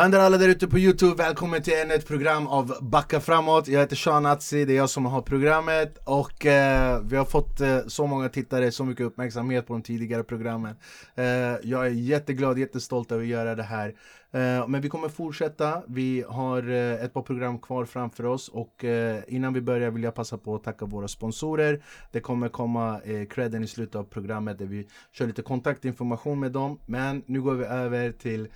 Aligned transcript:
Vad 0.00 0.04
händer 0.04 0.18
alla 0.18 0.38
där 0.38 0.48
ute 0.48 0.68
på 0.68 0.78
Youtube? 0.78 1.22
Välkommen 1.22 1.62
till 1.62 1.72
ännu 1.72 1.94
ett 1.94 2.06
program 2.06 2.46
av 2.46 2.74
Backa 2.80 3.20
framåt. 3.20 3.68
Jag 3.68 3.80
heter 3.80 3.96
Sean 3.96 4.26
Atzi, 4.26 4.64
det 4.64 4.72
är 4.72 4.76
jag 4.76 4.90
som 4.90 5.06
har 5.06 5.22
programmet. 5.22 5.98
Och 6.04 6.46
eh, 6.46 7.00
vi 7.04 7.16
har 7.16 7.24
fått 7.24 7.60
eh, 7.60 7.78
så 7.86 8.06
många 8.06 8.28
tittare, 8.28 8.72
så 8.72 8.84
mycket 8.84 9.06
uppmärksamhet 9.06 9.66
på 9.66 9.72
de 9.72 9.82
tidigare 9.82 10.22
programmen. 10.22 10.76
Eh, 11.14 11.24
Jag 11.62 11.86
är 11.86 11.90
jätteglad, 11.90 12.58
jättestolt 12.58 13.12
över 13.12 13.22
att 13.22 13.28
göra 13.28 13.54
det 13.54 13.62
här. 13.62 13.94
Eh, 14.32 14.68
men 14.68 14.80
vi 14.80 14.88
kommer 14.88 15.08
fortsätta. 15.08 15.82
Vi 15.88 16.24
har 16.28 16.70
eh, 16.70 17.04
ett 17.04 17.12
par 17.12 17.22
program 17.22 17.58
kvar 17.58 17.84
framför 17.84 18.26
oss 18.26 18.48
och 18.48 18.84
eh, 18.84 19.22
innan 19.28 19.52
vi 19.52 19.60
börjar 19.60 19.90
vill 19.90 20.02
jag 20.02 20.14
passa 20.14 20.38
på 20.38 20.54
att 20.54 20.64
tacka 20.64 20.84
våra 20.84 21.08
sponsorer. 21.08 21.82
Det 22.12 22.20
kommer 22.20 22.48
komma 22.48 23.00
credden 23.30 23.64
i 23.64 23.66
slutet 23.66 23.94
av 23.94 24.04
programmet 24.04 24.58
där 24.58 24.66
vi 24.66 24.88
kör 25.12 25.26
lite 25.26 25.42
kontaktinformation 25.42 26.40
med 26.40 26.52
dem. 26.52 26.78
Men 26.86 27.22
nu 27.26 27.42
går 27.42 27.54
vi 27.54 27.64
över 27.64 28.12
till 28.12 28.48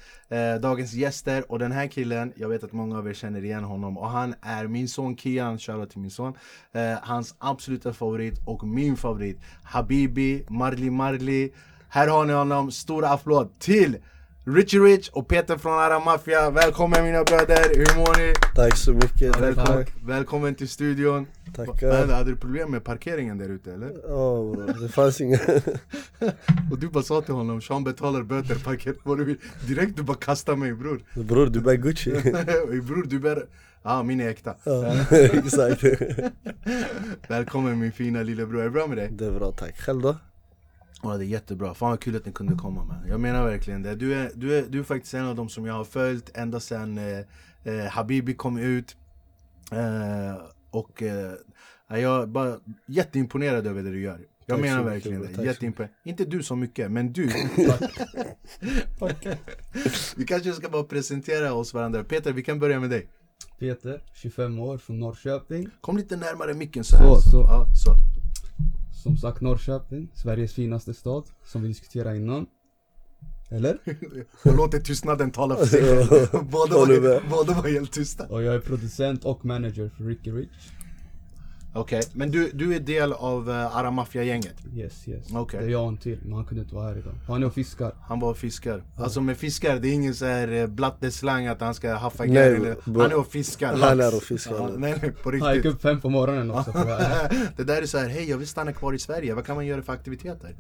dagens 0.63 0.95
gäster 0.95 1.53
och 1.53 1.59
den 1.59 1.73
här 1.73 1.87
killen, 1.87 2.33
jag 2.37 2.49
vet 2.49 2.65
att 2.65 2.73
många 2.73 2.99
av 2.99 3.09
er 3.09 3.15
känner 3.15 3.45
igen 3.45 3.65
honom 3.65 3.99
och 3.99 4.09
han 4.09 4.35
är 4.43 4.67
min 4.67 4.89
son 4.89 5.17
Kian, 5.17 5.59
shoutout 5.59 5.91
till 5.91 6.01
min 6.01 6.11
son. 6.11 6.35
hans 7.03 7.35
absoluta 7.39 7.93
favorit 7.93 8.41
och 8.47 8.67
min 8.67 8.97
favorit, 8.97 9.41
Habibi 9.65 10.47
Marli 10.49 10.91
Marli. 10.91 11.53
Här 11.89 12.09
har 12.09 12.25
ni 12.25 12.33
honom, 12.33 12.71
stor 12.71 13.05
applåd 13.05 13.59
till 13.59 13.97
Richie 14.47 14.81
Rich 14.81 15.09
och 15.09 15.29
Peter 15.29 15.59
från 15.59 15.73
Ara 15.73 16.01
Mafia, 16.01 16.51
välkommen 16.51 17.05
mina 17.05 17.25
bröder, 17.25 17.75
hur 17.75 17.99
mår 17.99 18.19
ni? 18.19 18.35
Tack 18.55 18.77
så 18.77 18.93
mycket, 18.93 19.41
välkommen, 19.41 19.85
välkommen 20.03 20.55
till 20.55 20.69
studion. 20.69 21.27
Tackar. 21.57 22.07
Hade 22.07 22.31
du 22.31 22.37
problem 22.37 22.71
med 22.71 22.85
parkeringen 22.85 23.39
där 23.39 23.49
ute 23.49 23.73
eller? 23.73 23.93
Ja 24.09 24.15
oh, 24.15 24.67
det 24.67 24.89
fanns 24.89 25.21
inga. 25.21 25.39
Och 26.71 26.79
du 26.79 26.89
bara 26.89 27.05
sa 27.05 27.21
till 27.21 27.35
honom, 27.35 27.61
Sean 27.61 27.85
betalar 27.85 28.23
böter, 28.23 28.55
parkering 28.55 28.99
vad 29.03 29.19
du 29.19 29.25
vill. 29.25 29.37
Direkt 29.69 29.97
du 29.97 30.03
bara 30.03 30.17
kastar 30.17 30.57
mig 30.57 30.75
bror. 30.75 31.03
Bror 31.15 31.47
du 31.47 31.61
bär 31.61 31.75
Gucci. 31.75 32.11
Bror 32.83 33.07
du 33.07 33.19
bär 33.19 33.47
Ja, 33.87 33.91
ah, 33.93 34.03
min 34.03 34.21
är 34.21 34.29
äkta. 34.29 34.55
Ja, 34.65 34.95
exakt. 35.11 35.85
Välkommen 37.29 37.79
min 37.79 37.93
fina 37.93 38.23
lillebror, 38.23 38.61
är 38.61 38.65
det 38.65 38.71
bra 38.71 38.87
med 38.87 38.97
dig? 38.97 39.09
Det 39.13 39.27
är 39.27 39.33
bra 39.33 39.53
tack, 39.53 39.81
själv 39.81 40.03
då? 40.03 40.17
Ja 41.03 41.17
det 41.17 41.25
är 41.25 41.27
jättebra, 41.27 41.75
fan 41.75 41.91
vad 41.91 42.01
kul 42.01 42.17
att 42.17 42.27
ni 42.27 42.33
kunde 42.33 42.55
komma 42.55 42.85
med 42.85 42.97
Jag 43.09 43.21
menar 43.21 43.45
verkligen 43.45 43.83
det, 43.83 43.95
du 43.95 44.15
är, 44.15 44.31
du 44.35 44.59
är, 44.59 44.65
du 44.69 44.79
är 44.79 44.83
faktiskt 44.83 45.15
en 45.15 45.27
av 45.27 45.37
dem 45.37 45.49
som 45.49 45.67
jag 45.67 45.75
har 45.75 45.85
följt 45.85 46.37
ända 46.37 46.61
sedan 46.61 46.99
eh, 46.99 47.19
eh, 47.65 47.85
Habibi 47.91 48.35
kom 48.35 48.59
ut. 48.59 48.97
Eh, 49.73 50.43
Och 50.71 51.03
eh, 51.03 51.33
jag 51.89 52.23
är 52.23 52.27
bara 52.27 52.59
jätteimponerad 52.87 53.67
över 53.67 53.83
det 53.83 53.91
du 53.91 54.01
gör. 54.03 54.21
Jag 54.47 54.57
tack 54.57 54.65
menar 54.65 54.83
verkligen 54.83 55.21
mycket, 55.21 55.37
det, 55.37 55.45
jätteimponerad. 55.45 55.95
Inte 56.05 56.25
du 56.25 56.43
så 56.43 56.57
mycket, 56.57 56.91
men 56.91 57.13
du. 57.13 57.27
Vi 60.17 60.25
kanske 60.27 60.53
ska 60.53 60.69
bara 60.69 60.85
presentera 60.85 61.53
oss 61.53 61.75
varandra. 61.75 62.05
Peter, 62.05 62.33
vi 62.33 62.43
kan 62.43 62.59
börja 62.59 62.81
med 62.81 62.91
dig. 62.91 63.09
Peter, 63.59 64.03
25 64.15 64.59
år, 64.59 64.79
från 64.79 64.99
Norrköping. 64.99 65.69
Kom 65.81 65.97
lite 65.97 66.17
närmare 66.17 66.55
micken 66.55 66.85
så 66.85 66.97
här. 66.97 67.07
Så, 67.07 67.21
så, 67.21 67.37
ja, 67.37 67.67
så. 67.85 67.97
Som 69.05 69.17
sagt 69.17 69.41
Norrköping, 69.41 70.09
Sveriges 70.15 70.55
finaste 70.55 70.95
stad, 70.95 71.25
som 71.45 71.63
vi 71.63 71.69
diskuterade 71.69 72.17
innan. 72.17 72.47
Eller? 73.51 73.79
jag 74.43 74.57
låter 74.57 74.81
tystnaden 74.81 75.31
tala 75.31 75.57
för 75.57 75.67
sig 75.67 75.81
båda, 76.33 76.77
var, 76.77 77.31
båda 77.31 77.55
var 77.55 77.69
helt 77.69 77.93
tysta. 77.93 78.27
Och 78.27 78.43
jag 78.43 78.55
är 78.55 78.61
producent 78.61 79.25
och 79.25 79.45
manager 79.45 79.91
för 79.97 80.05
Ricky 80.05 80.31
Rich. 80.31 80.71
Okej, 81.77 81.99
okay. 81.99 82.11
men 82.13 82.31
du, 82.31 82.51
du 82.55 82.75
är 82.75 82.81
del 82.81 83.13
av 83.13 83.49
uh, 83.49 83.77
Ara 83.77 83.91
Mafia-gänget? 83.91 84.57
Yes, 84.75 85.09
yes. 85.09 85.33
Okay. 85.33 85.61
Det 85.61 85.67
är 85.67 85.71
jag 85.71 85.83
och 85.83 85.89
en 85.89 85.97
till, 85.97 86.19
men 86.23 86.33
han 86.33 86.45
kunde 86.45 86.63
inte 86.63 86.75
vara 86.75 86.89
här 86.89 86.99
idag. 86.99 87.13
Han 87.27 87.43
är 87.43 87.47
och 87.47 87.55
fiskar. 87.55 87.93
Han 88.01 88.21
var 88.21 88.31
och 88.31 88.39
fiskar. 88.39 88.83
Ja. 88.97 89.05
Alltså 89.05 89.21
med 89.21 89.37
fiskar, 89.37 89.79
det 89.79 89.89
är 89.89 89.93
ingen 89.93 90.15
så 90.15 90.25
här 90.25 90.53
uh, 90.53 90.67
blatteslang 90.67 91.47
att 91.47 91.61
han 91.61 91.75
ska 91.75 91.95
haffa 91.95 92.25
nej, 92.25 92.55
eller, 92.55 92.77
Han 92.87 93.11
är 93.11 93.19
och 93.19 93.27
fiskar 93.27 93.77
Han 93.77 94.01
är 94.01 94.17
och 94.17 94.23
fiskar 94.23 94.55
ja, 94.55 94.71
nej, 94.77 94.99
nej, 95.03 95.13
på 95.13 95.31
riktigt 95.31 95.47
Han 95.47 95.57
gick 95.57 95.65
upp 95.65 95.83
fem 95.83 96.01
på 96.01 96.11
morgonen 96.11 96.51
också 96.51 96.73
Det 97.57 97.65
där 97.65 97.83
är 97.83 97.87
så 97.87 97.99
här, 97.99 98.09
hej 98.09 98.31
jag 98.31 98.39
vill 98.39 98.49
stanna 98.49 98.73
kvar 98.73 98.93
i 98.93 98.99
Sverige, 98.99 99.35
vad 99.35 99.47
kan 99.47 99.57
man 99.57 99.67
göra 99.67 99.83
för 99.83 99.93
aktiviteter? 99.93 100.55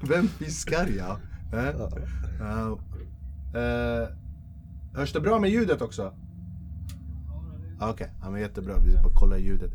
Vem 0.08 0.28
fiskar 0.28 0.88
ja? 0.98 1.18
Uh, 1.54 1.68
uh, 3.54 4.08
hörs 4.94 5.12
det 5.12 5.20
bra 5.20 5.38
med 5.38 5.50
ljudet 5.50 5.82
också? 5.82 6.12
Okej, 7.80 7.92
okay. 7.92 8.08
ja, 8.22 8.30
men 8.30 8.40
jättebra. 8.40 8.78
Vi 8.78 8.92
ska 8.92 9.02
bara 9.02 9.14
kolla 9.14 9.38
ljudet. 9.38 9.72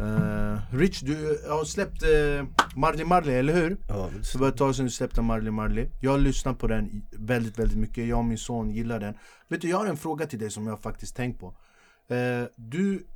Uh, 0.00 0.58
Rich, 0.70 1.00
du 1.00 1.40
har 1.48 1.64
släppt 1.64 2.02
uh, 2.02 2.44
Marley 2.76 3.04
Marley, 3.04 3.34
eller 3.34 3.54
hur? 3.54 3.76
Ja, 3.88 4.10
det 4.32 4.38
var 4.38 4.48
ett 4.48 4.56
tag 4.56 4.74
sedan 4.74 4.84
du 4.84 4.90
släppte 4.90 5.22
Marley 5.22 5.50
Marley. 5.50 5.88
Jag 6.00 6.10
har 6.10 6.18
lyssnat 6.18 6.58
på 6.58 6.66
den 6.66 7.02
väldigt, 7.12 7.58
väldigt 7.58 7.78
mycket. 7.78 8.06
Jag 8.06 8.18
och 8.18 8.24
min 8.24 8.38
son 8.38 8.70
gillar 8.70 9.00
den. 9.00 9.14
Vet 9.48 9.60
du, 9.60 9.68
jag 9.68 9.78
har 9.78 9.86
en 9.86 9.96
fråga 9.96 10.26
till 10.26 10.38
dig 10.38 10.50
som 10.50 10.66
jag 10.66 10.80
faktiskt 10.80 11.16
tänkt 11.16 11.40
på. 11.40 11.46
Uh, 11.46 12.46
du 12.56 13.06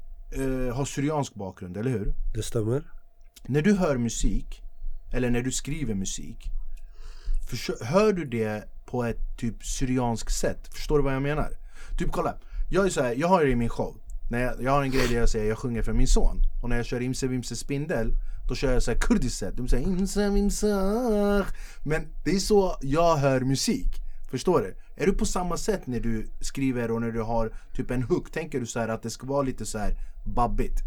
har 0.74 0.84
syriansk 0.84 1.34
bakgrund, 1.34 1.76
eller 1.76 1.90
hur? 1.90 2.12
Det 2.34 2.42
stämmer. 2.42 2.82
När 3.46 3.62
du 3.62 3.74
hör 3.74 3.96
musik, 3.96 4.62
eller 5.12 5.30
när 5.30 5.42
du 5.42 5.52
skriver 5.52 5.94
musik, 5.94 6.44
hör 7.80 8.12
du 8.12 8.24
det 8.24 8.68
på 8.86 9.04
ett 9.04 9.38
typ 9.38 9.64
syrianskt 9.64 10.32
sätt? 10.32 10.74
Förstår 10.74 10.98
du 10.98 11.04
vad 11.04 11.14
jag 11.14 11.22
menar? 11.22 11.50
Typ 11.98 12.12
kolla, 12.12 12.34
jag 12.70 12.86
är 12.86 12.90
så 12.90 13.02
här, 13.02 13.14
jag 13.14 13.28
har 13.28 13.44
det 13.44 13.50
i 13.50 13.56
min 13.56 13.68
show 13.68 13.96
när 14.30 14.42
jag, 14.42 14.62
jag 14.62 14.70
har 14.70 14.82
en 14.82 14.90
grej 14.90 15.08
där 15.08 15.16
jag 15.16 15.28
säger 15.28 15.48
jag 15.48 15.58
sjunger 15.58 15.82
för 15.82 15.92
min 15.92 16.06
son 16.06 16.42
Och 16.62 16.68
när 16.68 16.76
jag 16.76 16.86
kör 16.86 17.00
Imse 17.00 17.26
Vimse 17.26 17.56
Spindel 17.56 18.16
Då 18.48 18.54
kör 18.54 18.72
jag 18.72 18.82
så 18.82 18.90
här 18.90 18.98
kurdiskt 18.98 19.38
sätt 19.38 19.56
De 19.56 19.68
säger 19.68 19.88
Imse 19.88 20.30
Vimse 20.30 20.66
Men 21.84 22.08
det 22.24 22.30
är 22.30 22.38
så 22.38 22.76
jag 22.80 23.16
hör 23.16 23.40
musik 23.40 23.86
Förstår 24.30 24.60
du? 24.60 24.76
Är 24.96 25.06
du 25.06 25.12
på 25.12 25.26
samma 25.26 25.56
sätt 25.56 25.86
när 25.86 26.00
du 26.00 26.26
skriver 26.40 26.90
och 26.90 27.00
när 27.00 27.10
du 27.10 27.22
har 27.22 27.52
typ 27.74 27.90
en 27.90 28.02
hook? 28.02 28.30
Tänker 28.30 28.60
du 28.60 28.66
så 28.66 28.80
att 28.80 29.02
det 29.02 29.10
ska 29.10 29.26
vara 29.26 29.42
lite 29.42 29.66
så 29.66 29.78
här 29.78 29.94
babbigt? 30.24 30.80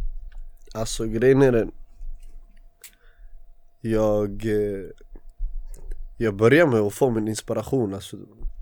Alltså 0.73 1.05
grejen 1.05 1.41
är 1.41 1.51
den 1.51 1.71
Jag 3.81 4.45
eh, 4.45 4.89
Jag 6.17 6.35
börjar 6.35 6.67
med 6.67 6.79
att 6.79 6.93
få 6.93 7.09
min 7.09 7.27
inspiration 7.27 7.93
alltså, 7.93 8.17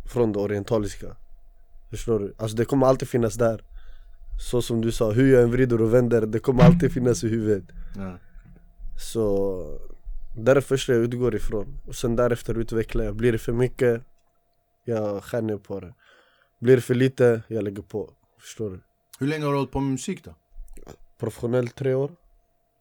från 0.05 0.31
det 0.31 0.39
orientaliska 0.39 1.15
Förstår 1.89 2.19
du? 2.19 2.35
Alltså 2.37 2.57
det 2.57 2.65
kommer 2.65 2.87
alltid 2.87 3.07
finnas 3.07 3.33
där 3.33 3.63
så 4.39 4.61
som 4.61 4.81
du 4.81 4.91
sa, 4.91 5.11
hur 5.11 5.33
jag 5.33 5.43
än 5.43 5.51
vrider 5.51 5.81
och 5.81 5.93
vänder, 5.93 6.25
det 6.25 6.39
kommer 6.39 6.63
alltid 6.63 6.93
finnas 6.93 7.23
i 7.23 7.27
huvudet 7.27 7.63
ja. 7.95 8.17
Så 9.01 9.79
det 10.35 10.51
är 10.51 10.55
det 10.55 10.61
första 10.61 10.93
jag 10.93 11.01
utgår 11.01 11.35
ifrån 11.35 11.77
och 11.87 11.95
sen 11.95 12.15
därefter 12.15 12.57
utvecklar 12.57 13.05
jag, 13.05 13.15
blir 13.15 13.31
det 13.31 13.37
för 13.37 13.53
mycket, 13.53 14.01
jag 14.85 15.23
skär 15.23 15.41
ner 15.41 15.57
på 15.57 15.79
det 15.79 15.93
Blir 16.59 16.75
det 16.75 16.81
för 16.81 16.95
lite, 16.95 17.41
jag 17.47 17.63
lägger 17.63 17.81
på, 17.81 18.13
förstår 18.39 18.69
du? 18.69 18.79
Hur 19.19 19.27
länge 19.27 19.45
har 19.45 19.51
du 19.51 19.57
hållit 19.57 19.71
på 19.71 19.79
med 19.79 19.91
musik 19.91 20.23
då? 20.23 20.35
Professionellt 21.19 21.75
tre 21.75 21.93
år 21.93 22.11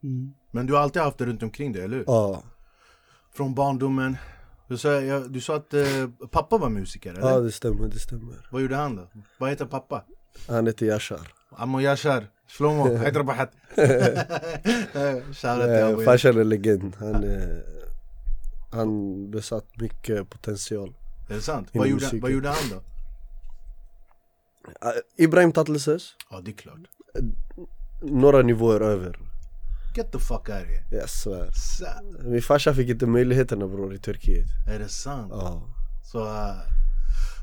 mm. 0.03 0.34
Men 0.50 0.67
du 0.67 0.72
har 0.72 0.81
alltid 0.81 1.03
haft 1.03 1.19
det 1.19 1.27
runt 1.27 1.43
omkring 1.43 1.72
dig, 1.72 1.82
eller 1.82 1.97
hur? 1.97 2.05
Ja 2.06 2.43
Från 3.32 3.55
barndomen 3.55 4.17
du 4.69 4.78
sa, 4.78 4.93
jag, 4.93 5.32
du 5.32 5.41
sa 5.41 5.56
att 5.56 5.75
eh, 5.75 6.09
pappa 6.31 6.59
var 6.59 6.69
musiker 6.69 7.11
eller? 7.11 7.31
Ja 7.31 7.41
det 7.41 7.53
stämmer, 7.53 7.88
det 7.88 7.99
stämmer 7.99 8.49
Vad 8.50 8.62
gjorde 8.62 8.77
han 8.77 8.97
då? 8.97 9.09
Vad 9.38 9.50
heter 9.50 9.67
pappa? 9.67 10.05
Han 10.49 10.67
heter 10.67 10.87
Yashar 10.87 11.40
عمو 11.52 11.80
ياشر 11.80 12.28
شلومو 12.47 12.97
حيدر 12.97 13.22
بحت 13.22 13.50
Farsan 16.06 16.38
är 16.38 16.44
legend, 16.44 16.95
han, 17.00 17.25
han 18.72 19.31
besatt 19.31 19.66
mycket 19.81 20.30
potential 20.30 20.94
Är 21.30 21.36
det 21.36 21.42
sant? 21.42 21.69
Vad 21.74 21.88
gjorde, 21.88 22.10
vad 22.22 22.31
gjorde 22.31 22.50
han 22.50 22.69
då? 22.69 22.81
Ibrahim 25.18 25.51
Tatleses 25.51 26.16
Ja 26.31 26.42
det 26.42 26.51
är 26.51 26.56
klart 26.56 26.80
Några 28.01 28.42
nivåer 28.42 28.81
över 28.81 29.19
Get 29.95 30.12
the 30.12 30.19
fuck 30.19 30.31
out 30.31 30.50
of 30.50 30.68
here 30.68 30.83
Jag 30.92 31.10
svär 31.10 31.50
Min 32.24 32.42
farsa 32.42 32.74
fick 32.74 32.89
inte 32.89 33.06
möjligheterna 33.06 33.68
bror 33.68 33.94
i 33.94 33.98
Turkiet 33.98 34.48
Är 34.68 34.80
det 34.80 34.89
sant? 34.89 35.31
Ja 35.36 35.63
Så 36.04 36.24
uh, 36.24 36.51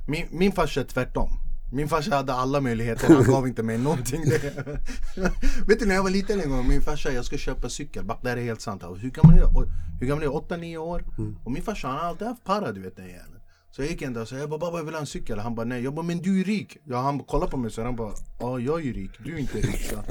min, 0.08 0.26
min 0.31 0.52
farsa 0.52 0.81
är 0.81 0.84
tvärtom 0.84 1.31
min 1.72 1.90
farsa 1.90 2.16
hade 2.16 2.34
alla 2.34 2.62
möjligheter, 2.62 3.14
han 3.14 3.24
gav 3.28 3.48
inte 3.48 3.64
mig 3.64 3.78
någonting 3.78 4.24
Vet 5.68 5.80
du 5.80 5.86
när 5.86 5.96
jag 5.96 6.04
var 6.04 6.10
liten 6.10 6.42
en 6.42 6.50
gång, 6.50 6.68
min 6.68 6.81
farsa 6.81 7.12
jag 7.12 7.25
ska 7.25 7.38
köpa 7.38 7.69
cykel, 7.69 8.08
det 8.22 8.30
här 8.30 8.38
är 8.38 8.42
helt 8.42 8.62
sant 8.62 8.84
Hur 9.02 9.10
gammal 9.10 9.38
är 9.38 9.40
jag? 9.40 9.72
Hur 10.00 10.08
gammal 10.08 10.24
är 10.24 10.28
jag? 10.28 10.34
8-9 10.34 10.78
år? 10.78 11.04
Mm. 11.18 11.38
Och 11.44 11.52
min 11.52 11.64
farsa 11.64 11.88
han 11.88 11.98
har 11.98 12.04
alltid 12.04 12.28
haft 12.28 12.44
para 12.44 12.72
du 12.72 12.81
vet 12.81 12.96
den 12.96 13.08
jäveln 13.08 13.40
Så 13.72 13.81
jag 13.81 13.90
gick 13.90 14.02
en 14.02 14.14
dag 14.14 14.22
och 14.22 14.28
sa 14.28 14.36
jag 14.36 14.50
bara 14.50 14.60
babba 14.60 14.78
jag 14.78 14.86
vill 14.86 14.94
ha 14.94 15.02
en 15.02 15.08
cykel 15.08 15.40
Han 15.40 15.56
bara 15.56 15.66
nej, 15.66 15.84
jag 15.84 15.94
bara 15.94 16.06
men 16.06 16.18
du 16.18 16.42
är 16.42 16.44
rik 16.44 16.78
ja, 16.84 17.02
Han 17.02 17.19
kollade 17.19 17.52
på 17.52 17.58
mig 17.58 17.72
så 17.72 17.84
han 17.84 17.96
bara 17.96 18.14
ja 18.40 18.60
jag 18.60 18.86
är 18.86 18.94
rik, 18.94 19.12
du 19.24 19.36
är 19.36 19.38
inte 19.38 19.58
rik 19.58 19.90
så. 19.90 20.04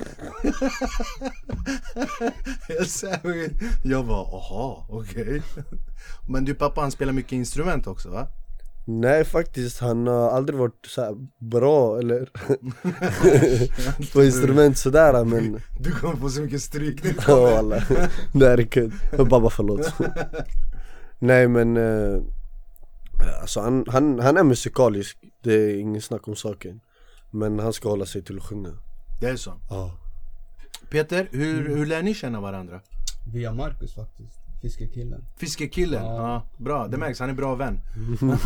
jag, 2.72 2.86
sa, 2.86 3.08
jag 3.84 4.06
bara 4.06 4.36
aha 4.36 4.86
okej 4.90 5.22
okay. 5.22 5.42
Men 6.28 6.44
du 6.44 6.54
pappa 6.54 6.80
han 6.80 6.90
spelar 6.90 7.12
mycket 7.12 7.32
instrument 7.32 7.86
också 7.86 8.10
va? 8.10 8.28
Nej 8.88 9.24
faktiskt, 9.24 9.80
han 9.80 10.06
har 10.06 10.30
aldrig 10.30 10.58
varit 10.58 10.86
så 10.86 11.28
bra 11.38 11.98
eller 11.98 12.28
på 14.12 14.24
instrument 14.24 14.78
sådär 14.78 15.24
men 15.24 15.60
Du 15.80 15.92
kommer 15.92 16.16
få 16.16 16.28
så 16.28 16.40
mycket 16.40 16.62
stryk. 16.62 17.04
Nu 17.04 17.14
Ja 17.26 17.58
alla, 17.58 17.76
det 18.32 18.48
här 18.48 18.58
är 18.58 18.66
kul, 18.66 18.92
babba 19.30 19.50
förlåt. 19.50 19.94
Nej 21.18 21.48
men 21.48 21.76
eh, 21.76 22.22
Alltså 23.40 23.60
han, 23.60 23.84
han, 23.88 24.18
han 24.18 24.36
är 24.36 24.42
musikalisk, 24.44 25.18
det 25.42 25.54
är 25.54 25.78
ingen 25.78 26.02
snack 26.02 26.28
om 26.28 26.36
saken. 26.36 26.80
Men 27.30 27.58
han 27.58 27.72
ska 27.72 27.88
hålla 27.88 28.06
sig 28.06 28.22
till 28.22 28.36
att 28.36 28.42
sjunga. 28.42 28.72
Det 29.20 29.26
är 29.26 29.36
så. 29.36 29.60
Ja. 29.70 29.98
Peter, 30.90 31.28
hur, 31.32 31.68
hur 31.76 31.86
lär 31.86 32.02
ni 32.02 32.14
känna 32.14 32.40
varandra? 32.40 32.80
Via 33.32 33.52
Marcus 33.52 33.94
faktiskt, 33.94 34.38
fiskekillen. 34.66 35.24
Fiskekillen, 35.36 36.04
ja. 36.04 36.16
Ja. 36.16 36.64
bra. 36.64 36.88
Det 36.88 36.96
märks, 36.96 37.20
han 37.20 37.30
är 37.30 37.34
bra 37.34 37.54
vän. 37.54 37.80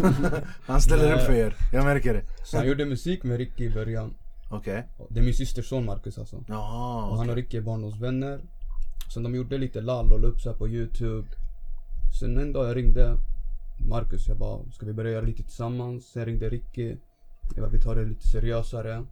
han 0.66 0.80
ställer 0.80 1.14
upp 1.14 1.20
för 1.20 1.32
er, 1.32 1.54
jag 1.72 1.84
märker 1.84 2.14
det. 2.14 2.22
Så 2.44 2.56
han 2.56 2.66
gjorde 2.66 2.84
musik 2.84 3.22
med 3.24 3.36
Ricky 3.36 3.64
i 3.64 3.70
början. 3.70 4.14
Okej. 4.50 4.86
Det 5.08 5.20
är 5.20 5.24
min 5.24 5.34
systers 5.34 5.68
son 5.68 5.84
Marcus 5.84 6.18
alltså. 6.18 6.44
Jaha, 6.48 7.10
Och 7.10 7.18
han 7.18 7.30
och 7.30 7.36
Ricky 7.36 7.56
är 7.56 7.60
barndomsvänner. 7.62 8.40
Sen 9.14 9.22
de 9.22 9.34
gjorde 9.34 9.58
lite 9.58 9.80
lall 9.80 10.12
och 10.12 10.20
la 10.20 10.28
upp 10.28 10.40
så 10.40 10.50
här 10.50 10.56
på 10.56 10.68
youtube. 10.68 11.28
Sen 12.20 12.38
en 12.38 12.52
dag 12.52 12.68
jag 12.68 12.76
ringde 12.76 13.16
Marcus, 13.88 14.28
jag 14.28 14.38
bara, 14.38 14.70
ska 14.72 14.86
vi 14.86 14.92
börja 14.92 15.10
göra 15.10 15.24
lite 15.24 15.42
tillsammans? 15.42 16.12
Sen 16.12 16.24
ringde 16.26 16.48
Ricky. 16.48 16.96
Jag 17.54 17.64
bara, 17.64 17.70
vi 17.70 17.80
tar 17.80 17.96
det 17.96 18.04
lite 18.04 18.28
seriösare. 18.28 19.04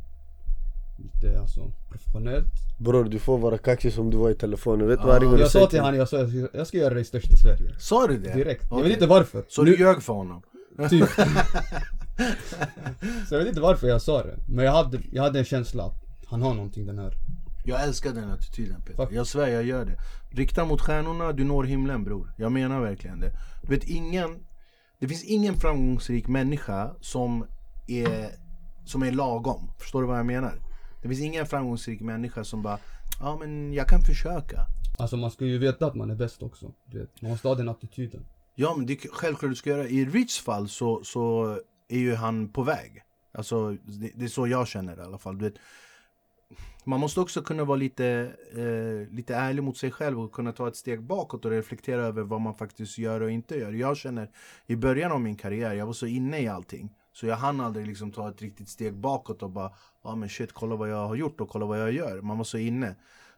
Lite 0.99 1.41
alltså 1.41 1.73
professionellt. 1.91 2.47
Bror 2.79 3.05
du 3.05 3.19
får 3.19 3.39
vara 3.39 3.59
kaxig 3.59 3.93
som 3.93 4.11
du 4.11 4.17
var 4.17 4.31
i 4.31 4.35
telefonen, 4.35 4.87
vet 4.89 5.01
du 5.01 5.07
vad 5.07 5.15
jag 5.17 5.23
ringer 5.23 5.35
och 5.35 5.41
Jag 5.41 5.51
sa 5.51 5.67
till 5.67 5.81
han, 5.81 5.97
jag 5.97 6.09
sa 6.09 6.17
jag 6.19 6.31
ska- 6.67 6.77
jag 6.77 6.85
göra 6.85 6.95
dig 6.95 7.05
störst 7.05 7.33
i 7.33 7.37
Sverige. 7.37 7.75
Sa 7.79 8.07
du 8.07 8.19
det? 8.19 8.35
Direkt. 8.35 8.67
Jag 8.71 8.79
Okej. 8.79 8.83
vet 8.89 8.93
inte 8.93 9.07
varför. 9.07 9.45
Så 9.49 9.63
du 9.65 9.77
ljög 9.79 10.03
för 10.03 10.13
honom? 10.13 10.43
Typ. 10.91 11.09
så 13.29 13.35
jag 13.35 13.39
vet 13.39 13.49
inte 13.49 13.61
varför 13.61 13.89
jag 13.89 14.03
sa 14.03 14.23
det. 14.23 14.37
Men 14.49 14.65
jag 14.65 14.73
hade, 14.73 14.99
jag 15.13 15.23
hade 15.23 15.39
en 15.39 15.45
känsla 15.45 15.85
att 15.85 15.95
han 16.27 16.43
har 16.43 16.55
någonting 16.55 16.87
den 16.87 16.99
här. 16.99 17.13
Jag 17.65 17.83
älskar 17.85 18.13
den 18.13 18.31
attityden 18.31 18.81
Peter. 18.81 18.97
Tack. 18.97 19.13
Jag 19.13 19.27
svär 19.27 19.47
jag 19.49 19.65
gör 19.65 19.85
det. 19.85 19.97
Rikta 20.37 20.65
mot 20.65 20.81
stjärnorna, 20.81 21.33
du 21.33 21.45
når 21.45 21.65
himlen 21.65 22.05
bror. 22.05 22.33
Jag 22.37 22.53
menar 22.53 22.81
verkligen 22.81 23.21
det. 23.21 23.31
Du 23.63 23.75
vet 23.75 23.85
ingen, 23.85 24.39
det 25.01 25.09
finns 25.09 25.25
ingen 25.25 25.55
framgångsrik 25.55 26.29
människa 26.29 26.91
som 27.01 27.47
är, 27.87 28.31
som 28.85 29.03
är 29.03 29.13
lagom. 29.13 29.71
Förstår 29.79 30.03
du 30.03 30.09
vad 30.09 30.19
jag 30.19 30.27
menar? 30.27 30.53
Det 31.03 31.09
finns 31.09 31.21
ingen 31.21 31.47
framgångsrik 31.47 32.01
människa 32.01 32.45
som 32.45 32.63
bara, 32.63 32.79
ja 33.21 33.37
men 33.41 33.73
jag 33.73 33.89
kan 33.89 34.01
försöka. 34.01 34.67
Alltså 34.99 35.17
man 35.17 35.31
ska 35.31 35.45
ju 35.45 35.59
veta 35.59 35.87
att 35.87 35.95
man 35.95 36.11
är 36.11 36.15
bäst 36.15 36.43
också. 36.43 36.73
Du 36.85 36.99
vet. 36.99 37.23
Man 37.23 37.31
måste 37.31 37.49
ha 37.49 37.55
den 37.55 37.69
attityden. 37.69 38.27
Ja 38.55 38.75
men 38.77 38.87
det 38.87 38.93
är 38.93 39.09
självklart 39.09 39.51
du 39.51 39.57
ska 39.57 39.71
göra. 39.71 39.89
I 39.89 40.05
Rich 40.05 40.41
fall 40.41 40.69
så, 40.69 41.05
så 41.05 41.59
är 41.89 41.99
ju 41.99 42.15
han 42.15 42.49
på 42.49 42.63
väg. 42.63 43.03
Alltså 43.33 43.71
det, 43.71 44.11
det 44.15 44.25
är 44.25 44.29
så 44.29 44.47
jag 44.47 44.69
känner 44.69 44.99
i 44.99 45.01
alla 45.01 45.19
fall. 45.19 45.39
Du 45.39 45.45
vet, 45.45 45.59
man 46.85 47.01
måste 47.01 47.21
också 47.21 47.43
kunna 47.43 47.65
vara 47.65 47.77
lite, 47.77 48.33
eh, 48.53 49.15
lite 49.15 49.35
ärlig 49.35 49.63
mot 49.63 49.77
sig 49.77 49.91
själv 49.91 50.21
och 50.21 50.33
kunna 50.33 50.53
ta 50.53 50.69
ett 50.69 50.77
steg 50.77 51.03
bakåt 51.03 51.45
och 51.45 51.51
reflektera 51.51 52.03
över 52.03 52.23
vad 52.23 52.41
man 52.41 52.55
faktiskt 52.55 52.99
gör 52.99 53.21
och 53.21 53.31
inte 53.31 53.57
gör. 53.57 53.73
Jag 53.73 53.97
känner 53.97 54.31
i 54.67 54.77
början 54.77 55.13
av 55.13 55.21
min 55.21 55.37
karriär, 55.37 55.75
jag 55.75 55.87
var 55.87 55.93
så 55.93 56.07
inne 56.07 56.41
i 56.41 56.49
allting. 56.49 56.95
Så 57.21 57.27
jag 57.27 57.37
hann 57.37 57.61
aldrig 57.61 57.87
liksom 57.87 58.13
ta 58.13 58.29
ett 58.29 58.43
riktigt 58.43 58.69
steg 58.69 58.95
bakåt 58.95 59.43
och 59.43 59.51
bara, 59.51 59.71
ja 60.03 60.11
ah, 60.11 60.17
men 60.17 60.29
shit, 60.29 60.53
kolla 60.53 60.77
vad 60.77 60.91
jag 60.91 61.09
har 61.09 61.15
gjort 61.15 61.41
och 61.41 61.49
kolla 61.49 61.67
vad 61.67 61.81
jag 61.81 61.93
gör. 61.93 62.21
Man 62.21 62.37
var 62.39 62.45
så 62.45 62.59
inne. 62.59 62.87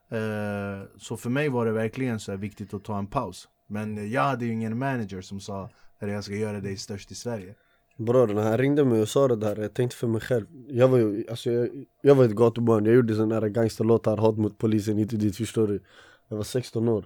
Eh, 0.09 0.87
så 0.99 1.17
för 1.17 1.31
mig 1.31 1.49
var 1.49 1.67
det 1.67 1.73
verkligen 1.73 2.21
så 2.21 2.33
här 2.33 2.39
viktigt 2.39 2.75
att 2.75 2.85
ta 2.85 2.99
en 2.99 3.07
paus. 3.07 3.49
Men 3.67 4.11
jag 4.11 4.23
hade 4.23 4.45
ju 4.45 4.53
ingen 4.53 4.79
manager 4.79 5.21
som 5.21 5.41
sa 5.41 5.71
att 5.99 6.09
jag 6.11 6.25
ska 6.25 6.35
göra 6.35 6.61
dig 6.61 6.77
störst 6.77 7.11
i 7.11 7.15
Sverige. 7.15 7.55
Bror 7.97 8.27
när 8.27 8.43
han 8.43 8.59
ringde 8.59 8.85
mig 8.85 9.03
och 9.03 9.09
sa 9.09 9.29
det 9.29 9.37
där, 9.37 9.57
jag 9.57 9.75
tänkte 9.75 9.97
för 9.97 10.07
mig 10.07 10.21
själv 10.21 10.47
Jag 10.69 10.89
var 10.89 10.99
ju, 10.99 11.25
alltså 11.31 11.51
jag, 11.51 11.69
jag 12.03 12.15
var 12.15 12.25
ett 12.25 12.37
gatubarn, 12.37 12.85
jag 12.85 12.95
gjorde 12.95 13.15
sådana 13.15 13.35
här 13.35 13.49
gangsterlåtar, 13.49 14.17
hat 14.17 14.37
mot 14.37 14.59
polisen 14.59 14.99
hit 14.99 15.13
och 15.13 15.19
dit 15.19 15.37
förstår 15.37 15.67
du 15.67 15.83
Jag 16.29 16.37
var 16.37 16.45
16 16.45 16.89
år 16.89 17.05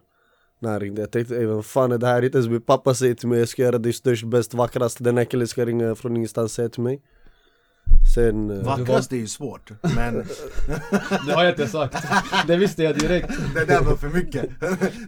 när 0.65 0.71
han 0.71 0.81
ringde, 0.81 1.01
jag 1.01 1.11
tänkte 1.11 1.35
ey 1.37 1.47
vem 1.47 1.63
fan 1.63 1.93
är 1.93 1.99
det 1.99 2.07
här? 2.07 2.23
Inte 2.25 2.39
ens 2.39 2.51
min 2.51 2.61
pappa 2.63 2.95
säger 2.95 3.15
till 3.15 3.29
mig 3.29 3.39
jag 3.39 3.49
ska 3.49 3.63
göra 3.63 3.79
dig 3.79 3.93
störst, 3.93 4.25
bäst, 4.25 4.55
vackrast 4.55 5.05
Den 5.05 5.17
här 5.17 5.25
killen 5.25 5.49
ska 5.49 5.65
ringa 5.65 5.95
från 5.95 6.17
ingenstans 6.17 6.45
och 6.45 6.51
säga 6.51 6.69
till 6.69 6.83
mig 6.83 7.03
Sen... 8.15 8.51
eh, 8.51 8.65
Vackrast 8.65 9.13
är 9.13 9.17
ju 9.17 9.27
svårt, 9.27 9.71
men 9.97 10.15
Det 11.27 11.33
har 11.33 11.45
jag 11.45 11.53
inte 11.53 11.69
sagt. 11.69 11.97
Det 12.47 12.57
visste 12.57 12.83
jag 12.83 12.99
direkt. 12.99 13.29
det 13.55 13.65
där 13.65 13.83
var 13.83 13.97
för 13.97 14.09
mycket. 14.09 14.51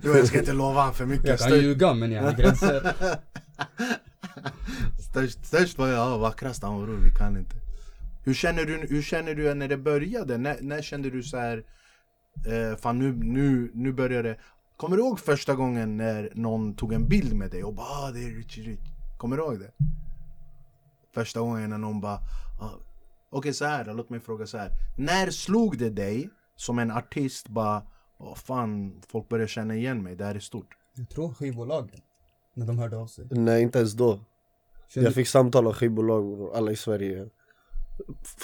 Du, 0.02 0.16
jag 0.16 0.26
ska 0.26 0.38
inte 0.38 0.52
lova 0.52 0.80
han 0.80 0.94
för 0.94 1.06
mycket. 1.06 1.26
Jag 1.28 1.38
kan 1.38 1.48
Störst, 1.48 1.62
ljuga 1.62 1.94
men 1.94 2.12
jag 2.12 2.22
har 2.22 2.32
gränser. 2.32 2.92
störst, 5.10 5.46
störst 5.46 5.78
var 5.78 5.88
jag, 5.88 5.98
ja, 5.98 6.18
vackrast 6.18 6.62
han 6.62 6.80
var 6.80 6.86
vi 6.86 7.10
kan 7.10 7.36
inte. 7.36 7.56
Hur 8.24 8.34
känner 8.34 8.64
du, 8.64 8.86
hur 8.90 9.02
känner 9.02 9.34
du 9.34 9.54
när 9.54 9.68
det 9.68 9.76
började? 9.76 10.38
När, 10.38 10.56
när 10.60 10.82
kände 10.82 11.10
du 11.10 11.22
så 11.22 11.36
här, 11.36 11.62
eh, 12.46 12.76
fan 12.76 12.98
nu, 12.98 13.12
nu, 13.12 13.70
nu 13.74 13.92
börjar 13.92 14.22
det. 14.22 14.36
Kommer 14.76 14.96
du 14.96 15.02
ihåg 15.02 15.20
första 15.20 15.54
gången 15.54 15.96
när 15.96 16.32
någon 16.34 16.74
tog 16.74 16.92
en 16.92 17.08
bild 17.08 17.36
med 17.36 17.50
dig 17.50 17.64
och 17.64 17.74
bara 17.74 17.86
ah, 17.86 18.10
det 18.10 18.24
är 18.24 18.30
Richie 18.30 18.64
Rich? 18.64 18.88
Kommer 19.18 19.36
du 19.36 19.42
ihåg 19.42 19.58
det? 19.58 19.72
Första 21.14 21.40
gången 21.40 21.70
när 21.70 21.78
någon 21.78 22.00
bara 22.00 22.18
ah. 22.60 22.70
Okej 23.30 23.54
så 23.54 23.64
här, 23.64 23.94
låt 23.94 24.10
mig 24.10 24.20
fråga 24.20 24.46
så 24.46 24.58
här. 24.58 24.70
När 24.96 25.30
slog 25.30 25.78
det 25.78 25.90
dig 25.90 26.30
som 26.56 26.78
en 26.78 26.90
artist 26.90 27.48
bara 27.48 27.82
Åh 28.18 28.34
fan, 28.34 29.02
folk 29.08 29.28
börjar 29.28 29.46
känna 29.46 29.74
igen 29.74 30.02
mig, 30.02 30.16
det 30.16 30.24
här 30.24 30.34
är 30.34 30.40
stort. 30.40 30.76
Jag 30.94 31.08
tror 31.08 31.34
skivbolagen. 31.34 32.00
När 32.54 32.66
de 32.66 32.78
hörde 32.78 32.96
av 32.96 33.06
sig. 33.06 33.26
Nej 33.30 33.62
inte 33.62 33.78
ens 33.78 33.92
då 33.92 34.20
Kände, 34.88 35.08
Jag 35.08 35.14
fick 35.14 35.28
samtal 35.28 35.66
av 35.66 35.72
skivbolag, 35.72 36.50
alla 36.54 36.70
i 36.70 36.76
Sverige 36.76 37.28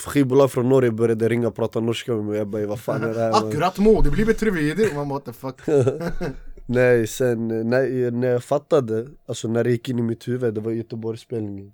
Skivbolag 0.06 0.50
från 0.52 0.68
Norge 0.68 0.90
började 0.90 1.28
ringa 1.28 1.48
och 1.48 1.54
prata 1.56 1.80
norska 1.80 2.12
med 2.14 2.24
mig, 2.24 2.38
jag 2.38 2.46
bara 2.48 2.66
vad 2.66 2.80
fan 2.80 3.02
är 3.02 3.14
det 3.14 3.20
här? 3.20 3.30
man?" 3.32 3.48
Akkurat 3.48 3.78
må, 3.78 4.00
det 4.02 4.10
blir 4.10 4.26
bättre 4.26 4.50
vidare. 4.50 4.94
Man 4.94 5.08
bara 5.08 5.18
what 5.18 5.24
the 5.24 5.32
fuck. 5.32 5.60
Nej 6.66 7.06
sen 7.06 7.48
när, 7.48 8.10
när 8.10 8.28
jag 8.28 8.44
fattade, 8.44 9.06
alltså 9.26 9.48
när 9.48 9.64
det 9.64 9.70
gick 9.70 9.88
in 9.88 9.98
i 9.98 10.02
mitt 10.02 10.28
huvud, 10.28 10.54
det 10.54 10.60
var 10.60 10.72
Göteborgsspelningen 10.72 11.72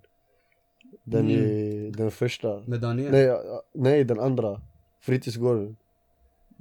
Den, 1.04 1.20
Mm. 1.30 1.34
är, 1.44 1.90
den 1.90 2.10
första 2.10 2.60
med 2.66 2.80
Daniel? 2.80 3.12
nej, 3.12 3.38
nej 3.74 4.04
den 4.04 4.20
andra, 4.20 4.60
Fritidsgården 5.00 5.76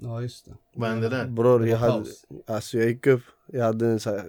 Ja 0.02 0.22
just 0.22 0.46
det. 0.46 0.52
Vad 0.76 0.90
hände 0.90 1.10
där? 1.10 1.26
Bror 1.28 1.68
jag 1.68 1.78
hade, 1.78 2.06
alltså 2.46 2.78
jag 2.78 2.88
gick 2.88 3.08
upp, 3.08 3.22
jag 3.46 3.64
hade 3.66 3.88
en 3.88 4.00
sån 4.00 4.14
här 4.14 4.26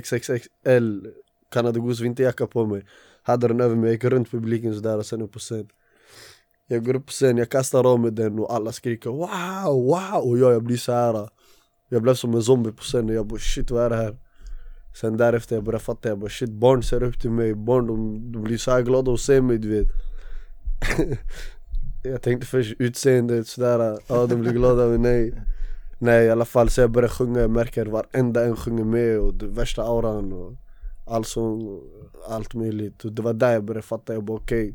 XXXL 0.00 1.06
Canada 1.50 1.80
Goose 1.80 2.02
vinterjacka 2.02 2.46
på 2.46 2.66
mig 2.66 2.84
Hade 3.22 3.48
den 3.48 3.60
över 3.60 3.74
mig, 3.76 3.84
jag 3.84 3.92
gick 3.92 4.04
runt 4.04 4.30
publiken 4.30 4.74
sådär 4.74 4.98
och 4.98 5.06
sen 5.06 5.22
upp 5.22 5.32
på 5.32 5.38
scen 5.38 5.68
jag 6.70 6.84
går 6.84 6.96
upp 6.96 7.06
på 7.06 7.12
scen, 7.12 7.36
jag 7.36 7.48
kastar 7.48 7.92
av 7.92 8.00
mig 8.00 8.10
den 8.10 8.38
och 8.38 8.54
alla 8.54 8.72
skriker 8.72 9.10
wow, 9.10 9.84
wow! 9.84 10.22
Och 10.22 10.38
jag, 10.38 10.52
jag 10.52 10.62
blir 10.62 10.76
så 10.76 10.92
här. 10.92 11.28
Jag 11.88 12.02
blev 12.02 12.14
som 12.14 12.34
en 12.34 12.42
zombie 12.42 12.72
på 12.72 12.82
scenen, 12.82 13.14
jag 13.14 13.26
bara 13.26 13.38
shit 13.38 13.70
vad 13.70 13.84
är 13.84 13.90
det 13.90 13.96
här? 13.96 14.16
Sen 15.00 15.16
därefter 15.16 15.56
jag 15.56 15.64
började 15.64 15.84
fatta, 15.84 16.08
jag 16.08 16.18
bara 16.18 16.30
shit 16.30 16.50
barn 16.50 16.82
ser 16.82 17.02
upp 17.02 17.20
till 17.20 17.30
mig, 17.30 17.54
barn 17.54 17.86
de, 17.86 18.32
de 18.32 18.42
blir 18.42 18.58
så 18.58 18.70
här 18.70 18.82
glada 18.82 19.12
att 19.12 19.20
se 19.20 19.40
mig 19.40 19.58
du 19.58 19.68
vet. 19.68 19.88
Jag 22.04 22.22
tänkte 22.22 22.46
först 22.46 22.74
utseendet 22.78 23.46
sådär, 23.46 23.98
ja 24.06 24.26
de 24.26 24.34
blir 24.34 24.52
glada 24.52 24.86
men 24.86 25.02
nej. 25.02 25.42
Nej 25.98 26.26
i 26.26 26.30
alla 26.30 26.44
fall 26.44 26.70
så 26.70 26.80
jag 26.80 26.90
började 26.90 27.14
sjunga, 27.14 27.40
jag 27.40 27.50
märker 27.50 27.86
varenda 27.86 28.44
en 28.44 28.56
sjunger 28.56 28.84
med 28.84 29.18
och 29.18 29.34
det 29.34 29.46
värsta 29.46 29.82
auran 29.82 30.32
och 30.32 30.52
all 31.06 31.24
sång 31.24 31.66
och 31.66 31.82
allt 32.28 32.54
möjligt. 32.54 33.04
Och 33.04 33.12
det 33.12 33.22
var 33.22 33.32
där 33.32 33.52
jag 33.52 33.64
började 33.64 33.86
fatta, 33.86 34.12
jag 34.12 34.24
bara 34.24 34.36
okej 34.36 34.74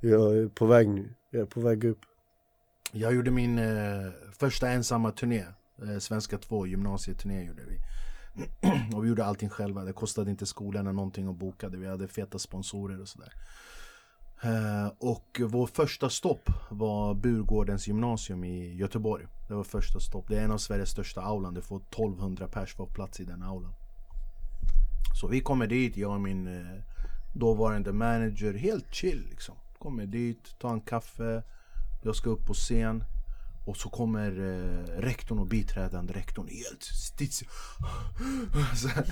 Jag 0.00 0.36
är 0.36 0.48
på 0.48 0.66
väg 0.66 0.88
nu, 0.88 1.14
jag 1.34 1.42
är 1.42 1.46
på 1.46 1.60
väg 1.60 1.84
upp 1.84 2.00
Jag 2.92 3.14
gjorde 3.14 3.30
min 3.30 3.58
eh, 3.58 4.12
första 4.32 4.68
ensamma 4.68 5.10
turné. 5.10 5.44
Eh, 5.82 5.98
Svenska 5.98 6.38
2 6.38 6.66
gymnasieturné 6.66 7.44
gjorde 7.44 7.62
vi. 7.64 7.78
och 8.96 9.04
vi 9.04 9.08
gjorde 9.08 9.24
allting 9.24 9.48
själva. 9.48 9.84
Det 9.84 9.92
kostade 9.92 10.30
inte 10.30 10.46
skolorna 10.46 10.92
någonting 10.92 11.28
att 11.28 11.36
boka 11.36 11.68
det. 11.68 11.76
Vi 11.76 11.86
hade 11.86 12.08
feta 12.08 12.38
sponsorer 12.38 13.00
och 13.00 13.08
sådär. 13.08 13.32
Eh, 14.42 14.92
och 14.98 15.40
vår 15.40 15.66
första 15.66 16.10
stopp 16.10 16.50
var 16.70 17.14
Burgårdens 17.14 17.88
gymnasium 17.88 18.44
i 18.44 18.74
Göteborg. 18.74 19.26
Det 19.48 19.54
var 19.54 19.64
första 19.64 20.00
stopp. 20.00 20.28
Det 20.28 20.38
är 20.38 20.44
en 20.44 20.50
av 20.50 20.58
Sveriges 20.58 20.90
största 20.90 21.20
aulan. 21.20 21.54
Det 21.54 21.62
får 21.62 21.76
1200 21.76 22.48
pers 22.48 22.74
på 22.74 22.86
plats 22.86 23.20
i 23.20 23.24
den 23.24 23.42
aulan. 23.42 23.72
Så 25.20 25.28
vi 25.28 25.40
kommer 25.40 25.66
dit, 25.66 25.96
jag 25.96 26.12
och 26.12 26.20
min 26.20 26.46
eh, 26.46 26.82
dåvarande 27.34 27.92
manager, 27.92 28.54
helt 28.54 28.94
chill 28.94 29.26
liksom. 29.30 29.54
Kommer 29.84 30.06
dit, 30.06 30.58
tar 30.58 30.72
en 30.72 30.80
kaffe, 30.80 31.42
jag 32.02 32.16
ska 32.16 32.30
upp 32.30 32.46
på 32.46 32.54
scen. 32.54 33.04
Och 33.66 33.76
så 33.76 33.88
kommer 33.88 34.30
eh, 34.30 35.00
rektorn 35.00 35.38
och 35.38 35.46
biträdande 35.46 36.12
rektorn 36.12 36.48
helt 36.48 36.82
stits. 36.82 37.38
Så 38.76 38.88
här. 38.88 39.06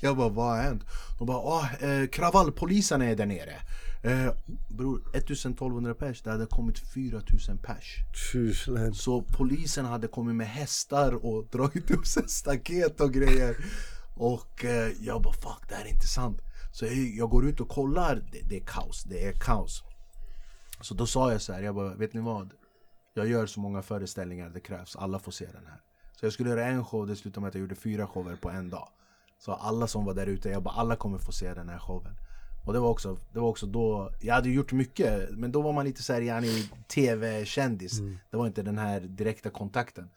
Jag 0.00 0.16
bara, 0.16 0.28
vad 0.28 0.56
har 0.56 0.62
hänt? 0.62 0.84
De 1.18 1.26
bara, 1.26 1.38
ah, 1.38 1.68
eh, 1.80 2.06
kravallpolisen 2.06 3.02
är 3.02 3.16
där 3.16 3.26
nere. 3.26 3.54
Eh, 4.02 4.32
bror, 4.68 5.02
1200 5.14 5.94
pers, 5.94 6.22
det 6.22 6.30
hade 6.30 6.46
kommit 6.46 6.78
4000 6.78 7.58
pers. 7.58 7.96
Tjuslen 8.32 8.94
Så 8.94 9.22
polisen 9.22 9.84
hade 9.84 10.08
kommit 10.08 10.36
med 10.36 10.48
hästar 10.48 11.26
och 11.26 11.46
dragit 11.46 11.90
upp 11.90 12.06
staket 12.26 13.00
och 13.00 13.12
grejer. 13.12 13.56
Och 14.14 14.64
eh, 14.64 14.92
jag 15.00 15.22
bara 15.22 15.34
fuck 15.34 15.68
det 15.68 15.74
här 15.74 15.84
är 15.84 15.88
inte 15.88 16.06
sant. 16.06 16.40
Så 16.72 16.84
jag, 16.84 16.94
jag 16.94 17.30
går 17.30 17.46
ut 17.46 17.60
och 17.60 17.68
kollar, 17.68 18.14
det, 18.32 18.40
det 18.48 18.56
är 18.56 18.64
kaos, 18.66 19.04
det 19.04 19.26
är 19.26 19.32
kaos. 19.32 19.84
Så 20.84 20.94
då 20.94 21.06
sa 21.06 21.32
jag 21.32 21.42
så 21.42 21.52
här, 21.52 21.62
jag 21.62 21.74
bara 21.74 21.94
vet 21.94 22.14
ni 22.14 22.20
vad? 22.20 22.52
Jag 23.14 23.26
gör 23.26 23.46
så 23.46 23.60
många 23.60 23.82
föreställningar 23.82 24.50
det 24.50 24.60
krävs, 24.60 24.96
alla 24.96 25.18
får 25.18 25.32
se 25.32 25.46
den 25.46 25.66
här. 25.66 25.80
Så 26.12 26.26
jag 26.26 26.32
skulle 26.32 26.50
göra 26.50 26.66
en 26.66 26.84
show, 26.84 27.06
det 27.06 27.16
slutade 27.16 27.40
med 27.40 27.48
att 27.48 27.54
jag 27.54 27.60
gjorde 27.60 27.74
fyra 27.74 28.06
shower 28.06 28.36
på 28.36 28.50
en 28.50 28.70
dag. 28.70 28.88
Så 29.38 29.52
alla 29.52 29.86
som 29.86 30.04
var 30.04 30.14
där 30.14 30.26
ute, 30.26 30.48
jag 30.48 30.62
bara 30.62 30.74
alla 30.74 30.96
kommer 30.96 31.18
få 31.18 31.32
se 31.32 31.54
den 31.54 31.68
här 31.68 31.78
showen. 31.78 32.16
Och 32.66 32.72
det 32.72 32.78
var 32.78 32.88
också, 32.88 33.18
det 33.32 33.40
var 33.40 33.48
också 33.48 33.66
då, 33.66 34.10
jag 34.20 34.34
hade 34.34 34.50
gjort 34.50 34.72
mycket 34.72 35.30
men 35.30 35.52
då 35.52 35.62
var 35.62 35.72
man 35.72 35.84
lite 35.84 36.02
såhär 36.02 36.20
yani 36.20 36.68
tv-kändis 36.88 38.00
Det 38.30 38.36
var 38.36 38.46
inte 38.46 38.62
den 38.62 38.78
här 38.78 39.00
direkta 39.00 39.50
kontakten 39.50 40.10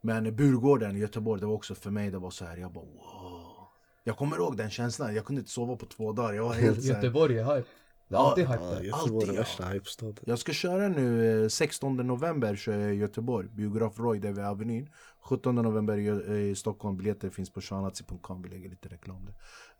Men 0.00 0.36
Burgården 0.36 0.96
i 0.96 0.98
Göteborg, 0.98 1.40
det 1.40 1.46
var 1.46 1.54
också 1.54 1.74
för 1.74 1.90
mig, 1.90 2.10
det 2.10 2.18
var 2.18 2.30
så 2.30 2.44
här, 2.44 2.56
jag 2.56 2.72
bara 2.72 2.84
wow 2.84 3.66
Jag 4.04 4.16
kommer 4.16 4.36
ihåg 4.36 4.56
den 4.56 4.70
känslan, 4.70 5.14
jag 5.14 5.24
kunde 5.24 5.40
inte 5.40 5.52
sova 5.52 5.76
på 5.76 5.86
två 5.86 6.12
dagar, 6.12 6.32
jag 6.32 6.44
var 6.44 6.54
helt 6.54 6.84
Göteborg 6.84 7.38
är 7.38 7.56
hype. 7.56 7.68
Det 8.08 8.14
är 8.14 8.18
Ja, 8.18 8.28
alltid 8.28 8.46
hype 8.46 8.58
Ja, 8.64 8.70
där. 8.70 8.82
Göteborg 8.82 9.14
är 9.14 9.18
Alltid, 9.18 9.34
ja. 9.34 9.38
värsta 9.40 9.64
hypestaden. 9.68 10.16
Jag 10.26 10.38
ska 10.38 10.52
köra 10.52 10.88
nu 10.88 11.42
eh, 11.42 11.48
16 11.48 11.96
november 11.96 12.56
kör 12.56 12.78
jag 12.78 12.94
i 12.94 12.96
Göteborg, 12.96 13.48
biograf 13.48 13.98
Roy 13.98 14.18
där 14.18 14.32
vid 14.32 14.44
Avenyn. 14.44 14.88
17 15.20 15.54
november 15.54 15.96
i, 15.98 16.10
Gö- 16.10 16.32
i 16.36 16.54
Stockholm, 16.54 16.96
biljetter 16.96 17.30
finns 17.30 17.50
på 17.50 17.60
shanatsi.com, 17.60 18.42
vi 18.42 18.48
lägger 18.48 18.70
lite 18.70 18.88
reklam 18.88 19.26
där. 19.26 19.34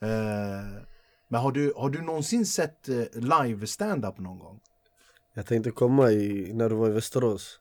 Eh, 0.08 0.82
Men 1.28 1.40
har 1.40 1.52
du, 1.52 1.73
har 1.76 1.90
du 1.90 2.02
någonsin 2.02 2.47
sett 2.47 2.88
eh, 2.88 2.97
live 3.14 3.66
stand-up 3.66 4.18
någon 4.18 4.38
gång? 4.38 4.61
Jag 5.35 5.47
tänkte 5.47 5.70
komma 5.70 6.11
i, 6.12 6.50
när 6.54 6.68
du 6.68 6.75
var 6.76 6.88
i 6.88 6.92
Västerås. 6.92 7.61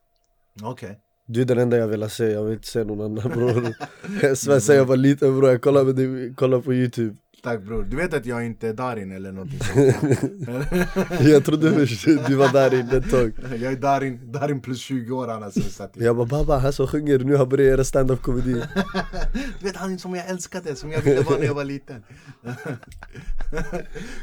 Okej. 0.64 1.00
Du 1.26 1.42
är 1.42 1.46
den 1.46 1.58
enda 1.58 1.78
jag 1.78 1.88
vill 1.88 2.10
se, 2.10 2.26
jag 2.32 2.44
vill 2.44 2.54
inte 2.54 2.68
se 2.68 2.84
någon 2.84 3.02
annan 3.02 3.30
bror. 3.32 3.74
Jag 4.22 4.38
svär 4.38 4.60
sen 4.60 4.76
jag 4.76 4.86
var 4.86 4.98
liten 4.98 5.40
bror, 5.40 5.50
jag 5.52 5.62
kollade 6.36 6.62
på 6.64 6.74
youtube 6.74 7.16
Tack 7.48 7.62
bror, 7.62 7.84
du 7.84 7.98
vet 7.98 8.14
att 8.14 8.26
jag 8.26 8.46
inte 8.46 8.68
är 8.68 8.74
Darin 8.74 9.12
eller 9.12 9.32
någonting 9.32 9.60
sånt? 9.60 11.22
Jag 11.22 11.46
trodde 11.46 11.86
du 12.28 12.36
var 12.36 12.54
där 12.54 12.80
inne 12.80 12.98
ett 12.98 13.12
tag 13.12 13.34
Jag 13.62 13.74
är 13.74 13.76
Darin, 13.76 14.32
Darin 14.32 14.62
plus 14.62 14.80
20 14.80 15.16
år 15.16 15.52
i 15.56 16.04
Jag 16.04 16.16
bara 16.16 16.26
baba, 16.26 16.58
han 16.58 16.74
som 16.74 16.88
sjunger 16.88 17.20
nu 17.20 17.36
har 17.36 17.46
börjat 17.46 17.68
göra 17.68 17.84
stand-up 17.84 18.22
komedi 18.22 18.54
Du 19.60 19.66
vet 19.66 19.76
han 19.76 20.00
som 20.00 20.16
jag 20.16 20.30
älskade, 20.30 20.76
som 20.76 20.92
jag 20.92 21.02
ville 21.02 21.22
vara 21.22 21.40
när 21.40 21.46
jag 21.46 21.54
var 21.54 21.64
liten 21.64 22.04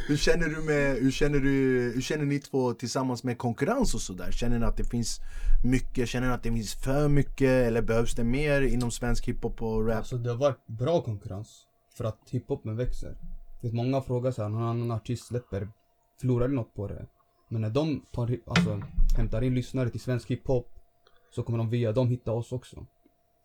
Hur 0.09 0.17
känner 0.17 0.49
du 0.49 0.63
med, 0.63 0.97
hur 0.97 1.11
känner 1.11 1.39
du, 1.39 1.93
hur 1.95 2.03
känner 2.03 2.25
ni 2.25 2.39
två 2.39 2.73
tillsammans 2.73 3.25
med 3.25 3.39
konkurrens 3.39 3.95
och 3.95 4.01
sådär? 4.01 4.31
Känner 4.31 4.59
ni 4.59 4.65
att 4.65 4.77
det 4.77 4.85
finns 4.85 5.21
mycket, 5.65 6.09
känner 6.09 6.27
ni 6.29 6.35
att 6.35 6.43
det 6.43 6.53
finns 6.53 6.75
för 6.75 7.09
mycket 7.09 7.67
eller 7.67 7.83
behövs 7.83 8.15
det 8.15 8.25
mer 8.25 8.61
inom 8.61 8.91
svensk 8.91 9.29
hiphop 9.29 9.63
och 9.63 9.87
rap? 9.87 9.97
Alltså 9.97 10.17
det 10.17 10.31
har 10.31 10.37
varit 10.37 10.67
bra 10.67 11.03
konkurrens. 11.03 11.67
För 11.97 12.05
att 12.05 12.19
hiphopen 12.31 12.77
växer. 12.77 13.17
Det 13.61 13.69
är 13.69 13.73
många 13.73 14.01
frågar 14.01 14.31
såhär, 14.31 14.49
någon 14.49 14.63
annan 14.63 14.91
artist 14.91 15.27
släpper, 15.27 15.69
förlorar 16.21 16.49
de 16.49 16.55
något 16.55 16.75
på 16.75 16.89
det? 16.89 17.07
Men 17.49 17.61
när 17.61 17.71
de 17.71 18.07
tar, 18.13 18.39
alltså, 18.47 18.81
hämtar 19.17 19.43
in 19.43 19.55
lyssnare 19.55 19.91
till 19.91 20.01
svensk 20.01 20.31
hiphop 20.31 20.69
så 21.31 21.43
kommer 21.43 21.59
de 21.59 21.71
via 21.71 21.93
dem 21.93 22.09
hitta 22.09 22.33
oss 22.33 22.53
också. 22.53 22.87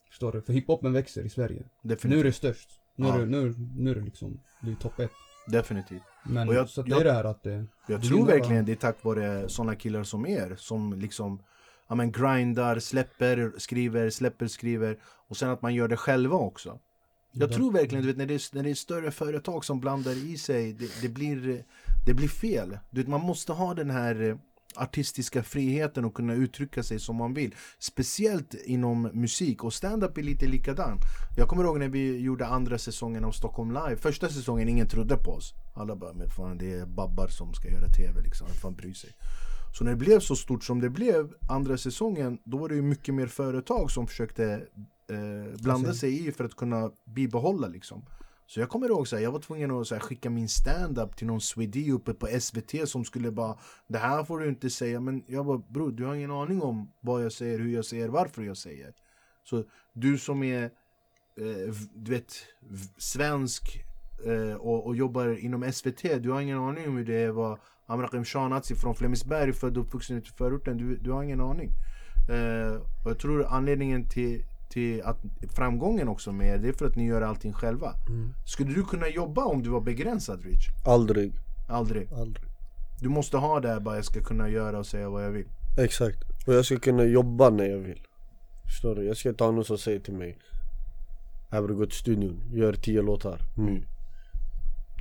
Förstår 0.10 0.32
du? 0.32 0.41
För 0.41 0.53
hiphopen 0.53 0.94
växer 0.94 1.24
i 1.25 1.29
Sverige. 1.29 1.60
Nu 1.82 1.91
är 1.91 1.96
Definitivt, 1.96 2.24
det 2.24 2.32
störst. 2.34 2.70
Nu 2.96 3.08
är 3.08 3.20
det, 3.20 3.25
nu, 3.25 3.56
nu 3.77 3.91
är 3.91 3.96
det 3.96 4.01
liksom, 4.01 4.39
det 4.62 4.72
är 4.72 4.75
topp 4.75 5.00
ett. 5.00 5.12
definitivt 5.48 6.01
Men 6.25 6.48
jag- 6.48 6.70
så 6.70 6.82
att 6.82 6.88
jag- 6.88 6.98
det 6.98 7.01
är 7.01 7.06
det 7.06 7.12
här 7.13 7.24
att 7.24 7.44
det, 7.44 7.65
Jag 7.88 8.01
det 8.01 8.08
tror 8.08 8.25
verkligen 8.25 8.65
det 8.65 8.72
är 8.72 8.75
tack 8.75 9.03
vare 9.03 9.50
sådana 9.50 9.75
killar 9.75 10.03
som 10.03 10.25
er 10.27 10.56
som 10.58 10.94
liksom 10.94 11.44
ja, 11.88 11.96
men 11.96 12.12
grindar, 12.12 12.79
släpper, 12.79 13.53
skriver, 13.58 14.10
släpper, 14.10 14.48
skriver 14.48 15.00
och 15.27 15.38
sen 15.38 15.50
att 15.50 15.62
man 15.62 15.74
gör 15.75 15.88
det 15.88 15.98
själva 15.98 16.36
också. 16.38 16.79
Jag 17.39 17.50
Ja. 17.51 17.55
tror 17.55 17.72
verkligen, 17.72 18.01
du 18.01 18.08
vet 18.08 18.17
när 18.17 18.25
det, 18.25 18.34
är, 18.34 18.55
när 18.55 18.63
det 18.63 18.69
är 18.69 18.75
större 18.75 19.12
företag 19.12 19.65
som 19.65 19.79
blandar 19.79 20.12
i 20.31 20.38
sig, 20.38 20.74
det, 20.74 21.01
det, 21.01 21.10
blir, 21.10 21.63
det 22.05 22.13
blir 22.13 22.27
fel. 22.27 22.77
Du 22.89 23.01
vet, 23.01 23.08
man 23.10 23.22
måste 23.22 23.53
ha 23.53 23.74
den 23.74 23.89
här 23.89 24.22
eh, 24.22 24.36
artistiska 24.75 25.43
friheten 25.43 26.05
och 26.05 26.13
kunna 26.13 26.34
uttrycka 26.34 26.84
sig 26.84 27.00
som 27.00 27.15
man 27.15 27.34
vill. 27.34 27.55
Speciellt 27.79 28.53
inom 28.53 29.01
musik 29.13 29.63
och 29.63 29.74
stand-up 29.74 30.17
är 30.17 30.24
lite 30.24 30.46
likadan. 30.48 30.98
Jag 31.38 31.48
kommer 31.48 31.63
ihåg 31.63 31.79
när 31.79 31.89
vi 31.89 32.17
gjorde 32.19 32.46
andra 32.48 32.77
säsongen 32.77 33.25
av 33.25 33.31
Stockholm 33.31 33.72
Live. 33.72 33.96
Första 33.96 34.29
säsongen, 34.29 34.69
ingen 34.69 34.88
trodde 34.88 35.17
på 35.17 35.31
oss. 35.31 35.53
Alla 35.75 35.96
bara, 35.96 36.13
men 36.13 36.29
fan 36.29 36.58
det 36.58 36.74
är 36.74 36.86
babbar 36.86 37.27
som 37.27 37.53
ska 37.53 37.69
göra 37.69 37.88
TV 37.88 38.22
liksom, 38.22 38.48
vem 38.48 38.55
fan 38.55 38.75
bryr 38.75 38.93
sig? 38.93 39.10
Så 39.77 39.84
när 39.84 39.91
det 39.91 39.98
blev 39.98 40.19
så 40.19 40.36
stort 40.36 40.63
som 40.63 40.79
det 40.81 40.89
blev 40.89 41.34
andra 41.50 41.77
säsongen, 41.77 42.38
då 42.43 42.58
var 42.58 42.69
det 42.69 42.75
ju 42.75 42.81
mycket 42.81 43.13
mer 43.15 43.27
företag 43.27 43.91
som 43.91 44.08
försökte 44.08 44.62
eh, 45.10 45.62
blanda 45.62 45.89
Alltså- 45.89 45.94
sig 45.94 46.28
i 46.28 46.32
för 46.32 46.44
att 46.44 46.56
kunna 46.56 46.92
bibehålla 47.06 47.68
liksom. 47.68 48.06
Så 48.46 48.60
jag 48.60 48.70
kommer 48.70 48.88
ihåg 48.89 49.08
här, 49.12 49.20
jag 49.20 49.32
var 49.32 49.39
tvungen 49.39 49.72
att 49.72 49.88
så 49.88 49.96
här, 49.96 50.01
skicka 50.01 50.30
min 50.30 50.50
stand-up 50.50 51.16
till 51.16 51.28
någon 51.28 51.42
Swedi 51.42 51.92
uppe 51.92 52.13
på 52.13 52.28
SVT 52.39 52.89
som 52.89 53.06
skulle 53.06 53.32
bara 53.32 53.58
Det 53.88 53.98
här 53.98 54.24
får 54.24 54.39
du 54.39 54.50
inte 54.50 54.70
säga, 54.70 55.00
men 55.00 55.24
jag 55.28 55.46
bara 55.46 55.58
bror 55.58 55.92
du 55.92 56.06
har 56.06 56.16
ingen 56.16 56.32
aning 56.32 56.62
om 56.62 56.92
vad 57.00 57.24
jag 57.25 57.32
säger, 57.32 57.60
hur 57.60 57.74
jag 57.74 57.86
säger, 57.86 58.08
varför 58.10 58.44
jag 58.44 58.58
säger. 58.58 58.94
Så 59.44 59.63
du 59.94 60.18
som 60.18 60.44
är 60.44 60.63
eh, 61.36 61.74
du 61.94 62.12
vet, 62.12 62.34
svensk 62.98 63.84
eh, 64.25 64.54
och, 64.56 64.86
och 64.88 64.96
jobbar 64.96 65.39
inom 65.46 65.72
SVT, 65.72 66.01
du 66.24 66.32
har 66.32 66.42
ingen 66.42 66.58
aning 66.58 66.88
om 66.88 66.98
hur 66.98 67.06
det 67.06 67.16
är 67.16 67.30
att 67.30 67.36
vara 67.36 67.58
Amrakim 67.86 68.25
Shanazi 68.25 68.75
från 68.75 68.96
Flemingsberg, 68.96 69.54
född 69.54 69.78
och 69.78 69.84
uppvuxen 69.84 70.18
ute 70.18 70.28
i 70.28 70.38
förorten, 70.38 70.78
du, 70.78 70.98
du 70.98 71.12
har 71.12 71.24
ingen 71.24 71.42
aning. 71.42 71.70
Eh, 72.30 72.75
och 73.06 73.12
jag 73.12 73.20
tror 73.20 73.46
anledningen 73.46 74.10
till, 74.10 74.44
till 74.69 75.01
att 75.01 75.17
framgången 75.55 76.07
också 76.07 76.31
med 76.31 76.47
er, 76.47 76.57
det 76.57 76.67
är 76.67 76.73
för 76.73 76.85
att 76.85 76.95
ni 76.95 77.05
gör 77.05 77.21
allting 77.21 77.53
själva. 77.53 77.93
Skulle 78.45 78.73
du 78.73 78.83
kunna 78.83 79.07
jobba 79.07 79.45
om 79.45 79.63
du 79.63 79.69
var 79.69 79.81
begränsad 79.81 80.43
Rich? 80.43 80.67
Aldrig, 80.85 81.33
Aldrig. 81.69 82.13
aldrig 82.13 82.45
Du 83.01 83.09
måste 83.09 83.38
ha 83.38 83.59
det 83.59 83.67
här 83.67 83.79
bara 83.79 83.95
jag 83.95 84.05
ska 84.05 84.21
kunna 84.21 84.49
göra 84.49 84.79
och 84.79 84.85
säga 84.85 85.09
vad 85.09 85.25
jag 85.25 85.31
vill. 85.31 85.47
Exakt, 85.77 86.17
och 86.47 86.53
jag 86.53 86.65
ska 86.65 86.79
kunna 86.79 87.03
jobba 87.03 87.49
när 87.49 87.65
jag 87.65 87.77
vill 87.77 88.01
Förstår 88.65 88.95
du? 88.95 89.03
Jag 89.03 89.17
ska 89.17 89.29
inte 89.29 89.43
ha 89.43 89.51
någon 89.51 89.65
som 89.65 89.77
säger 89.77 89.99
till 89.99 90.13
mig 90.13 90.38
Här 91.51 91.61
borde 91.61 91.73
gå 91.73 91.85
till 91.85 91.95
studion, 91.97 92.41
gör 92.53 92.73
tio 92.73 93.01
låtar 93.01 93.41
nu 93.57 93.63
blir 93.63 93.99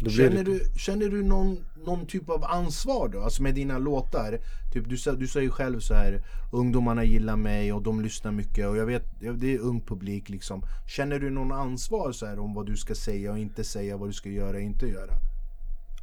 Känner 0.06 0.44
du, 0.44 0.60
känner 0.76 1.08
du 1.08 1.22
någon, 1.22 1.64
någon 1.86 2.06
typ 2.06 2.30
av 2.30 2.44
ansvar 2.44 3.08
då? 3.08 3.20
Alltså 3.22 3.42
med 3.42 3.54
dina 3.54 3.78
låtar? 3.78 4.38
Typ, 4.72 4.88
du, 4.88 4.96
sa- 4.96 5.12
du 5.12 5.26
säger 5.26 5.44
ju 5.44 5.50
själv 5.50 5.80
så 5.80 5.94
här 5.94 6.22
Ungdomarna 6.52 7.04
gillar 7.04 7.36
mig 7.36 7.72
och 7.72 7.82
de 7.82 8.00
lyssnar 8.00 8.32
mycket 8.32 8.68
och 8.68 8.76
jag 8.76 8.86
vet, 8.86 9.02
det 9.36 9.54
är 9.54 9.58
ung 9.58 9.80
publik 9.80 10.28
liksom 10.28 10.62
Känner 10.86 11.18
du 11.18 11.30
någon 11.30 11.52
ansvar 11.52 12.12
så 12.12 12.26
här 12.26 12.38
om 12.38 12.54
vad 12.54 12.66
du 12.66 12.76
ska 12.76 12.94
säga 12.94 13.32
och 13.32 13.38
inte 13.38 13.64
säga, 13.64 13.96
vad 13.96 14.08
du 14.08 14.12
ska 14.12 14.28
göra 14.28 14.56
och 14.56 14.62
inte 14.62 14.86
göra? 14.86 15.12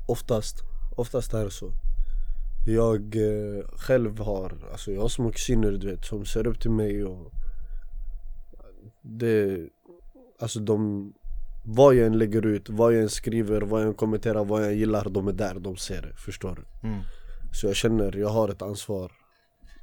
Oftast, 0.08 0.56
oftast 0.96 1.34
är 1.34 1.44
det 1.46 1.52
så 1.52 1.72
Jag 2.68 3.16
eh, 3.16 3.66
själv 3.78 4.20
har, 4.20 4.54
alltså 4.72 4.92
jag 4.92 5.02
har 5.02 5.10
små 5.10 5.32
kusiner 5.32 5.72
du 5.72 5.92
vet 5.92 6.06
som 6.06 6.25
ser 6.25 6.48
upp 6.48 6.62
till 6.62 6.72
mig 6.72 7.04
och 7.04 7.32
Det, 9.02 9.70
alltså 10.40 10.60
de 10.60 11.14
Vad 11.65 11.95
jag 11.95 12.07
än 12.07 12.17
lägger 12.17 12.45
ut, 12.45 12.69
vad 12.69 12.93
jag 12.93 13.01
än 13.01 13.10
skriver, 13.10 13.62
vad 13.62 13.81
jag 13.81 13.88
än 13.88 13.93
kommenterar, 13.93 14.45
vad 14.45 14.62
jag 14.62 14.72
än 14.72 14.77
gillar, 14.77 15.10
de 15.10 15.27
är 15.27 15.34
där, 15.34 15.60
de 15.60 15.77
ser 15.77 16.01
det, 16.01 16.13
förstår 16.13 16.55
du? 16.55 16.88
Mm. 16.88 17.01
Så 17.53 17.67
jag 17.67 17.75
känner, 17.75 18.17
jag 18.17 18.29
har 18.29 18.50
ett 18.50 18.62
ansvar 18.62 19.12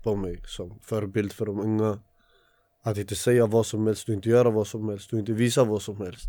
på 0.03 0.17
mig 0.17 0.41
som 0.47 0.79
förebild 0.83 1.33
för 1.33 1.47
de 1.47 1.61
unga 1.61 1.99
Att 2.83 2.99
inte 2.99 3.15
säga 3.15 3.47
vad 3.47 3.67
som 3.67 3.87
helst 3.87 4.09
och 4.09 4.15
inte 4.15 4.29
göra 4.29 4.51
vad 4.51 4.67
som 4.67 4.89
helst 4.89 5.13
och 5.13 5.19
inte 5.19 5.33
visa 5.33 5.65
vad 5.65 5.83
som 5.83 6.01
helst 6.01 6.27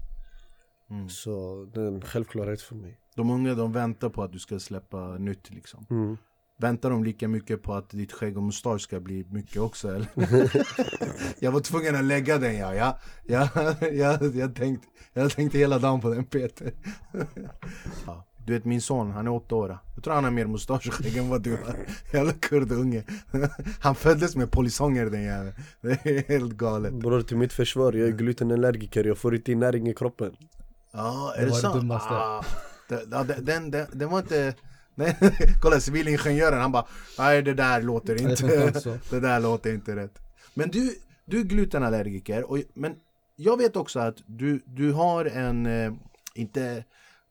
Mm. 0.90 1.10
Så 1.10 1.66
det 1.74 1.82
är 1.82 1.88
en 1.88 2.02
självklarhet 2.02 2.62
för 2.62 2.76
mig 2.76 3.00
De 3.16 3.30
unga 3.30 3.56
de 3.56 3.72
väntar 3.72 4.10
på 4.10 4.24
att 4.24 4.32
du 4.32 4.40
ska 4.40 4.60
släppa 4.60 5.18
nytt 5.18 5.50
liksom 5.50 5.86
mm. 5.90 6.18
Väntar 6.64 6.90
de 6.90 7.04
lika 7.04 7.28
mycket 7.28 7.64
på 7.64 7.74
att 7.74 7.90
ditt 7.90 8.12
skägg 8.12 8.38
och 8.38 8.44
mustasch 8.44 8.82
ska 8.82 9.00
bli 9.00 9.26
mycket 9.30 9.62
också 9.62 9.88
eller? 9.90 10.08
jag 11.44 11.52
var 11.52 11.60
tvungen 11.60 11.96
att 11.96 12.04
lägga 12.04 12.38
den 12.38 12.58
ja, 12.58 12.76
ja, 12.76 13.00
ja, 13.24 13.50
jag, 13.82 14.36
jag, 14.36 14.56
tänkte, 14.56 14.88
jag 15.14 15.32
tänkte 15.32 15.58
hela 15.58 15.80
dagen 15.80 16.02
på 16.02 16.10
den 16.10 16.26
Peter. 16.26 16.74
Ja. 18.06 18.26
Du 18.46 18.54
vet 18.54 18.66
min 18.66 18.82
son, 18.82 19.12
han 19.12 19.28
är 19.28 19.32
åtta 19.32 19.56
år. 19.56 19.78
Jag 19.96 20.04
tror 20.04 20.14
han 20.14 20.24
har 20.24 20.32
mer 20.32 20.46
mustasch 20.46 20.88
och 20.88 20.94
skägg 20.94 21.18
än 21.18 21.30
vad 21.30 21.42
du 21.42 21.52
har. 21.52 21.76
Jävla 22.14 22.34
kurdunge. 22.34 23.04
Han 23.80 23.96
föddes 23.96 24.36
med 24.36 24.52
polisonger 24.52 25.06
den 25.10 25.24
jäveln. 25.24 25.54
Det 25.82 26.06
är 26.06 26.28
helt 26.28 26.54
galet. 26.54 26.94
Bror 26.94 27.22
till 27.22 27.38
mitt 27.38 27.54
försvar, 27.54 27.94
jag 27.94 28.08
är 28.08 28.12
glutenallergiker, 28.12 29.04
jag 29.04 29.18
får 29.18 29.36
inte 29.36 29.52
in 29.52 29.60
näring 29.60 29.88
i 29.90 29.94
kroppen. 29.94 30.36
Ja, 30.94 31.34
är 31.38 31.40
Det 31.40 31.46
det, 31.46 31.52
var 31.52 31.58
det 31.58 31.62
sant? 31.62 31.76
dummaste. 31.76 32.14
Ah, 32.14 32.46
den, 32.90 33.46
den, 33.46 33.72
den, 33.72 33.88
den 33.94 34.10
var 34.10 34.20
inte... 34.20 34.56
Nej, 34.96 35.18
kolla 35.62 35.80
civilingenjören 35.80 36.62
han 36.62 36.72
bara 36.72 36.86
Nej 37.20 37.42
det 37.42 37.54
där 37.54 37.82
låter 37.82 38.22
inte. 38.22 39.00
Det 39.10 39.20
där 39.20 39.40
låter 39.40 39.74
inte 39.74 39.96
rätt 39.96 40.20
Men 40.54 40.70
du, 40.70 40.96
du 41.26 41.40
är 41.40 41.44
glutenallergiker 41.44 42.52
och, 42.52 42.58
Men 42.74 42.96
jag 43.36 43.58
vet 43.58 43.76
också 43.76 44.00
att 44.00 44.16
du, 44.26 44.64
du 44.66 44.92
har 44.92 45.26
en 45.26 45.66
eh, 45.66 45.94
Inte 46.36 46.84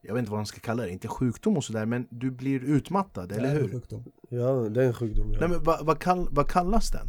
Jag 0.03 0.15
vet 0.15 0.19
inte 0.19 0.31
vad 0.31 0.39
man 0.39 0.47
ska 0.47 0.61
kalla 0.61 0.83
det, 0.83 0.91
inte 0.91 1.09
sjukdom 1.09 1.57
och 1.57 1.65
sådär 1.65 1.87
Men 1.87 2.07
du 2.11 2.31
blir 2.31 2.61
utmattad, 2.61 3.33
eller 3.33 3.43
Det 3.43 3.49
en 3.51 3.57
hur? 3.57 3.69
sjukdom. 3.69 4.05
Ja 4.29 4.47
det 4.53 4.83
är 4.83 4.87
en 4.87 4.95
sjukdom 4.95 5.27
Nej, 5.29 5.39
ja. 5.41 5.49
men 5.49 5.63
vad, 5.63 5.87
vad, 5.87 5.99
kall, 5.99 6.29
vad 6.31 6.49
kallas 6.49 6.91
den? 6.91 7.07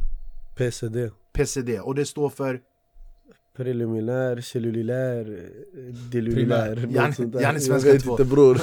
PCD 0.55 1.11
PCD, 1.33 1.79
och 1.79 1.95
det 1.95 2.05
står 2.05 2.29
för 2.29 2.59
Preliminär, 3.55 4.41
cellulär, 4.41 5.49
delulär, 6.11 6.75
Primär. 6.75 6.87
Jan- 6.95 7.07
något 7.07 7.15
sånt 7.15 7.33
där. 7.33 7.41
Jan 7.41 7.49
är 7.49 7.53
Jag 7.53 7.61
svenska 7.63 7.91
vet 7.91 8.03
två. 8.03 8.11
inte 8.11 8.25
bror 8.25 8.57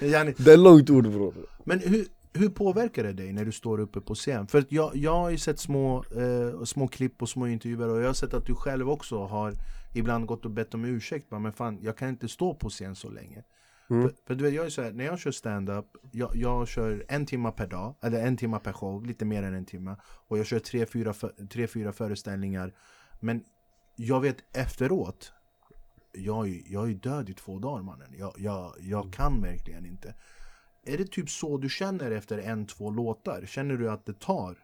Yani, 0.00 0.34
Det 0.38 0.52
är 0.52 0.56
långt 0.56 0.90
ord 0.90 1.08
bror 1.10 1.34
Men 1.64 1.78
hur, 1.80 2.06
hur 2.32 2.48
påverkar 2.48 3.04
det 3.04 3.12
dig 3.12 3.32
när 3.32 3.44
du 3.44 3.52
står 3.52 3.80
uppe 3.80 4.00
på 4.00 4.14
scen? 4.14 4.46
För 4.46 4.58
att 4.58 4.72
jag, 4.72 4.96
jag 4.96 5.14
har 5.14 5.30
ju 5.30 5.38
sett 5.38 5.58
små, 5.58 6.04
eh, 6.16 6.64
små 6.64 6.88
klipp 6.88 7.22
och 7.22 7.28
små 7.28 7.46
intervjuer 7.46 7.88
och 7.88 8.00
jag 8.00 8.06
har 8.06 8.14
sett 8.14 8.34
att 8.34 8.46
du 8.46 8.54
själv 8.54 8.90
också 8.90 9.24
har 9.24 9.54
ibland 9.94 10.26
gått 10.26 10.44
och 10.44 10.50
bett 10.50 10.74
om 10.74 10.84
ursäkt 10.84 11.26
Men 11.30 11.52
fan, 11.52 11.78
jag 11.82 11.96
kan 11.96 12.08
inte 12.08 12.28
stå 12.28 12.54
på 12.54 12.68
scen 12.68 12.94
så 12.94 13.10
länge 13.10 13.42
Mm. 13.90 14.02
För, 14.02 14.14
för 14.26 14.34
du 14.34 14.44
vet, 14.44 14.54
jag 14.54 14.66
är 14.66 14.70
så 14.70 14.82
här, 14.82 14.92
när 14.92 15.04
jag 15.04 15.18
kör 15.18 15.30
stand-up, 15.30 15.84
jag, 16.12 16.30
jag 16.36 16.68
kör 16.68 17.04
en 17.08 17.26
timme 17.26 17.52
per 17.56 17.66
dag, 17.66 17.94
eller 18.02 18.26
en 18.26 18.36
timme 18.36 18.58
per 18.58 18.72
show, 18.72 19.04
lite 19.06 19.24
mer 19.24 19.42
än 19.42 19.54
en 19.54 19.64
timme. 19.64 19.96
Och 20.28 20.38
jag 20.38 20.46
kör 20.46 20.58
tre, 20.58 20.86
fyra, 20.86 21.14
tre, 21.52 21.66
fyra 21.66 21.92
föreställningar. 21.92 22.72
Men 23.20 23.40
jag 23.96 24.20
vet 24.20 24.36
efteråt, 24.56 25.32
jag, 26.12 26.48
är- 26.48 26.62
jag 26.66 26.90
är 26.90 26.94
död 26.94 27.30
i 27.30 27.34
två 27.34 27.58
dagar 27.58 27.82
mannen. 27.82 28.14
Jag, 28.18 28.32
jag, 28.38 28.74
jag 28.80 29.12
kan 29.12 29.42
verkligen 29.42 29.86
inte. 29.86 30.14
Är 30.84 30.98
det 30.98 31.10
typ 31.10 31.30
så 31.30 31.58
du 31.58 31.68
känner 31.68 32.10
efter 32.10 32.38
en, 32.38 32.66
två 32.66 32.90
låtar? 32.90 33.46
Känner 33.46 33.76
du 33.76 33.90
att 33.90 34.06
det 34.06 34.20
tar? 34.20 34.58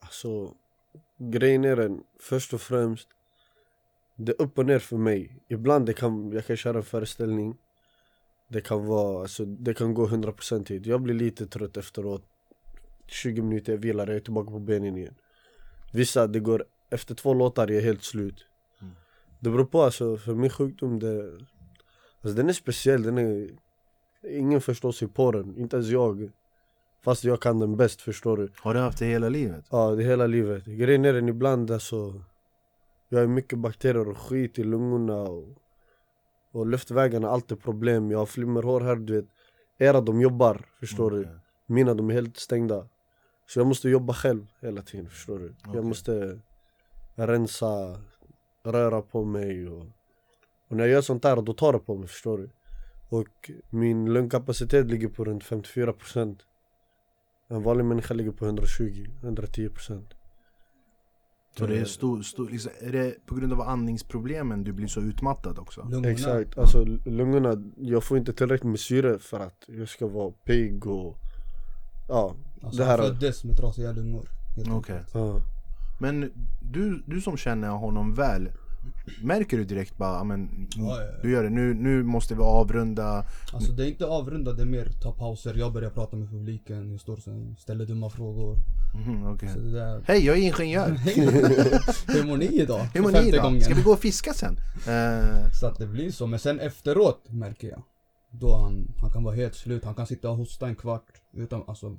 Alltså, 0.00 0.54
grejen 1.18 1.64
är 1.64 1.76
den, 1.76 2.02
först 2.20 2.54
och 2.54 2.60
främst, 2.60 3.08
det 4.16 4.32
är 4.32 4.42
upp 4.42 4.58
och 4.58 4.66
ner 4.66 4.78
för 4.78 4.96
mig. 4.96 5.36
Ibland 5.48 5.86
det 5.86 5.92
kan, 5.92 6.32
jag 6.32 6.46
kan 6.46 6.56
köra 6.56 6.76
en 6.76 6.82
föreställning, 6.84 7.56
det 8.48 8.60
kan 8.60 8.86
vara, 8.86 9.20
alltså, 9.22 9.44
det 9.44 9.74
kan 9.74 9.94
gå 9.94 10.06
100% 10.08 10.64
tid. 10.64 10.86
Jag 10.86 11.02
blir 11.02 11.14
lite 11.14 11.46
trött 11.46 11.76
efteråt, 11.76 12.22
20 13.06 13.42
minuter, 13.42 13.72
jag 13.72 13.78
vilar, 13.78 14.06
jag 14.06 14.16
är 14.16 14.20
tillbaka 14.20 14.50
på 14.50 14.58
benen 14.58 14.96
igen. 14.96 15.14
Vissa, 15.92 16.26
det 16.26 16.40
går, 16.40 16.64
efter 16.96 17.14
två 17.14 17.34
låtar, 17.34 17.68
jag 17.68 17.76
är 17.76 17.82
helt 17.82 18.02
slut. 18.02 18.46
Mm. 18.80 18.94
Det 19.40 19.50
beror 19.50 19.64
på 19.64 19.82
alltså, 19.82 20.16
för 20.16 20.34
min 20.34 20.50
sjukdom, 20.50 20.98
det, 20.98 21.32
alltså, 22.22 22.36
den 22.36 22.48
är 22.48 22.52
speciell, 22.52 23.02
den 23.02 23.18
är, 23.18 23.50
ingen 24.22 24.60
förstår 24.60 24.92
sig 24.92 25.08
på 25.08 25.32
den, 25.32 25.56
inte 25.56 25.76
ens 25.76 25.88
jag. 25.88 26.30
Fast 27.04 27.24
jag 27.24 27.40
kan 27.40 27.58
den 27.58 27.76
bäst, 27.76 28.00
förstår 28.00 28.36
du? 28.36 28.48
Har 28.60 28.74
du 28.74 28.80
haft 28.80 28.98
det 28.98 29.06
hela 29.06 29.28
livet? 29.28 29.64
Ja, 29.70 29.90
det 29.90 30.04
hela 30.04 30.26
livet. 30.26 30.64
Grejen 30.64 31.04
är 31.04 31.12
den 31.12 31.28
ibland 31.28 31.70
alltså 31.70 32.22
Jag 33.08 33.18
har 33.18 33.26
mycket 33.26 33.58
bakterier 33.58 34.08
och 34.08 34.18
skit 34.18 34.58
i 34.58 34.64
lungorna 34.64 35.22
och, 35.22 35.48
och 36.52 36.66
luftvägarna, 36.66 37.28
allt 37.28 37.52
är 37.52 37.56
problem. 37.56 38.10
Jag 38.10 38.18
har 38.18 38.26
flimmerhår 38.26 38.80
här, 38.80 38.96
du 38.96 39.16
vet. 39.16 39.26
Era 39.78 40.00
de 40.00 40.20
jobbar, 40.20 40.66
förstår 40.80 41.10
du. 41.10 41.20
Okej. 41.20 41.32
Mina 41.66 41.94
de 41.94 42.10
är 42.10 42.14
helt 42.14 42.36
stängda. 42.36 42.88
Så 43.46 43.60
jag 43.60 43.66
måste 43.66 43.88
jobba 43.88 44.14
själv 44.14 44.46
hela 44.60 44.82
tiden, 44.82 45.08
förstår 45.08 45.38
du. 45.38 45.44
Okej. 45.44 45.74
Jag 45.74 45.84
måste 45.84 46.40
rensa, 47.16 48.00
röra 48.62 49.02
på 49.02 49.24
mig 49.24 49.68
och, 49.68 49.86
och 50.68 50.76
när 50.76 50.84
jag 50.84 50.92
gör 50.92 51.00
sånt 51.00 51.22
där, 51.22 51.42
då 51.42 51.52
tar 51.52 51.72
det 51.72 51.78
på 51.78 51.96
mig, 51.96 52.08
förstår 52.08 52.38
du. 52.38 52.50
Och 53.08 53.50
min 53.70 54.12
lungkapacitet 54.12 54.86
ligger 54.86 55.08
på 55.08 55.24
runt 55.24 55.44
54% 55.44 56.38
En 57.48 57.62
vanlig 57.62 57.84
människa 57.84 58.14
ligger 58.14 58.30
på 58.30 58.46
120-110% 58.46 60.02
Så 61.58 61.66
det 61.66 61.78
är, 61.78 61.84
stor, 61.84 62.22
stor, 62.22 62.50
liksom, 62.50 62.72
är 62.80 62.92
det 62.92 63.26
på 63.26 63.34
grund 63.34 63.52
av 63.52 63.60
andningsproblemen 63.60 64.64
du 64.64 64.72
blir 64.72 64.86
så 64.86 65.00
utmattad 65.00 65.58
också? 65.58 65.80
Lungorna. 65.80 66.08
Exakt, 66.08 66.58
alltså 66.58 66.84
lungorna, 67.04 67.72
jag 67.76 68.04
får 68.04 68.18
inte 68.18 68.32
tillräckligt 68.32 68.70
med 68.70 68.80
syre 68.80 69.18
för 69.18 69.40
att 69.40 69.64
jag 69.66 69.88
ska 69.88 70.06
vara 70.06 70.30
pigg 70.30 70.86
och 70.86 71.16
Ja, 72.08 72.34
Alltså, 72.62 72.78
det 72.78 72.88
han 72.88 73.00
här 73.00 73.08
föddes 73.08 73.44
med 73.44 73.56
trasiga 73.56 73.92
lungor. 73.92 74.28
Okej. 74.70 75.00
ja. 75.12 75.40
Men 75.98 76.32
du, 76.60 77.02
du 77.06 77.20
som 77.20 77.36
känner 77.36 77.68
honom 77.68 78.14
väl 78.14 78.48
Märker 79.22 79.56
du 79.56 79.64
direkt 79.64 79.96
bara, 79.96 80.18
"Ja, 80.18 80.24
men, 80.24 80.68
Ja, 80.76 80.82
ja, 80.96 81.02
ja. 81.02 81.22
du 81.22 81.30
gör 81.30 81.42
det, 81.44 81.50
nu, 81.50 81.74
nu 81.74 82.02
måste 82.02 82.34
vi 82.34 82.40
avrunda 82.40 83.24
Alltså 83.52 83.72
det 83.72 83.84
är 83.86 83.88
inte 83.88 84.06
avrunda, 84.06 84.52
det 84.52 84.62
är 84.62 84.66
mer 84.66 84.88
ta 85.02 85.12
pauser. 85.12 85.54
Jag 85.54 85.72
börjar 85.72 85.90
prata 85.90 86.16
med 86.16 86.30
publiken, 86.30 86.90
jag 86.90 87.00
står 87.00 87.16
sen, 87.16 87.56
ställer 87.58 87.86
dumma 87.86 88.10
frågor. 88.10 88.56
Så 89.54 89.58
det 89.60 89.72
där... 89.72 90.02
Hej, 90.06 90.24
jag 90.26 90.38
är 90.38 90.42
ingenjör! 90.42 90.88
Hur 92.12 92.26
mår 92.26 92.36
ni 92.36 92.44
idag? 92.46 92.80
Hur 92.94 93.02
mår 93.02 93.10
ni 93.10 93.28
idag? 93.28 93.62
Ska 93.62 93.74
vi 93.74 93.82
gå 93.82 93.92
och 93.92 93.98
fiska 94.00 94.32
sen? 94.32 94.56
Eh, 94.88 95.50
Så 95.60 95.66
att 95.66 95.78
det 95.78 95.86
blir 95.86 96.10
så, 96.10 96.26
men 96.26 96.38
sen 96.38 96.60
efteråt 96.60 97.24
märker 97.30 97.68
jag. 97.68 97.82
Då 98.30 98.56
han, 98.56 98.94
han 99.00 99.10
kan 99.10 99.24
vara 99.24 99.34
helt 99.34 99.54
slut, 99.54 99.84
han 99.84 99.94
kan 99.94 100.06
sitta 100.06 100.30
och 100.30 100.36
hosta 100.36 100.68
en 100.68 100.76
kvart 100.76 101.06
utan, 101.32 101.62
alltså 101.66 101.96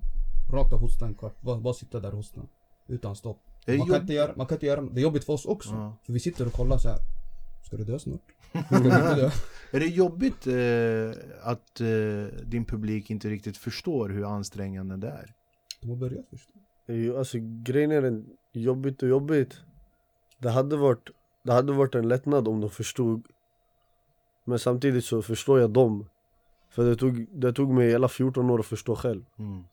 rakt 0.54 0.74
av 0.74 0.80
hosta 0.80 1.06
en 1.06 1.14
kvart. 1.16 1.42
Bara, 1.42 1.60
bara 1.60 1.74
sitta 1.74 2.00
där 2.00 2.10
och 2.10 2.18
hosta. 2.18 2.42
Utan 2.88 3.16
stopp. 3.16 3.40
Det 3.68 3.74
är 3.74 3.78
Man 3.78 3.88
kan, 3.88 4.02
inte 4.02 4.14
göra, 4.14 4.34
man 4.36 4.48
kan 4.48 4.56
inte 4.56 4.66
göra, 4.66 4.82
det 4.82 5.00
är 5.00 5.04
jobbigt 5.04 5.24
för 5.24 5.34
oss 5.34 5.46
också. 5.46 5.70
Ja. 5.70 5.98
För 6.04 6.14
vi 6.14 6.20
sitter 6.20 6.48
och 6.48 6.54
kollar 6.54 6.78
så 6.78 6.90
här. 6.90 7.00
Ska 7.66 7.78
du 7.78 7.84
dö 7.84 8.00
snart? 8.00 8.22
Du 8.70 8.90
dö? 8.90 9.32
är 9.72 9.80
det 9.80 9.86
jobbigt 9.86 10.48
eh, 10.48 11.50
att 11.52 11.82
eh, 11.82 12.46
din 12.46 12.66
publik 12.66 13.10
inte 13.10 13.30
riktigt 13.30 13.58
förstår 13.58 14.10
hur 14.10 14.36
ansträngande 14.36 14.98
det 14.98 15.08
är? 15.08 15.34
De 15.82 15.90
har 15.90 15.96
börjat 15.98 16.26
förstå. 16.30 16.52
Jo, 16.86 17.18
Alltså 17.18 17.38
grejen 17.42 17.92
är 17.92 18.02
den, 18.02 18.26
jobbigt 18.54 19.04
och 19.04 19.10
jobbigt 19.10 19.62
Det 20.38 20.50
hade 20.50 20.78
varit, 20.78 21.10
det 21.44 21.54
hade 21.54 21.74
varit 21.74 21.96
en 21.96 22.08
lättnad 22.08 22.48
om 22.48 22.62
de 22.62 22.70
förstod 22.70 23.28
Men 24.44 24.60
samtidigt 24.60 25.06
så 25.06 25.22
förstår 25.22 25.60
jag 25.60 25.70
dem 25.70 26.10
För 26.70 26.86
det 26.86 26.96
tog, 26.96 27.28
det 27.32 27.54
tog 27.54 27.74
mig 27.74 27.90
hela 27.90 28.08
14 28.08 28.50
år 28.50 28.60
att 28.60 28.66
förstå 28.66 28.96
själv 28.96 29.26
Mm. 29.40 29.64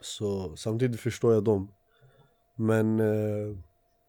Så 0.00 0.56
samtidigt 0.56 1.00
förstår 1.00 1.34
jag 1.34 1.44
dem 1.44 1.68
Men 2.62 3.00
eh, 3.00 3.56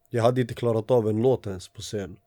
jag 0.09 0.23
hade 0.23 0.41
inte 0.41 0.53
klarat 0.53 0.91
av 0.91 1.09
en 1.09 1.21
låt 1.21 1.47
ens 1.47 1.67
på 1.67 1.81
scen. 1.81 2.17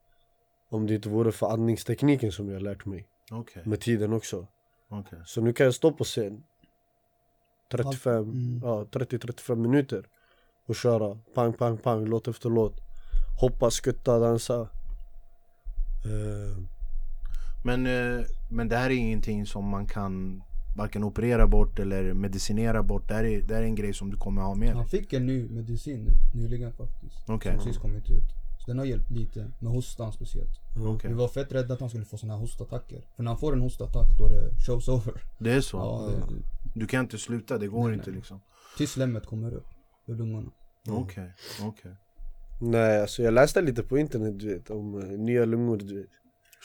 Om 0.69 0.87
det 0.87 0.95
inte 0.95 1.09
vore 1.09 1.33
för 1.33 1.47
andningstekniken 1.53 2.33
som 2.33 2.49
jag 2.51 2.62
lärt 2.62 2.85
mig. 2.85 3.07
Okej, 3.31 3.62
Med 3.67 3.81
tiden 3.81 4.12
också. 4.12 4.47
Okej. 4.89 5.19
Så 5.27 5.41
nu 5.41 5.53
kan 5.53 5.65
jag 5.65 5.75
stå 5.75 5.93
på 5.93 6.05
scen 6.05 6.43
35, 7.71 8.15
Mm. 8.23 8.61
ja 8.65 8.85
30-35 8.91 9.55
minuter 9.57 10.07
och 10.67 10.77
köra 10.77 11.19
pang, 11.35 11.53
pang, 11.53 11.79
pang, 11.79 12.05
låt 12.07 12.29
efter 12.29 12.51
låt. 12.51 12.75
Hoppa, 13.41 13.71
skutta, 13.71 14.19
dansa. 14.19 14.61
Eh, 16.05 16.59
Men, 17.65 17.87
eh, 17.87 18.25
men 18.51 18.69
det 18.69 18.77
här 18.77 18.91
är 18.91 18.95
ingenting 18.95 19.47
som 19.47 19.65
man 19.69 19.87
kan 19.87 20.43
varken 20.77 21.05
operera 21.05 21.47
bort 21.47 21.79
eller 21.79 22.15
medicinera 22.15 22.83
bort. 22.83 23.09
Det 23.09 23.15
här 23.15 23.25
är, 23.25 23.43
det 23.43 23.55
här 23.55 23.62
är 23.62 23.67
en 23.67 23.75
grej 23.75 23.95
som 23.95 24.11
du 24.11 24.17
kommer 24.17 24.43
ha 24.43 24.55
med 24.55 24.69
dig. 24.69 24.77
Han 24.77 24.89
fick 24.89 25.12
en 25.12 25.27
ny 25.27 25.49
medicin 25.49 26.09
nyligen 26.35 26.73
faktiskt. 26.73 27.17
Okej. 27.29 27.53
Som 27.53 27.65
precis 27.65 27.79
kommit 27.83 28.11
ut. 28.11 28.25
Så 28.61 28.67
den 28.71 28.79
har 28.79 28.87
hjälpt 28.87 29.11
lite, 29.11 29.51
med 29.61 29.73
hostan 29.73 30.12
speciellt. 30.12 30.61
Okej. 30.87 31.11
Vi 31.11 31.17
var 31.17 31.29
fett 31.29 31.53
rädda 31.53 31.75
att 31.75 31.81
han 31.81 31.89
skulle 31.89 32.05
få 32.05 32.17
såna 32.19 32.33
här 32.33 32.41
hostattacker. 32.41 33.05
För 33.17 33.23
när 33.23 33.31
han 33.31 33.39
får 33.39 33.53
en 33.53 33.61
hostattack 33.61 34.19
då 34.19 34.27
är 34.27 34.31
det 34.31 34.51
show's 34.51 34.91
over. 34.91 35.23
Det 35.39 35.53
är 35.53 35.61
så? 35.61 35.77
Ja, 35.77 36.11
det, 36.29 36.81
Du 36.81 36.87
kan 36.87 37.01
inte 37.01 37.19
sluta, 37.19 37.59
det 37.59 37.67
går 37.69 37.85
Nej, 37.89 37.95
inte 37.99 38.11
nej. 38.11 38.17
liksom. 38.17 38.41
tills 38.77 38.91
slemmet 38.91 39.27
kommer 39.27 39.55
upp 39.55 39.67
ur 40.07 40.15
lungorna. 40.15 40.51
Okej, 40.89 41.33
okej. 41.62 41.93
Nej 42.61 43.01
alltså 43.01 43.23
jag 43.23 43.35
läste 43.35 43.61
lite 43.62 43.83
på 43.83 43.99
internet 43.99 44.39
du 44.39 44.55
vet 44.55 44.71
om 44.71 45.03
eh, 45.03 45.19
nya 45.19 45.45
lungor 45.45 45.77
du 45.77 46.01
vet 46.01 46.11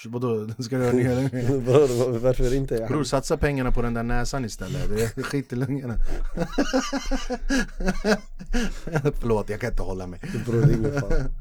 Vadå, 0.05 0.47
ska 0.59 0.77
du 0.77 0.85
ha 0.85 0.91
nya 0.91 1.15
lungor? 1.15 1.61
Bror, 1.61 2.19
Varför 2.19 2.53
inte? 2.53 2.75
Jag 2.75 2.89
Bror 2.89 3.03
satsa 3.03 3.37
pengarna 3.37 3.71
på 3.71 3.81
den 3.81 3.93
där 3.93 4.03
näsan 4.03 4.45
istället, 4.45 4.89
det 4.89 5.03
är 5.03 5.23
skit 5.23 5.53
i 5.53 5.55
lungorna 5.55 5.95
Förlåt, 9.19 9.49
jag 9.49 9.59
kan 9.59 9.69
inte 9.69 9.83
hålla 9.83 10.07
mig 10.07 10.19
Bror 10.45 10.61
det 10.61 10.73
är 10.73 10.77
ingen 10.77 10.93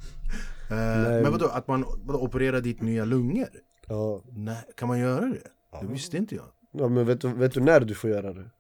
Eh. 0.70 0.76
Men 1.22 1.32
vadå, 1.32 1.46
att 1.46 1.68
man 1.68 1.84
vadå, 2.04 2.18
opererar 2.20 2.60
dit 2.60 2.82
nya 2.82 3.04
lungor? 3.04 3.48
ja. 3.88 4.22
Nej, 4.32 4.64
kan 4.76 4.88
man 4.88 4.98
göra 4.98 5.26
det? 5.26 5.42
Det 5.80 5.86
visste 5.86 6.16
inte 6.16 6.34
jag 6.34 6.44
ja 6.72 6.88
men 6.88 7.06
vet 7.06 7.20
du, 7.20 7.28
vet 7.28 7.52
du 7.52 7.60
när 7.60 7.80
du 7.80 7.94
får 7.94 8.10
göra 8.10 8.32
det? 8.32 8.50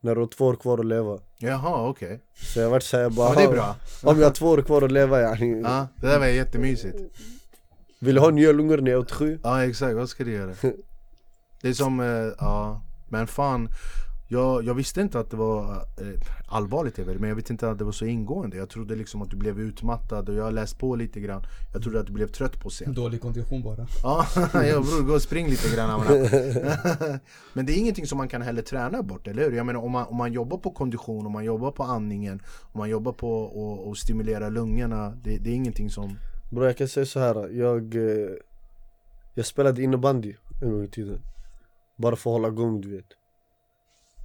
När 0.00 0.14
du 0.14 0.20
har 0.20 0.26
två 0.28 0.46
år 0.46 0.56
kvar 0.56 0.78
att 0.78 0.86
leva 0.86 1.18
Jaha, 1.38 1.88
okej 1.88 2.20
Så 2.34 2.60
jag 2.60 2.70
vart 2.70 2.82
såhär 2.82 3.10
bara 3.10 3.28
Ja, 3.28 3.34
det 3.34 3.42
är 3.44 3.52
bra 3.52 3.76
Om 4.02 4.18
jag 4.18 4.26
har 4.26 4.34
två 4.34 4.46
år 4.46 4.62
kvar 4.62 4.82
att 4.82 4.92
leva 4.92 5.20
yani 5.20 5.60
Ja, 5.64 5.88
det 5.96 6.06
där 6.06 6.18
var 6.18 6.26
jättemysigt 6.26 6.96
Vill 8.04 8.14
du 8.14 8.20
ha 8.20 8.30
nya 8.30 8.52
lungor 8.52 8.78
när 8.78 8.90
jag 8.90 8.98
är 8.98 9.04
87? 9.04 9.38
Ja 9.42 9.64
exakt, 9.64 9.96
vad 9.96 10.08
ska 10.08 10.24
du 10.24 10.32
göra? 10.32 10.54
Det 11.62 11.68
är 11.68 11.72
som, 11.72 12.00
eh, 12.00 12.06
ja, 12.38 12.82
men 13.08 13.26
fan 13.26 13.68
jag, 14.28 14.64
jag 14.64 14.74
visste 14.74 15.00
inte 15.00 15.20
att 15.20 15.30
det 15.30 15.36
var 15.36 15.74
eh, 15.74 16.20
allvarligt 16.46 16.98
väl, 16.98 17.18
men 17.18 17.28
jag 17.28 17.36
vet 17.36 17.50
inte 17.50 17.70
att 17.70 17.78
det 17.78 17.84
var 17.84 17.92
så 17.92 18.04
ingående 18.04 18.56
Jag 18.56 18.68
trodde 18.68 18.96
liksom 18.96 19.22
att 19.22 19.30
du 19.30 19.36
blev 19.36 19.60
utmattad 19.60 20.28
och 20.28 20.34
jag 20.34 20.44
har 20.44 20.52
läst 20.52 20.78
på 20.78 20.96
lite 20.96 21.20
grann 21.20 21.42
Jag 21.72 21.82
trodde 21.82 22.00
att 22.00 22.06
du 22.06 22.12
blev 22.12 22.26
trött 22.26 22.60
på 22.60 22.70
scen 22.70 22.94
Dålig 22.94 23.20
kondition 23.20 23.62
bara. 23.62 23.86
Ja, 24.02 24.26
bror, 24.52 25.06
gå 25.06 25.14
och 25.14 25.22
spring 25.22 25.48
lite 25.48 25.76
grann. 25.76 26.00
Men 27.52 27.66
det 27.66 27.72
är 27.72 27.76
ingenting 27.76 28.06
som 28.06 28.18
man 28.18 28.28
kan 28.28 28.42
heller 28.42 28.62
träna 28.62 29.02
bort, 29.02 29.26
eller 29.26 29.42
hur? 29.42 29.56
Jag 29.56 29.66
menar 29.66 29.80
om 29.80 29.92
man, 29.92 30.06
om 30.06 30.16
man 30.16 30.32
jobbar 30.32 30.58
på 30.58 30.70
kondition, 30.70 31.26
om 31.26 31.32
man 31.32 31.44
jobbar 31.44 31.70
på 31.70 31.82
andningen 31.82 32.42
Om 32.72 32.78
man 32.78 32.90
jobbar 32.90 33.12
på 33.12 33.46
att 33.46 33.86
och 33.86 33.98
stimulera 33.98 34.48
lungorna 34.48 35.10
det, 35.10 35.38
det 35.38 35.50
är 35.50 35.54
ingenting 35.54 35.90
som 35.90 36.18
Bro 36.50 36.64
jag 36.64 36.76
kan 36.76 36.88
säga 36.88 37.06
så 37.06 37.20
här. 37.20 37.48
jag 37.48 37.94
eh, 37.94 38.30
Jag 39.34 39.46
spelade 39.46 39.82
innebandy 39.82 40.34
en 40.62 40.70
gång 40.70 40.84
i 40.84 40.88
tiden. 40.88 41.20
Bara 41.96 42.16
för 42.16 42.30
att 42.30 42.34
hålla 42.34 42.48
igång 42.48 42.80
du 42.80 42.96
vet. 42.96 43.06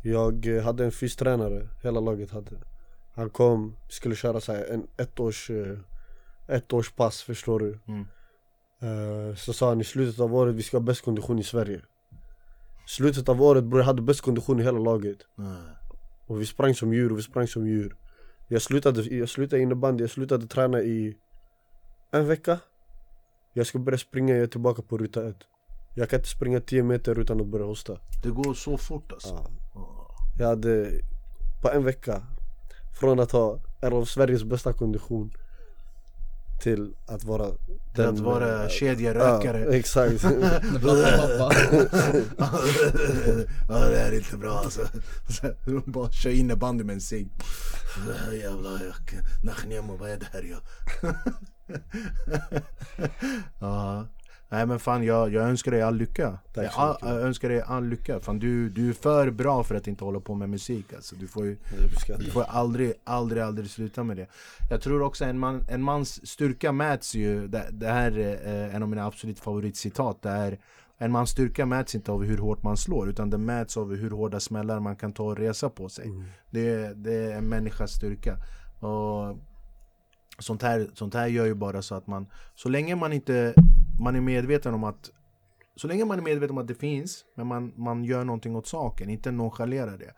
Jag 0.04 0.46
eh, 0.58 0.64
hade 0.64 0.86
en 0.86 0.92
fystränare, 0.92 1.68
hela 1.84 2.00
laget 2.00 2.32
hade. 2.32 2.52
Han 3.16 3.30
kom, 3.30 3.76
skulle 3.90 4.16
köra 4.16 4.42
så 4.42 4.54
här 4.54 4.66
en 4.66 4.88
ettårs 4.98 5.50
eh, 5.50 5.78
Ettårspass 6.48 7.22
förstår 7.22 7.60
du? 7.60 7.80
Mm. 7.88 8.06
Så 9.36 9.54
sa 9.54 9.70
han 9.70 9.82
i 9.82 9.84
slutet 9.84 10.20
av 10.20 10.36
året 10.36 10.56
vi 10.56 10.64
ska 10.64 10.78
ha 10.78 10.82
bäst 10.82 11.02
kondition 11.06 11.40
i 11.40 11.44
Sverige. 11.44 11.82
Slutet 12.88 13.30
av 13.30 13.42
året 13.42 13.64
bror 13.64 13.80
jag 13.80 13.86
hade 13.86 14.02
bäst 14.02 14.22
kondition 14.22 14.60
i 14.60 14.64
hela 14.64 14.80
laget. 14.80 15.18
Nej. 15.36 15.62
Och 16.26 16.42
vi 16.42 16.46
sprang 16.46 16.76
som 16.76 16.94
djur 16.94 17.10
vi 17.10 17.22
sprang 17.22 17.48
som 17.48 17.68
djur. 17.68 17.96
Jag 18.48 18.62
slutade, 18.62 19.02
jag 19.02 19.30
slutade 19.30 19.62
innebandy, 19.62 20.04
jag 20.04 20.12
slutade 20.12 20.48
träna 20.48 20.82
i 20.82 21.18
en 22.12 22.28
vecka 22.28 22.60
Jag 23.54 23.68
ska 23.68 23.80
börja 23.80 23.98
springa, 23.98 24.34
jag 24.36 24.44
är 24.44 24.48
tillbaka 24.48 24.82
på 24.82 24.98
ruta 24.98 25.30
ett 25.30 25.44
Jag 25.96 26.10
kan 26.10 26.20
inte 26.20 26.30
springa 26.30 26.60
10 26.60 26.84
meter 26.84 27.20
utan 27.20 27.42
att 27.42 27.48
börja 27.48 27.66
hosta 27.66 27.98
Det 28.24 28.30
går 28.30 28.54
så 28.54 28.78
fort 28.78 29.12
alltså. 29.12 29.46
ja. 29.74 30.16
Jag 30.40 30.48
hade 30.48 31.02
på 31.62 31.70
en 31.70 31.84
vecka 31.84 32.22
Från 33.00 33.20
att 33.20 33.32
ha 33.32 33.60
en 33.82 33.94
av 33.94 34.06
Sveriges 34.06 34.44
bästa 34.44 34.74
kondition 34.74 35.32
Till 36.64 36.96
att 37.06 37.24
vara 37.24 37.52
Till 37.96 38.06
att 38.06 38.20
vara 38.20 38.70
kedjerökare. 38.70 39.60
Ja, 39.60 39.72
exakt 39.72 40.24
ja 40.24 40.30
det 43.68 43.98
här 43.98 44.12
är 44.12 44.18
inte 44.18 44.38
bra 44.38 44.52
alltså. 44.52 44.82
Bara 45.86 46.12
kör 46.12 46.30
innebandy 46.30 46.84
med 46.84 46.94
en 46.94 47.02
cigg. 47.02 47.30
Jävlar, 48.34 48.72
jag 48.72 48.94
Nachnemo, 49.44 49.98
vad 49.98 50.10
är 50.10 50.18
det 50.18 50.28
här 50.34 50.44
jag? 50.44 50.62
ja. 53.60 54.08
Nej 54.52 54.66
men 54.66 54.80
fan 54.80 55.04
jag, 55.04 55.34
jag 55.34 55.44
önskar 55.44 55.72
dig 55.72 55.82
all 55.82 55.96
lycka. 55.96 56.40
Jag, 56.54 56.70
all, 56.76 56.98
jag 57.02 57.22
önskar 57.22 57.50
dig 57.50 57.62
all 57.62 57.86
lycka. 57.86 58.20
Fan 58.20 58.40
du, 58.40 58.70
du 58.70 58.90
är 58.90 58.94
för 58.94 59.32
bra 59.32 59.64
för 59.64 59.76
att 59.76 59.88
inte 59.88 60.04
hålla 60.04 60.20
på 60.20 60.36
med 60.36 60.50
musik 60.50 60.94
alltså. 60.94 61.16
Du 61.16 61.28
får 61.28 61.46
ju 61.46 61.58
du 62.20 62.32
får 62.32 62.44
aldrig, 62.44 62.94
aldrig, 63.04 63.44
aldrig 63.44 63.70
sluta 63.70 64.04
med 64.04 64.18
det. 64.18 64.28
Jag 64.70 64.82
tror 64.82 65.02
också 65.02 65.26
en, 65.26 65.40
man, 65.40 65.66
en 65.70 65.84
mans 65.84 66.28
styrka 66.28 66.72
mäts 66.72 67.16
ju, 67.16 67.48
det, 67.48 67.68
det 67.72 67.88
här 67.88 68.18
är 68.18 68.68
eh, 68.68 68.76
en 68.76 68.84
av 68.84 68.90
mina 68.90 69.06
absolut 69.06 69.40
favoritcitat. 69.40 70.22
Det 70.22 70.30
är 70.30 70.60
en 70.98 71.12
mans 71.12 71.30
styrka 71.30 71.66
mäts 71.66 71.96
inte 71.96 72.12
av 72.12 72.24
hur 72.24 72.38
hårt 72.38 72.64
man 72.64 72.78
slår 72.78 73.10
utan 73.10 73.30
det 73.30 73.38
mäts 73.38 73.78
av 73.78 73.96
hur 73.96 74.12
hårda 74.12 74.40
smällar 74.40 74.80
man 74.80 74.96
kan 74.96 75.14
ta 75.14 75.24
och 75.24 75.38
resa 75.38 75.70
på 75.70 75.90
sig. 75.90 76.12
Det, 76.50 76.94
det 76.94 77.14
är 77.14 77.38
en 77.38 77.50
människas 77.50 77.92
styrka. 77.92 78.38
Och 78.80 79.38
sånt 80.40 80.62
här, 80.62 80.90
sånt 80.94 81.14
här 81.14 81.28
gör 81.28 81.46
ju 81.46 81.54
bara 81.54 81.82
så 81.82 81.96
att 81.96 82.08
man, 82.08 82.28
så 82.56 82.70
länge 82.70 82.96
man 82.96 83.14
inte 83.14 83.54
man 84.00 84.16
är 84.16 84.22
medveten 84.22 84.74
om 84.74 84.84
att 84.84 85.12
så 85.76 85.88
länge 85.88 86.06
man 86.06 86.20
är 86.20 86.24
medveten 86.24 86.52
om 86.52 86.58
att 86.58 86.68
det 86.68 86.76
finns, 86.76 87.26
men 87.36 87.48
man, 87.48 87.74
man 87.76 88.04
gör 88.04 88.24
någonting 88.24 88.56
åt 88.56 88.68
saken, 88.68 89.10
inte 89.10 89.32
nonchalerar 89.32 89.98
det. 89.98 90.14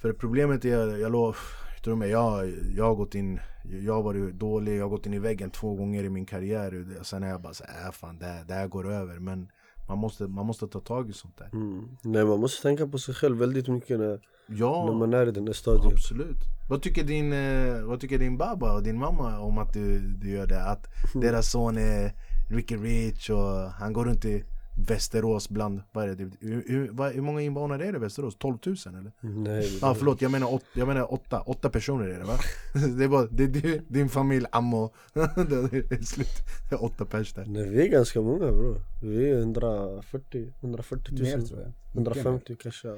För 0.00 0.12
problemet 0.12 0.64
är, 0.64 0.96
jag 0.96 1.12
lov, 1.12 1.36
tror 1.84 1.96
mig, 1.96 2.10
jag, 2.10 2.50
jag 2.76 2.84
har 2.84 2.94
gått 2.94 3.14
in, 3.14 3.40
jag 3.84 3.94
har 3.94 4.02
varit 4.02 4.34
dålig, 4.34 4.78
jag 4.78 4.84
har 4.84 4.88
gått 4.88 5.06
in 5.06 5.14
i 5.14 5.18
väggen 5.18 5.50
två 5.50 5.74
gånger 5.74 6.04
i 6.04 6.10
min 6.10 6.26
karriär. 6.26 6.98
Och 7.00 7.06
sen 7.06 7.22
är 7.22 7.28
jag 7.28 7.42
bara 7.42 7.54
så 7.54 7.64
här, 7.64 7.86
äh, 7.86 7.92
fan 7.92 8.18
det 8.18 8.26
här, 8.26 8.44
det 8.44 8.54
här 8.54 8.68
går 8.68 8.92
över. 8.92 9.18
Men 9.18 9.48
man 9.88 9.98
måste, 9.98 10.26
man 10.26 10.46
måste 10.46 10.68
ta 10.68 10.80
tag 10.80 11.10
i 11.10 11.12
sånt 11.12 11.38
där. 11.38 11.50
mm. 11.52 11.88
Nej 12.02 12.24
man 12.24 12.40
måste 12.40 12.62
tänka 12.62 12.86
på 12.86 12.98
sig 12.98 13.14
själv 13.14 13.38
väldigt 13.38 13.68
mycket 13.68 13.98
när, 13.98 14.20
Ja, 14.50 14.86
när 14.86 14.94
man 14.94 15.14
är 15.14 15.28
i 15.28 15.30
den 15.30 15.44
där 15.44 15.52
stadiet 15.52 15.92
absolut. 15.92 16.38
Vad 16.68 16.82
tycker 16.82 17.04
din, 17.04 17.32
eh, 17.32 17.82
vad 17.82 18.00
tycker 18.00 18.18
din 18.18 18.36
baba 18.36 18.72
och 18.72 18.82
din 18.82 18.98
mamma 18.98 19.38
om 19.38 19.58
att 19.58 19.72
du, 19.72 19.98
du 20.00 20.30
gör 20.30 20.46
det? 20.46 20.62
Att 20.62 20.86
deras 21.14 21.50
son 21.50 21.78
är 21.78 22.12
Ricky 22.50 22.76
Rich 22.76 23.30
och 23.30 23.70
han 23.70 23.92
går 23.92 24.04
runt 24.04 24.24
i 24.24 24.44
Västerås 24.88 25.48
bland, 25.48 25.82
vad 25.92 26.10
är 26.10 26.14
det? 26.14 26.30
Hur, 26.40 26.64
hur, 26.66 27.12
hur 27.12 27.22
många 27.22 27.40
invånare 27.40 27.86
är 27.86 27.92
det 27.92 27.98
i 27.98 28.00
Västerås? 28.00 28.36
12 28.38 28.58
000 28.66 28.76
eller? 28.86 29.12
Nej 29.20 29.78
Ja 29.80 29.90
ah, 29.90 29.94
förlåt, 29.94 30.22
jag 30.22 30.30
menar, 30.30 30.54
åt, 30.54 30.64
jag 30.72 30.88
menar 30.88 31.12
åtta, 31.12 31.40
åtta 31.40 31.70
personer 31.70 32.08
är 32.08 32.18
det 32.18 32.24
va? 32.24 32.38
Det 32.98 33.04
är 33.04 33.08
bara, 33.08 33.26
det 33.26 33.44
är 33.44 33.48
du, 33.48 33.80
din 33.88 34.08
familj, 34.08 34.46
ammo, 34.52 34.94
det 35.14 35.20
är 35.20 36.04
slut, 36.04 36.28
det 36.70 36.74
är 36.74 36.84
åtta 36.84 37.04
pers 37.04 37.32
där 37.32 37.44
Nej 37.46 37.68
vi 37.68 37.82
är 37.82 37.88
ganska 37.88 38.20
många 38.20 38.52
bro 38.52 38.76
Vi 39.02 39.30
är 39.30 39.38
140, 39.38 40.52
140 40.60 41.14
000 41.14 41.22
Mer 41.22 41.46
tror 41.46 41.60
jag. 41.60 41.72
150 41.94 42.56
kanske. 42.62 42.88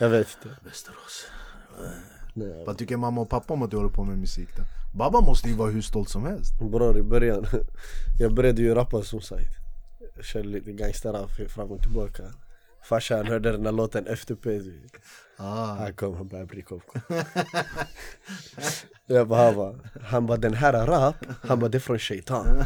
Jag 0.00 0.08
vet 0.08 0.28
inte. 0.36 0.56
Västerås. 0.64 1.26
Nej, 2.34 2.64
Vad 2.66 2.78
tycker 2.78 2.96
mamma 2.96 3.20
och 3.20 3.28
pappa 3.30 3.54
om 3.54 3.62
att 3.62 3.70
du 3.70 3.76
håller 3.76 3.90
på 3.90 4.04
med 4.04 4.18
musik 4.18 4.48
då? 4.56 4.62
Baba 4.98 5.20
måste 5.20 5.48
ju 5.48 5.54
vara 5.54 5.70
hur 5.70 5.82
stolt 5.82 6.08
som 6.08 6.24
helst. 6.24 6.58
Bror 6.58 6.98
i 6.98 7.02
början, 7.02 7.46
jag 8.18 8.34
började 8.34 8.62
ju 8.62 8.74
rappa 8.74 9.02
som 9.02 9.20
sagt. 9.20 9.48
Jag 10.16 10.24
körde 10.24 10.48
lite 10.48 10.72
gangsterrap 10.72 11.30
fram 11.50 11.70
och 11.70 11.82
tillbaka. 11.82 12.22
Farsan 12.82 13.26
hörde 13.26 13.52
den 13.52 13.62
där 13.62 13.72
låten 13.72 14.04
du 14.04 14.80
vet. 14.82 14.92
ah. 15.36 15.74
Han 15.74 15.94
kom, 15.94 16.16
han 16.16 16.28
började 16.28 16.46
bli 16.46 16.62
kom 16.62 16.80
Jag 19.06 19.28
bara, 19.28 19.44
han 19.44 19.54
bara, 19.54 19.74
han 20.02 20.26
bara 20.26 20.38
den 20.38 20.54
här 20.54 20.72
är 20.72 20.86
rap, 20.86 21.16
han 21.42 21.58
bara 21.58 21.68
det 21.68 21.78
är 21.78 21.80
från 21.80 21.98
shaitan. 21.98 22.64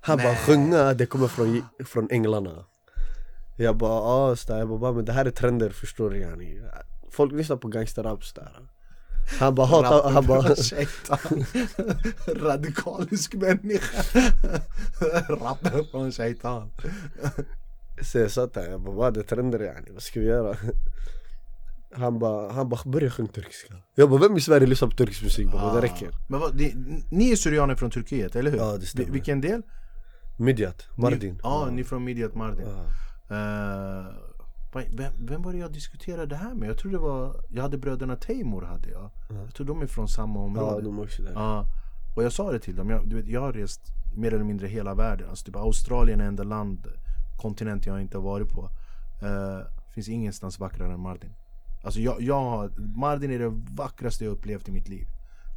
Han 0.00 0.18
bara 0.18 0.36
sjunga, 0.36 0.94
det 0.94 1.06
kommer 1.06 1.28
från, 1.28 1.62
från 1.84 2.10
änglarna 2.10 2.64
Jag 3.56 3.76
bara, 3.76 3.92
ah, 3.92 4.36
så 4.36 4.52
där. 4.52 4.58
jag 4.58 4.68
bara, 4.68 4.78
"Ba, 4.78 4.92
men 4.92 5.04
det 5.04 5.12
här 5.12 5.24
är 5.24 5.30
trender 5.30 5.70
förstår 5.70 6.10
du 6.10 6.18
yani 6.18 6.60
Folk 7.10 7.32
lyssnar 7.32 7.56
på 7.56 7.68
gangsterrap 7.68 8.24
så 8.24 8.40
där 8.40 8.50
Han 9.40 9.54
bara 9.54 9.66
hatar, 9.66 10.10
han 10.10 10.26
bara 10.26 10.42
Shaitan 10.56 11.44
Radikalisk 12.36 13.34
människa 13.34 14.20
Rappen 15.28 15.84
från 15.90 16.12
shaitan 16.12 16.70
Så 18.02 18.18
jag 18.18 18.30
satt 18.30 18.54
där, 18.54 18.70
jag 18.70 18.80
bara 18.80 18.94
vad 18.94 19.16
är 19.16 19.22
trender 19.22 19.58
yani, 19.60 19.90
vad 19.92 20.02
ska 20.02 20.20
vi 20.20 20.26
göra? 20.26 20.56
Han 21.96 22.18
bara, 22.18 22.52
han 22.52 22.68
bara 22.68 22.80
börja 22.84 23.10
sjunga 23.10 23.28
turkiska 23.28 23.74
Jag 23.94 24.10
bara 24.10 24.20
vem 24.20 24.36
i 24.36 24.40
Sverige 24.40 24.66
lyssnar 24.66 24.88
på 24.88 24.96
turkisk 24.96 25.22
musik? 25.22 25.52
Bara, 25.52 25.74
det 25.74 25.80
räcker 25.80 26.08
Men 26.28 26.40
vad, 26.40 26.56
det, 26.56 26.72
ni 27.10 27.30
är 27.32 27.36
syrianer 27.36 27.74
från 27.74 27.90
Turkiet, 27.90 28.36
eller 28.36 28.50
hur? 28.50 28.58
Ja, 28.58 28.76
det 28.76 28.86
stämmer. 28.86 29.06
Vi- 29.06 29.12
Vilken 29.12 29.40
del? 29.40 29.62
Midjat, 30.38 30.86
Mardin 30.96 31.40
ja, 31.42 31.68
ni 31.72 31.80
är 31.80 31.84
från 31.84 32.04
Midjat 32.04 32.34
Mardin 32.34 32.66
Ja. 32.66 32.84
Eh, 33.28 34.06
vem, 34.72 35.12
vem 35.18 35.42
var 35.42 35.52
det 35.52 35.58
jag 35.58 35.72
diskuterade 35.72 36.26
det 36.26 36.36
här 36.36 36.54
med? 36.54 36.68
Jag 36.68 36.78
tror 36.78 36.92
det 36.92 36.98
var, 36.98 37.36
jag 37.50 37.62
hade 37.62 37.78
bröderna 37.78 38.16
Teimur 38.16 38.62
hade 38.62 38.90
jag 38.90 39.10
Jag 39.28 39.54
tror 39.54 39.66
de 39.66 39.82
är 39.82 39.86
från 39.86 40.08
samma 40.08 40.40
Ja, 40.40 40.44
område 40.44 40.82
de 40.82 40.98
är 40.98 41.02
också 41.02 41.22
där 41.22 41.32
Ja, 41.32 41.66
och 42.16 42.24
jag 42.24 42.32
sa 42.32 42.52
det 42.52 42.58
till 42.58 42.76
dem, 42.76 42.90
jag, 42.90 43.08
du 43.08 43.16
vet, 43.16 43.26
jag 43.26 43.40
har 43.40 43.52
rest 43.52 43.80
mer 44.16 44.34
eller 44.34 44.44
mindre 44.44 44.66
hela 44.66 44.94
världen. 44.94 45.28
Alltså, 45.30 45.44
typ 45.44 45.56
Australien 45.56 46.20
är 46.20 46.24
enda 46.24 46.42
land, 46.42 46.86
kontinent 47.42 47.86
jag 47.86 48.00
inte 48.00 48.16
har 48.16 48.24
varit 48.24 48.48
på. 48.48 48.62
Uh, 49.22 49.60
finns 49.94 50.08
ingenstans 50.08 50.58
vackrare 50.58 50.92
än 50.92 51.00
Mardin. 51.00 51.34
Alltså 51.84 52.00
jag, 52.00 52.22
jag 52.22 52.70
Mardin 52.78 53.30
är 53.30 53.38
det 53.38 53.52
vackraste 53.76 54.24
jag 54.24 54.32
upplevt 54.32 54.68
i 54.68 54.72
mitt 54.72 54.88
liv. 54.88 55.06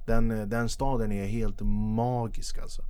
Den, 0.07 0.31
eh, 0.31 0.45
den 0.45 0.69
staden 0.69 1.11
är 1.11 1.25
helt 1.25 1.61
magisk 1.95 2.57
alltså. 2.57 2.81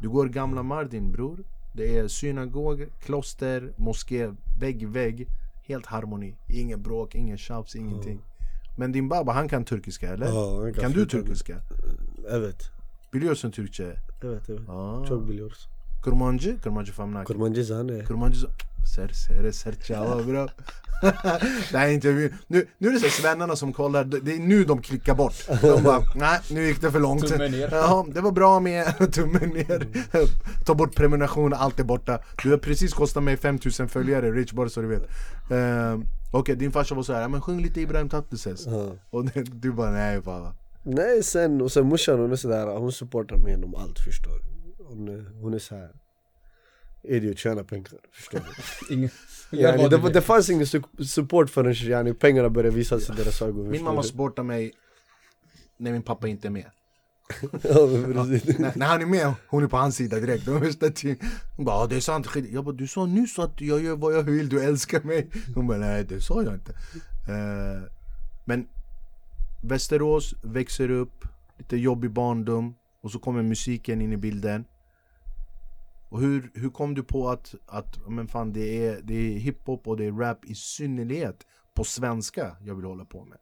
Du 0.00 0.08
går 0.08 0.26
gamla 0.26 0.62
Mardin 0.62 1.12
bror. 1.12 1.44
Det 1.78 1.96
är 1.96 2.08
synagog, 2.08 2.86
kloster, 3.00 3.72
moské, 3.76 4.34
vägg, 4.60 4.88
vägg. 4.88 5.28
Helt 5.68 5.86
harmoni. 5.86 6.34
Ingen 6.48 6.82
bråk, 6.82 7.14
ingen 7.14 7.38
tjafs, 7.38 7.76
ingenting. 7.76 8.20
Men 8.76 8.92
din 8.92 9.08
baba 9.08 9.32
han 9.32 9.48
kan 9.48 9.64
turkiska 9.64 10.08
eller? 10.08 10.26
Ja, 10.26 10.60
han 10.60 10.72
kan 10.72 10.82
kan 10.82 10.92
du 10.92 11.06
turkiska? 11.06 11.60
Evet, 12.30 12.70
Biliyorsun 13.12 13.50
Türkçe. 13.50 13.96
evet, 14.22 14.42
evet 14.48 14.60
Aa. 14.68 15.04
Çok 15.08 15.28
biliyoruz 15.28 15.68
Kurmancı? 16.04 16.60
Kurmancı 16.60 16.92
famnak. 16.92 17.26
Kurmancı 17.26 17.64
zane 17.64 18.04
Kurmancı... 18.04 18.46
Ser, 18.94 19.08
ser, 19.08 19.50
sertjava 19.52 20.22
bra. 20.26 20.48
nej 21.72 21.94
inte. 21.94 22.08
Nu, 22.46 22.66
nu 22.78 22.88
är 22.88 22.92
det 22.92 23.00
så 23.00 23.08
svennarna 23.22 23.56
som 23.56 23.72
kollar, 23.72 24.04
det 24.04 24.20
det 24.20 24.34
är 24.34 24.38
nu 24.38 24.64
de 24.64 24.82
klickar 24.82 25.14
bort. 25.14 25.34
De 25.62 25.82
bara, 25.82 26.02
nej 26.14 26.40
nu 26.50 26.66
gick 26.66 26.80
det 26.80 26.90
för 26.92 27.00
långt. 27.00 27.28
Tummen 27.28 27.50
ner. 27.52 27.68
Ja, 27.72 28.06
det 28.14 28.20
var 28.20 28.30
bra 28.32 28.60
med 28.60 29.12
tummen 29.12 29.48
ner. 29.50 29.86
Ta 30.64 30.74
bort 30.74 30.94
prenumeration, 30.94 31.52
allt 31.54 31.80
är 31.80 31.84
borta. 31.84 32.18
Du 32.42 32.50
har 32.50 32.58
precis 32.58 32.92
kostat 32.94 33.22
mig 33.22 33.36
5000 33.36 33.88
följare, 33.88 34.30
Rich, 34.32 34.52
bara 34.52 34.68
så 34.68 34.80
du 34.80 34.88
vet. 34.88 35.02
Uh, 35.50 36.00
Okej, 36.32 36.56
din 36.56 36.72
farsa 36.72 36.94
var 36.94 37.02
så 37.02 37.12
här, 37.12 37.20
"Ja, 37.22 37.28
men 37.28 37.40
sjung 37.40 37.62
lite 37.62 37.80
Ibrahim 37.80 38.08
Tatlises. 38.08 38.66
Ja. 38.66 38.92
Och 39.10 39.24
du 39.52 39.72
bara, 39.72 39.90
nej 39.90 40.20
bara. 40.20 40.54
Nej 40.82 41.22
sen, 41.22 41.60
och 41.60 41.72
sen 41.72 41.86
morsan 41.86 42.18
hon 42.20 42.32
är 42.32 42.36
sådär, 42.36 42.66
hon 42.66 42.92
supportar 42.92 43.36
mig 43.36 43.50
genom 43.50 43.74
allt 43.74 43.98
förstår 43.98 44.30
du 44.38 44.84
Hon, 44.84 45.08
är- 45.08 45.42
hon 45.42 45.54
är 45.54 45.58
såhär 45.58 45.90
Idiot, 47.02 47.38
tjäna 47.38 47.64
pengar, 47.64 47.90
förstår 48.12 48.40
du 48.88 48.94
Ingen, 48.94 49.10
yani, 49.50 49.88
det, 49.88 50.12
det 50.12 50.20
fanns 50.22 50.50
ingen 50.50 50.64
su- 50.66 51.04
support 51.04 51.50
förrän 51.50 51.72
yani, 51.74 52.14
pengarna 52.14 52.50
började 52.50 52.76
visa 52.76 53.00
sig 53.00 53.14
i 53.14 53.18
deras 53.18 53.42
ögon 53.42 53.70
Min 53.70 53.84
mamma 53.84 54.02
supportar 54.02 54.42
mig 54.42 54.72
när 55.76 55.92
min 55.92 56.02
pappa 56.02 56.28
inte 56.28 56.48
är 56.48 56.50
med. 56.50 56.70
ja, 57.52 57.86
när, 57.86 58.78
när 58.78 58.86
han 58.86 59.02
är 59.02 59.06
med, 59.06 59.32
hon 59.48 59.64
är 59.64 59.68
på 59.68 59.76
hans 59.76 59.96
sida 59.96 60.20
direkt. 60.20 60.46
Hon 60.46 60.60
bara, 61.64 61.80
"Ja, 61.80 61.86
det 61.86 61.96
är 61.96 62.00
sant. 62.00 62.26
skit." 62.26 62.50
Jag 62.52 62.64
bara, 62.64 62.74
du 62.74 62.86
sa 62.86 63.06
nyss 63.06 63.38
att 63.38 63.60
jag 63.60 63.82
gör 63.84 63.96
vad 63.96 64.14
jag 64.14 64.22
vill, 64.22 64.48
du 64.48 64.64
älskar 64.64 65.00
mig. 65.02 65.30
Hon 65.54 65.66
bara, 65.66 65.78
nej 65.78 66.04
det 66.04 66.20
sa 66.20 66.42
jag 66.42 66.54
inte. 66.54 66.72
Eh, 67.28 67.82
men 68.44 68.66
Västerås 69.62 70.34
växer 70.42 70.90
upp, 70.90 71.24
lite 71.58 71.76
jobbig 71.76 72.10
barndom 72.10 72.74
och 73.02 73.10
så 73.10 73.18
kommer 73.18 73.42
musiken 73.42 74.00
in 74.02 74.12
i 74.12 74.16
bilden. 74.16 74.64
Och 76.08 76.20
hur, 76.20 76.50
hur 76.54 76.70
kom 76.70 76.94
du 76.94 77.02
på 77.02 77.28
att, 77.28 77.54
att 77.66 78.08
men 78.08 78.28
fan, 78.28 78.52
det, 78.52 78.86
är, 78.86 79.00
det 79.02 79.14
är 79.14 79.38
hiphop 79.38 79.88
och 79.88 79.96
det 79.96 80.04
är 80.04 80.12
rap 80.12 80.44
i 80.44 80.54
synnerhet 80.54 81.46
på 81.74 81.84
svenska 81.84 82.56
jag 82.60 82.74
vill 82.74 82.84
hålla 82.84 83.04
på 83.04 83.24
med? 83.24 83.38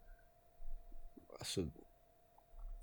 Alltså, 1.38 1.66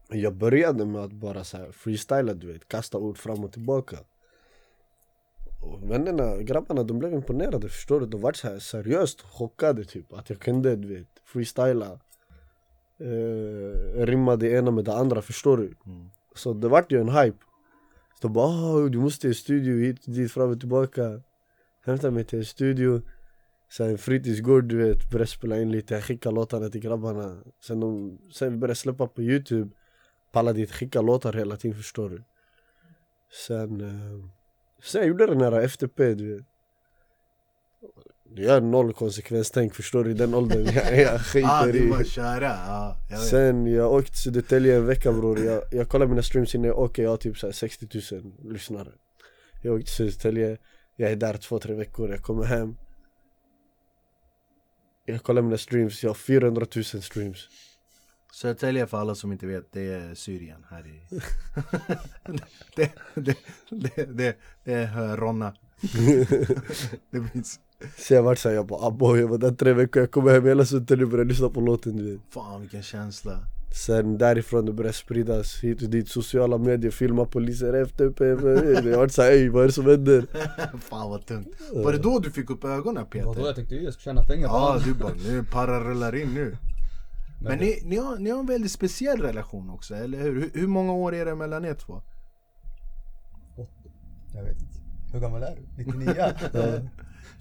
jag 0.09 0.35
började 0.35 0.85
med 0.85 1.01
att 1.01 1.11
bara 1.11 1.43
så 1.43 1.57
här 1.57 1.71
freestyla 1.71 2.33
du 2.33 2.53
vet, 2.53 2.67
kasta 2.67 2.97
ord 2.97 3.17
fram 3.17 3.43
och 3.43 3.51
tillbaka. 3.51 3.97
Och 5.61 5.91
vännerna, 5.91 6.37
grabbarna 6.37 6.83
de 6.83 6.99
blev 6.99 7.13
imponerade 7.13 7.69
förstår 7.69 7.99
du, 7.99 8.05
de 8.05 8.21
var 8.21 8.33
så 8.33 8.47
här 8.47 8.59
seriöst 8.59 9.21
chockade 9.21 9.85
typ 9.85 10.13
att 10.13 10.29
jag 10.29 10.39
kunde 10.39 10.75
du 10.75 10.87
vet 10.95 11.07
freestyla 11.23 11.99
eh, 12.99 14.05
Rimma 14.05 14.35
det 14.35 14.49
ena 14.49 14.71
med 14.71 14.85
det 14.85 14.95
andra 14.95 15.21
förstår 15.21 15.57
du? 15.57 15.75
Så 16.35 16.53
det 16.53 16.67
vart 16.67 16.91
ju 16.91 17.01
en 17.01 17.09
hype 17.09 17.37
de 18.23 18.33
bara 18.33 18.47
oh, 18.47 18.89
du 18.89 18.99
måste 18.99 19.27
i 19.27 19.33
studio 19.33 19.77
hit 19.77 20.07
och 20.07 20.13
dit 20.13 20.31
fram 20.31 20.49
och 20.49 20.59
tillbaka 20.59 21.21
Hämta 21.85 22.11
mig 22.11 22.23
till 22.23 22.39
en 22.39 22.45
studio 22.45 23.01
Sen 23.69 23.89
en 23.89 23.97
fritidsgård 23.97 24.63
du 24.63 24.77
vet, 24.77 25.09
börjar 25.11 25.25
spela 25.25 25.61
in 25.61 25.71
lite, 25.71 26.03
jag 26.21 26.33
låtarna 26.33 26.69
till 26.69 26.81
grabbarna 26.81 27.43
Sen, 27.65 27.79
de, 27.79 28.17
sen 28.31 28.51
vi 28.51 28.57
började 28.57 28.75
släppa 28.75 29.07
på 29.07 29.21
youtube 29.21 29.75
Pallade 30.31 30.59
dit, 30.59 30.71
skicka 30.71 31.01
låtar 31.01 31.33
hela 31.33 31.57
tiden 31.57 31.77
förstår 31.77 32.09
du 32.09 32.23
Sen, 33.47 33.81
eh, 33.81 34.29
sen 34.83 35.01
jag 35.01 35.07
gjorde 35.07 35.27
den 35.27 35.41
här 35.41 35.61
FTP 35.61 36.13
du 36.15 36.35
vet 36.35 36.52
jag 38.35 38.53
har 38.53 38.61
noll 38.61 38.93
konsekvenstänk 38.93 39.75
förstår 39.75 40.03
du? 40.03 40.11
I 40.11 40.13
den 40.13 40.33
åldern, 40.33 40.65
jag, 40.65 40.99
jag 40.99 41.15
Ah, 41.15 41.19
skiter 41.19 41.89
bara 41.89 42.01
i. 42.01 42.05
köra, 42.05 42.45
ja, 42.45 42.97
jag. 43.09 43.19
Sen 43.19 43.67
jag 43.67 43.93
åkte 43.93 44.11
till 44.11 44.21
Södertälje 44.21 44.75
en 44.75 44.85
vecka 44.85 45.11
bror, 45.11 45.39
jag, 45.39 45.63
jag 45.71 45.89
kollar 45.89 46.07
mina 46.07 46.23
streams 46.23 46.55
innan 46.55 46.67
jag 46.67 46.79
åker, 46.79 47.03
jag 47.03 47.09
har 47.09 47.17
typ 47.17 47.37
så 47.37 47.47
här 47.47 47.51
60 47.53 47.87
000 48.11 48.33
lyssnare. 48.53 48.91
Jag 49.61 49.73
åkte 49.75 49.85
till 49.85 49.95
Södertälje, 49.95 50.57
jag 50.95 51.11
är 51.11 51.15
där 51.15 51.37
två, 51.37 51.59
tre 51.59 51.75
veckor, 51.75 52.09
jag 52.11 52.21
kommer 52.21 52.43
hem. 52.43 52.75
Jag 55.05 55.23
kollar 55.23 55.41
mina 55.41 55.57
streams, 55.57 56.03
jag 56.03 56.09
har 56.09 56.15
400 56.15 56.65
000 56.75 56.83
streams. 56.83 57.47
Södertälje 58.33 58.87
för 58.87 58.97
alla 58.97 59.15
som 59.15 59.31
inte 59.31 59.47
vet, 59.47 59.71
det 59.71 59.93
är 59.93 60.15
Syrien 60.15 60.65
här 60.69 60.87
i... 60.87 61.01
det, 62.75 62.91
det, 63.15 63.37
det, 63.69 64.05
det, 64.05 64.37
det 64.63 64.73
är 64.73 65.17
Ronna. 65.17 65.55
det 67.11 67.27
finns... 67.33 67.59
Så 67.97 68.13
jag 68.13 68.23
vart 68.23 68.37
såhär, 68.37 68.55
jag 68.55 68.67
bara 68.67 68.87
aboy, 68.87 69.19
jag 69.19 69.27
var 69.27 69.37
där 69.37 69.51
tre 69.51 69.73
veckor, 69.73 70.01
jag 70.01 70.11
kommer 70.11 70.31
hem 70.31 70.45
hela 70.45 70.65
Södertälje 70.65 71.05
och 71.05 71.11
började 71.11 71.29
lyssna 71.29 71.49
på 71.49 71.61
låten 71.61 71.95
du 71.95 72.11
vet 72.11 72.21
Fan 72.29 72.61
vilken 72.61 72.81
känsla. 72.83 73.39
Sen 73.87 74.17
därifrån 74.17 74.65
det 74.65 74.73
började 74.73 74.93
spridas 74.93 75.63
hit 75.63 75.81
och 75.81 75.89
dit, 75.89 76.09
sociala 76.09 76.57
medier, 76.57 76.91
filma 76.91 77.25
poliser, 77.25 77.73
FTP 77.85 78.25
Jag 78.89 78.97
vart 78.97 79.11
såhär, 79.11 79.31
ey 79.31 79.49
vad 79.49 79.63
är 79.63 79.67
det 79.67 79.73
som 79.73 79.85
händer? 79.85 80.25
Fan 80.79 81.09
vad 81.09 81.25
tungt. 81.25 81.47
Var 81.73 81.91
det 81.91 81.97
då 81.97 82.19
du 82.19 82.31
fick 82.31 82.49
upp 82.49 82.63
ögonen 82.63 83.05
Det 83.11 83.23
var 83.23 83.25
då 83.25 83.33
Peter? 83.33 83.47
jag 83.47 83.55
tänkte 83.55 83.75
jag 83.75 83.93
ska 83.93 84.01
tjäna 84.01 84.23
pengar 84.23 84.47
Ja 84.47 84.79
du 84.85 84.93
bara, 84.93 85.13
nu 85.27 85.43
parrar 85.43 85.83
rullar 85.83 86.15
in 86.15 86.33
nu. 86.33 86.57
Men 87.41 87.49
Men 87.51 87.59
ni, 87.59 87.81
ni, 87.85 87.97
har, 87.97 88.17
ni 88.17 88.29
har 88.29 88.39
en 88.39 88.45
väldigt 88.45 88.71
speciell 88.71 89.21
relation 89.21 89.69
också, 89.69 89.95
eller 89.95 90.17
hur? 90.17 90.41
Hur, 90.41 90.51
hur 90.53 90.67
många 90.67 90.93
år 90.93 91.15
är 91.15 91.25
det 91.25 91.35
mellan 91.35 91.65
er 91.65 91.73
två? 91.73 92.01
Jag 94.33 94.43
vet 94.43 94.61
inte. 94.61 94.79
Hur 95.13 95.19
gammal 95.19 95.43
är 95.43 95.55
du? 95.55 95.83
99? 95.83 96.13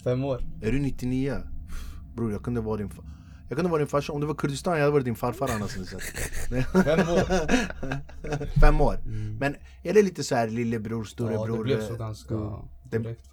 Fem 0.04 0.24
år. 0.24 0.40
Är 0.62 0.72
du 0.72 0.78
99? 0.80 1.36
Bror 2.16 2.32
jag 2.32 2.42
kunde 2.42 2.60
vara 2.60 2.76
din 2.76 2.88
fa- 2.88 3.04
jag 3.48 3.56
kunde 3.56 3.70
vara 3.70 3.78
din 3.78 3.88
farsa, 3.88 4.12
om 4.12 4.20
det 4.20 4.26
var 4.26 4.34
Kurdistan 4.34 4.74
jag 4.74 4.80
hade 4.80 4.92
varit 4.92 5.04
din 5.04 5.14
farfar 5.14 5.48
annars. 5.54 5.72
Fem 6.84 7.08
år. 7.08 8.60
Fem 8.60 8.80
år. 8.80 8.96
Men 9.40 9.56
är 9.82 9.94
det 9.94 10.02
lite 10.02 10.24
så 10.24 10.34
här 10.34 10.48
lillebror, 10.48 11.04
storebror? 11.04 11.48
Ja, 11.48 11.56
det 11.56 11.62
blev 11.62 11.88
så 11.88 11.94
ganska 11.94 12.34
Det- 12.90 12.98
direkt. 12.98 13.30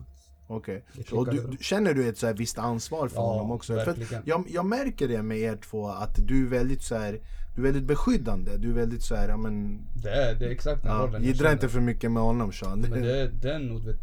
Okej. 0.48 0.86
Det 0.94 1.12
Och 1.12 1.30
du, 1.34 1.58
känner 1.62 1.94
du 1.94 2.10
ett 2.10 2.18
så 2.18 2.28
här 2.28 2.34
visst 2.34 2.58
ansvar 2.58 3.08
för 3.08 3.16
Ja, 3.18 3.22
honom 3.34 3.52
också? 3.52 3.74
För 3.80 3.96
jag, 4.26 4.46
jag 4.50 4.66
märker 4.66 5.08
det 5.08 5.22
med 5.24 5.38
er 5.38 5.56
två, 5.56 5.88
att 5.88 6.28
du 6.28 6.46
är 6.46 6.50
väldigt 6.50 6.84
så 6.84 6.96
här, 6.96 7.20
du 7.56 7.62
är 7.62 7.66
väldigt 7.66 7.84
beskyddande. 7.88 8.58
Du 8.58 8.70
är 8.70 8.74
väldigt 8.74 9.04
så 9.04 9.16
här, 9.16 9.30
ja 9.30 9.38
men... 9.38 9.82
Det 10.04 10.10
är, 10.10 10.36
det 10.36 10.46
är 10.46 10.50
exakt 10.50 10.84
den 10.84 10.92
Ja, 10.92 10.98
rollen 10.98 11.14
jag 11.14 11.24
Jiddra 11.24 11.52
inte 11.52 11.70
för 11.70 11.80
mycket 11.80 12.12
med 12.12 12.24
honom 12.24 12.52
Sean. 12.52 12.80
Men 12.82 13.02
det 13.02 13.22
är 13.22 13.28
den 13.42 13.96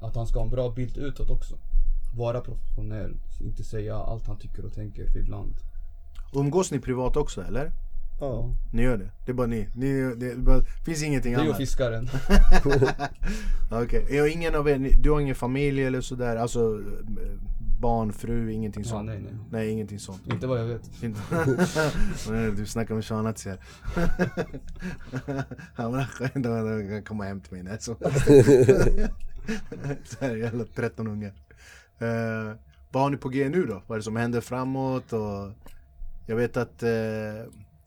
att 0.00 0.16
han 0.16 0.26
ska 0.26 0.38
ha 0.38 0.44
en 0.44 0.50
bra 0.50 0.70
bild 0.70 0.96
utåt 0.96 1.30
också. 1.30 1.58
Vara 2.16 2.40
professionell, 2.40 3.16
inte 3.40 3.64
säga 3.64 3.96
allt 3.96 4.26
han 4.26 4.38
tycker 4.38 4.64
och 4.64 4.74
tänker 4.74 5.06
för 5.06 5.18
ibland. 5.18 5.54
Umgås 6.34 6.70
ni 6.70 6.78
privat 6.80 7.16
också 7.16 7.42
eller? 7.42 7.72
Ja, 8.20 8.54
Ni 8.72 8.82
gör 8.82 8.96
det? 8.98 9.10
Det 9.26 9.32
är 9.32 9.34
bara 9.34 9.46
ni? 9.46 9.68
ni 9.74 10.14
det 10.14 10.36
bara, 10.36 10.62
finns 10.84 11.02
ingenting 11.02 11.32
Det 11.32 11.38
är 11.38 11.42
ju 11.42 11.48
annat? 11.48 11.58
fiskaren. 11.58 12.08
Okej, 13.70 14.02
okay. 14.04 14.28
ingen 14.32 14.54
av 14.54 14.68
er, 14.68 14.90
du 15.02 15.10
har 15.10 15.20
ingen 15.20 15.34
familj 15.34 15.84
eller 15.84 16.00
sådär? 16.00 16.36
Alltså 16.36 16.80
barn, 17.80 18.12
fru, 18.12 18.52
ingenting 18.52 18.82
Ja, 18.82 18.90
sånt? 18.90 19.06
nej, 19.06 19.20
nej. 19.20 19.32
Nej, 19.50 19.70
ingenting 19.70 19.98
sånt. 19.98 20.26
Inte 20.26 20.46
vad 20.46 20.60
jag 20.60 20.64
vet. 20.66 20.90
Du 22.56 22.66
snackar 22.66 22.94
med 22.94 23.04
Shanat 23.04 23.44
här. 23.44 23.58
Han 25.74 26.04
kan 26.88 27.02
komma 27.02 27.24
hem 27.24 27.40
till 27.40 27.52
mig 27.52 27.62
när 27.62 27.78
som 27.78 27.96
Så 30.04 30.16
här 30.20 30.36
jävla 30.36 30.64
13 30.64 31.06
ungar. 31.06 31.32
Eh, 32.02 32.56
vad 32.90 33.02
har 33.02 33.10
ni 33.10 33.16
på 33.16 33.28
G 33.28 33.48
nu 33.48 33.66
då? 33.66 33.82
Vad 33.86 33.96
är 33.96 33.98
det 33.98 34.02
som 34.02 34.16
händer 34.16 34.40
framåt? 34.40 35.12
Och 35.12 35.52
jag 36.26 36.36
vet 36.36 36.56
att... 36.56 36.82
eh, 36.82 36.88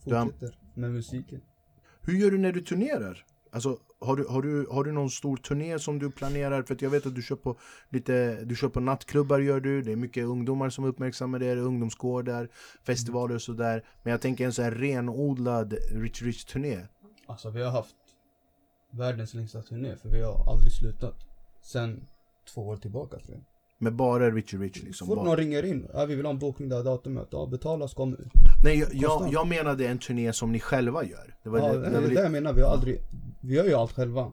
du 0.03 0.15
har, 0.15 0.25
Fortsätter 0.25 0.57
med 0.73 0.91
musiken. 0.91 1.41
hur 2.01 2.13
gör 2.13 2.31
du 2.31 2.37
när 2.37 2.51
du 2.51 2.61
turnerar? 2.61 3.25
Alltså, 3.51 3.77
har 3.99 4.15
du, 4.15 4.25
har, 4.27 4.41
du, 4.41 4.67
har 4.71 4.83
du 4.83 4.91
någon 4.91 5.09
stor 5.09 5.37
turné 5.37 5.79
som 5.79 5.99
du 5.99 6.11
planerar? 6.11 6.63
För 6.63 6.77
jag 6.79 6.89
vet 6.89 7.05
att 7.05 7.15
du 7.15 7.21
kör 7.21 7.35
på 7.35 7.57
lite, 7.89 8.45
du 8.45 8.55
kör 8.55 8.69
på 8.69 8.79
nattklubbar 8.79 9.39
gör 9.39 9.59
du, 9.59 9.81
det 9.81 9.91
är 9.91 9.95
mycket 9.95 10.25
ungdomar 10.25 10.69
som 10.69 10.85
uppmärksammar 10.85 11.39
det, 11.39 11.55
ungdomsgårdar, 11.55 12.49
festivaler 12.83 13.35
och 13.35 13.41
sådär. 13.41 13.83
Men 14.03 14.11
jag 14.11 14.21
tänker 14.21 14.45
en 14.45 14.53
sån 14.53 14.65
här 14.65 14.71
renodlad 14.71 15.73
Rich 15.91 16.21
Rich 16.21 16.45
turné. 16.45 16.87
Alltså 17.25 17.49
vi 17.49 17.63
har 17.63 17.71
haft 17.71 17.95
världens 18.91 19.33
längsta 19.33 19.61
turné 19.61 19.95
för 19.95 20.09
vi 20.09 20.21
har 20.21 20.51
aldrig 20.51 20.71
slutat. 20.71 21.15
Sen 21.61 22.07
två 22.53 22.67
år 22.67 22.77
tillbaka 22.77 23.17
tror 23.19 23.33
jag. 23.33 23.43
Med 23.79 23.95
bara 23.95 24.31
Richie 24.31 24.59
Rich 24.59 24.83
liksom. 24.83 25.07
fort 25.07 25.15
Bara. 25.15 25.25
någon 25.25 25.37
ringer 25.37 25.63
in, 25.65 25.87
ja, 25.93 26.05
vi 26.05 26.15
vill 26.15 26.25
ha 26.25 26.33
en 26.33 26.39
bokning 26.39 26.69
det 26.69 26.75
här 26.75 26.83
datumet, 26.83 27.27
ja 27.31 27.47
betala 27.51 27.87
så 27.87 27.95
kommer 27.95 28.17
vi. 28.17 28.23
Nej 28.63 28.79
jag, 28.79 28.89
jag, 28.93 29.29
jag 29.33 29.47
menade 29.47 29.87
en 29.87 29.99
turné 29.99 30.33
som 30.33 30.51
ni 30.51 30.59
själva 30.59 31.03
gör. 31.03 31.35
Det 31.43 31.49
var, 31.49 31.59
Ja, 31.59 31.67
det, 31.73 31.79
det, 31.79 31.89
det 31.89 31.95
var 31.99 32.03
är 32.03 32.15
det 32.15 32.21
jag 32.21 32.31
menar, 32.31 32.53
vi 32.53 32.61
har 32.61 32.69
aldrig, 32.69 33.01
vi 33.41 33.55
gör 33.55 33.65
ju 33.65 33.73
allt 33.73 33.91
själva. 33.91 34.31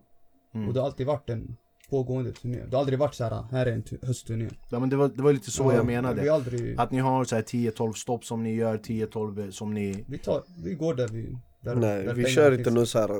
Mm. 0.54 0.68
Och 0.68 0.74
det 0.74 0.80
har 0.80 0.86
alltid 0.86 1.06
varit 1.06 1.30
en 1.30 1.56
pågående 1.90 2.32
turné. 2.32 2.58
Det 2.66 2.76
har 2.76 2.80
aldrig 2.80 2.98
varit 2.98 3.14
så 3.14 3.24
här, 3.24 3.42
här 3.50 3.66
är 3.66 3.72
en 3.72 3.82
tu- 3.82 4.06
höstturné. 4.06 4.48
ja, 4.70 4.78
men 4.78 4.88
det, 4.90 4.96
var, 4.96 5.08
det 5.08 5.22
var 5.22 5.32
lite 5.32 5.50
så 5.50 5.62
Ja, 5.62 5.72
jag 5.74 5.80
Vi 5.80 5.86
menade. 5.86 6.20
har 6.30 6.36
aldrig, 6.36 6.78
Att 6.80 6.90
ni 6.90 6.98
har 6.98 7.24
så 7.24 7.34
här 7.34 7.42
10-12 7.42 7.92
stopp 7.92 8.24
som 8.24 8.42
ni 8.42 8.54
gör, 8.54 8.78
10-12 8.78 9.50
som 9.50 9.74
ni... 9.74 10.04
vi, 10.08 10.18
tar, 10.18 10.42
vi 10.64 10.74
går 10.74 10.94
där 10.94 11.08
vi... 11.08 11.38
Där, 11.60 11.74
nej 11.74 12.04
där 12.04 12.14
vi 12.14 12.24
kör 12.24 12.52
inte 12.58 12.70
någon 12.70 12.86
så 12.86 12.98
här 12.98 13.10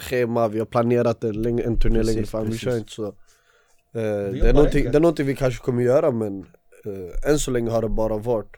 schema, 0.00 0.48
vi 0.48 0.58
har 0.58 0.66
planerat 0.66 1.24
en, 1.24 1.44
en 1.58 1.78
turné 1.78 1.98
Precis, 1.98 2.14
längre 2.14 2.26
fram, 2.26 2.46
vi 2.46 2.58
kör 2.58 2.78
inte 2.78 2.92
så 2.92 3.14
det, 3.92 4.00
är 4.00 4.52
någonting, 4.52 4.78
enkelt. 4.78 4.92
det 4.92 4.98
är 4.98 5.00
någonting 5.00 5.26
vi 5.26 5.36
kanske 5.36 5.64
kommer 5.64 5.82
göra 5.82 6.10
men 6.10 6.46
eh, 6.84 7.30
än 7.30 7.38
så 7.38 7.50
länge 7.50 7.70
har 7.70 7.82
det 7.82 7.88
bara 7.88 8.18
varit 8.18 8.56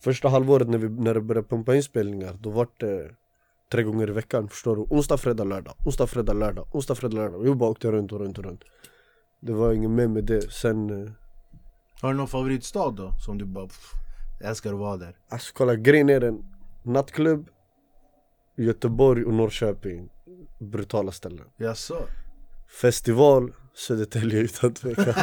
Första 0.00 0.28
halvåret 0.28 0.68
när, 0.68 0.78
vi, 0.78 0.88
när 0.88 1.14
det 1.14 1.20
började 1.20 1.48
pumpa 1.48 1.74
inspelningar, 1.74 2.38
då 2.40 2.50
var 2.50 2.68
det 2.76 3.10
tre 3.72 3.82
gånger 3.82 4.08
i 4.08 4.12
veckan 4.12 4.48
förstår 4.48 4.76
du? 4.76 4.82
Onsdag, 4.82 5.16
fredag, 5.16 5.44
lördag, 5.44 5.74
onsdag, 5.86 6.06
fredag, 6.06 6.32
lördag, 6.32 6.66
onsdag, 6.72 6.94
fredag, 6.94 7.16
lördag 7.16 7.38
Vi 7.38 7.54
bara 7.54 7.70
åkte 7.70 7.92
runt 7.92 8.12
och 8.12 8.20
runt 8.20 8.38
och 8.38 8.44
runt 8.44 8.64
Det 9.40 9.52
var 9.52 9.72
inget 9.72 9.90
mer 9.90 10.08
med 10.08 10.24
det, 10.24 10.52
sen 10.52 10.90
eh, 10.90 11.10
Har 12.00 12.12
du 12.12 12.16
någon 12.16 12.28
favoritstad 12.28 12.90
då? 12.90 13.12
Som 13.24 13.38
du 13.38 13.44
bara... 13.44 13.66
Pff, 13.66 13.90
älskar 14.44 14.72
att 14.72 14.78
vara 14.78 14.96
där. 14.96 15.16
Alltså 15.28 15.52
kolla, 15.54 15.74
grejen 15.74 16.10
är 16.10 16.20
den 16.20 16.44
Nattklubb, 16.82 17.48
Göteborg 18.56 19.24
och 19.24 19.34
Norrköping 19.34 20.08
Brutala 20.58 21.12
ställen 21.12 21.46
Jaså? 21.56 21.96
Festival, 22.80 23.52
Södertälje 23.76 24.40
utan 24.40 24.74
tvekan 24.74 25.04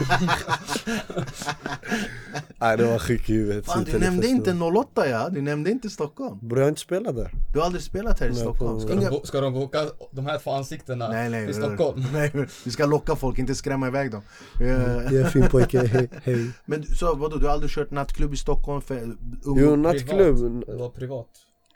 Nej 2.60 2.78
det 2.78 2.86
var 2.86 3.00
sjuk 3.00 3.30
i 3.30 3.34
huvudet 3.34 3.66
Fan 3.66 3.84
du 3.84 4.00
nämnde 4.00 4.28
inte 4.28 4.54
08 4.54 5.10
ja, 5.10 5.30
du 5.30 5.42
nämnde 5.42 5.72
inte 5.72 5.90
Stockholm. 5.90 6.40
Bror 6.42 6.60
jag 6.60 6.66
har 6.66 6.70
inte 6.70 6.82
spelat 6.82 7.16
där 7.16 7.32
Du 7.54 7.60
har 7.60 7.66
aldrig 7.66 7.84
spelat 7.84 8.20
här 8.20 8.28
i 8.28 8.30
Nej, 8.30 8.40
Stockholm? 8.40 8.80
Ska 8.80 8.90
de, 8.90 9.02
Inga... 9.02 9.10
bo- 9.10 9.26
ska 9.26 9.42
de 9.42 9.54
boka 9.54 9.80
de 10.12 10.26
här 10.26 10.40
två 10.40 10.52
ansiktena 10.52 11.10
Nej 11.10 11.30
nej, 11.30 11.44
i 11.44 11.46
bror. 11.46 11.54
Stockholm? 11.54 12.04
nej, 12.14 12.32
vi 12.66 12.72
ska 12.72 12.86
locka 12.86 13.16
folk, 13.16 13.38
inte 13.40 13.56
skrämma 13.56 13.88
iväg 13.88 14.12
dem. 14.12 14.22
Eh, 14.62 14.68
Jag 14.68 15.14
är 15.14 15.30
fin 15.30 15.48
pojke, 15.50 15.88
hej, 15.88 16.10
hej 16.24 16.48
Men 16.66 16.84
så 16.84 17.16
vadå, 17.16 17.38
du 17.38 17.46
har 17.46 17.54
aldrig 17.54 17.72
kört 17.72 17.92
nattklubb 17.92 18.34
i 18.34 18.38
Stockholm 18.38 18.82
för 18.82 19.02
ung... 19.44 19.60
Jo 19.60 19.76
nattklubb, 19.76 20.38
Privat. 20.38 20.66
Det 20.68 20.76
var 20.76 20.90
privat. 20.90 21.28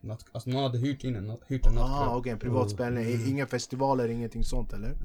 Natt, 0.05 0.25
alltså 0.31 0.49
någon 0.49 0.63
hade 0.63 0.77
hyrt 0.77 1.03
in 1.03 1.15
en, 1.15 1.37
hyrt 1.47 1.65
en 1.65 1.73
nattklubb. 1.73 2.09
Ah, 2.09 2.17
okej, 2.17 2.31
en 2.31 2.39
privat 2.39 2.71
spelning. 2.71 3.05
Mm. 3.05 3.27
Inga 3.27 3.47
festivaler, 3.47 4.09
ingenting 4.09 4.43
sånt 4.43 4.73
eller? 4.73 4.95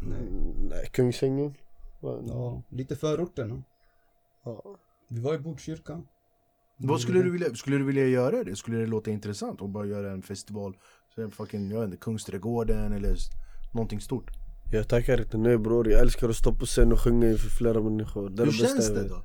nej 0.68 0.88
Kungsängen 0.92 1.54
Ja, 2.00 2.62
lite 2.68 2.96
förorterna. 2.96 3.62
Ja. 4.44 4.62
Vi 5.08 5.20
var 5.20 5.34
i 5.34 5.38
Botkyrka. 5.38 6.02
Vad 6.76 7.00
skulle 7.00 7.22
du 7.22 7.30
vilja, 7.30 7.54
skulle 7.54 7.76
du 7.76 7.84
vilja 7.84 8.06
göra 8.06 8.44
det? 8.44 8.56
Skulle 8.56 8.78
det 8.78 8.86
låta 8.86 9.10
intressant 9.10 9.62
att 9.62 9.70
bara 9.70 9.86
göra 9.86 10.12
en 10.12 10.22
festival? 10.22 10.76
Så 11.14 11.22
en 11.22 11.30
fucking, 11.30 11.70
jag 11.70 11.80
vet 11.80 11.84
inte, 11.84 11.96
Kungsträdgården 11.96 12.92
eller 12.92 13.16
någonting 13.72 14.00
stort? 14.00 14.30
Jag 14.72 14.88
tackar 14.88 15.20
inte 15.20 15.38
nej 15.38 15.58
bror, 15.58 15.90
jag 15.90 16.00
älskar 16.00 16.28
att 16.28 16.36
stå 16.36 16.54
på 16.54 16.66
scen 16.66 16.92
och 16.92 17.00
sjunga 17.00 17.30
inför 17.30 17.48
flera 17.48 17.80
människor 17.80 18.30
Det 18.30 18.44
Hur 18.44 18.52
känns 18.52 18.88
det 18.88 19.08
då? 19.08 19.22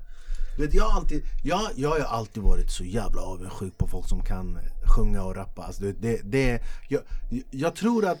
Du 0.56 0.62
vet, 0.62 0.74
jag, 0.74 0.84
har 0.84 1.00
alltid, 1.00 1.22
jag, 1.44 1.60
jag 1.76 1.90
har 1.90 1.98
alltid 1.98 2.42
varit 2.42 2.70
så 2.70 2.84
jävla 2.84 3.22
avundsjuk 3.22 3.78
på 3.78 3.86
folk 3.86 4.08
som 4.08 4.24
kan 4.24 4.58
sjunga 4.96 5.24
och 5.24 5.36
rappa. 5.36 5.62
Alltså, 5.62 5.82
det, 5.82 5.92
det, 5.92 6.20
det, 6.24 6.60
jag, 6.88 7.02
jag 7.50 7.76
tror 7.76 8.06
att 8.06 8.18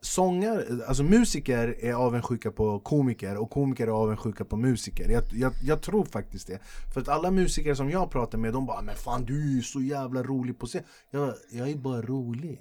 sångare, 0.00 0.64
alltså 0.86 1.02
musiker 1.02 1.76
är 1.80 1.92
avundsjuka 1.92 2.50
på 2.50 2.80
komiker 2.80 3.36
och 3.36 3.50
komiker 3.50 3.86
är 3.86 3.90
avundsjuka 3.90 4.44
på 4.44 4.56
musiker. 4.56 5.08
Jag, 5.08 5.22
jag, 5.32 5.52
jag 5.62 5.82
tror 5.82 6.04
faktiskt 6.04 6.46
det. 6.46 6.58
För 6.94 7.00
att 7.00 7.08
alla 7.08 7.30
musiker 7.30 7.74
som 7.74 7.90
jag 7.90 8.10
pratar 8.10 8.38
med, 8.38 8.52
de 8.52 8.66
bara 8.66 8.82
'Men 8.82 8.96
fan 8.96 9.24
du 9.24 9.58
är 9.58 9.62
så 9.62 9.80
jävla 9.80 10.22
rolig 10.22 10.58
på 10.58 10.66
scen' 10.66 10.84
Jag, 11.10 11.34
jag 11.52 11.70
är 11.70 11.76
bara 11.76 12.02
rolig. 12.02 12.60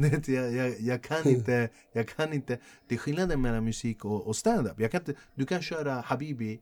Du 0.26 0.34
Jag, 0.34 0.52
jag, 0.52 0.80
jag, 0.80 1.02
kan 1.02 1.28
inte, 1.28 1.68
jag 1.92 2.08
kan 2.08 2.32
inte, 2.32 2.58
det 2.88 2.94
är 2.94 2.98
skillnaden 2.98 3.42
mellan 3.42 3.64
musik 3.64 4.04
och, 4.04 4.26
och 4.26 4.36
stand-up. 4.36 4.80
Jag 4.80 4.90
kan 4.90 5.00
inte, 5.00 5.14
du 5.34 5.46
kan 5.46 5.62
köra 5.62 6.00
Habibi 6.00 6.60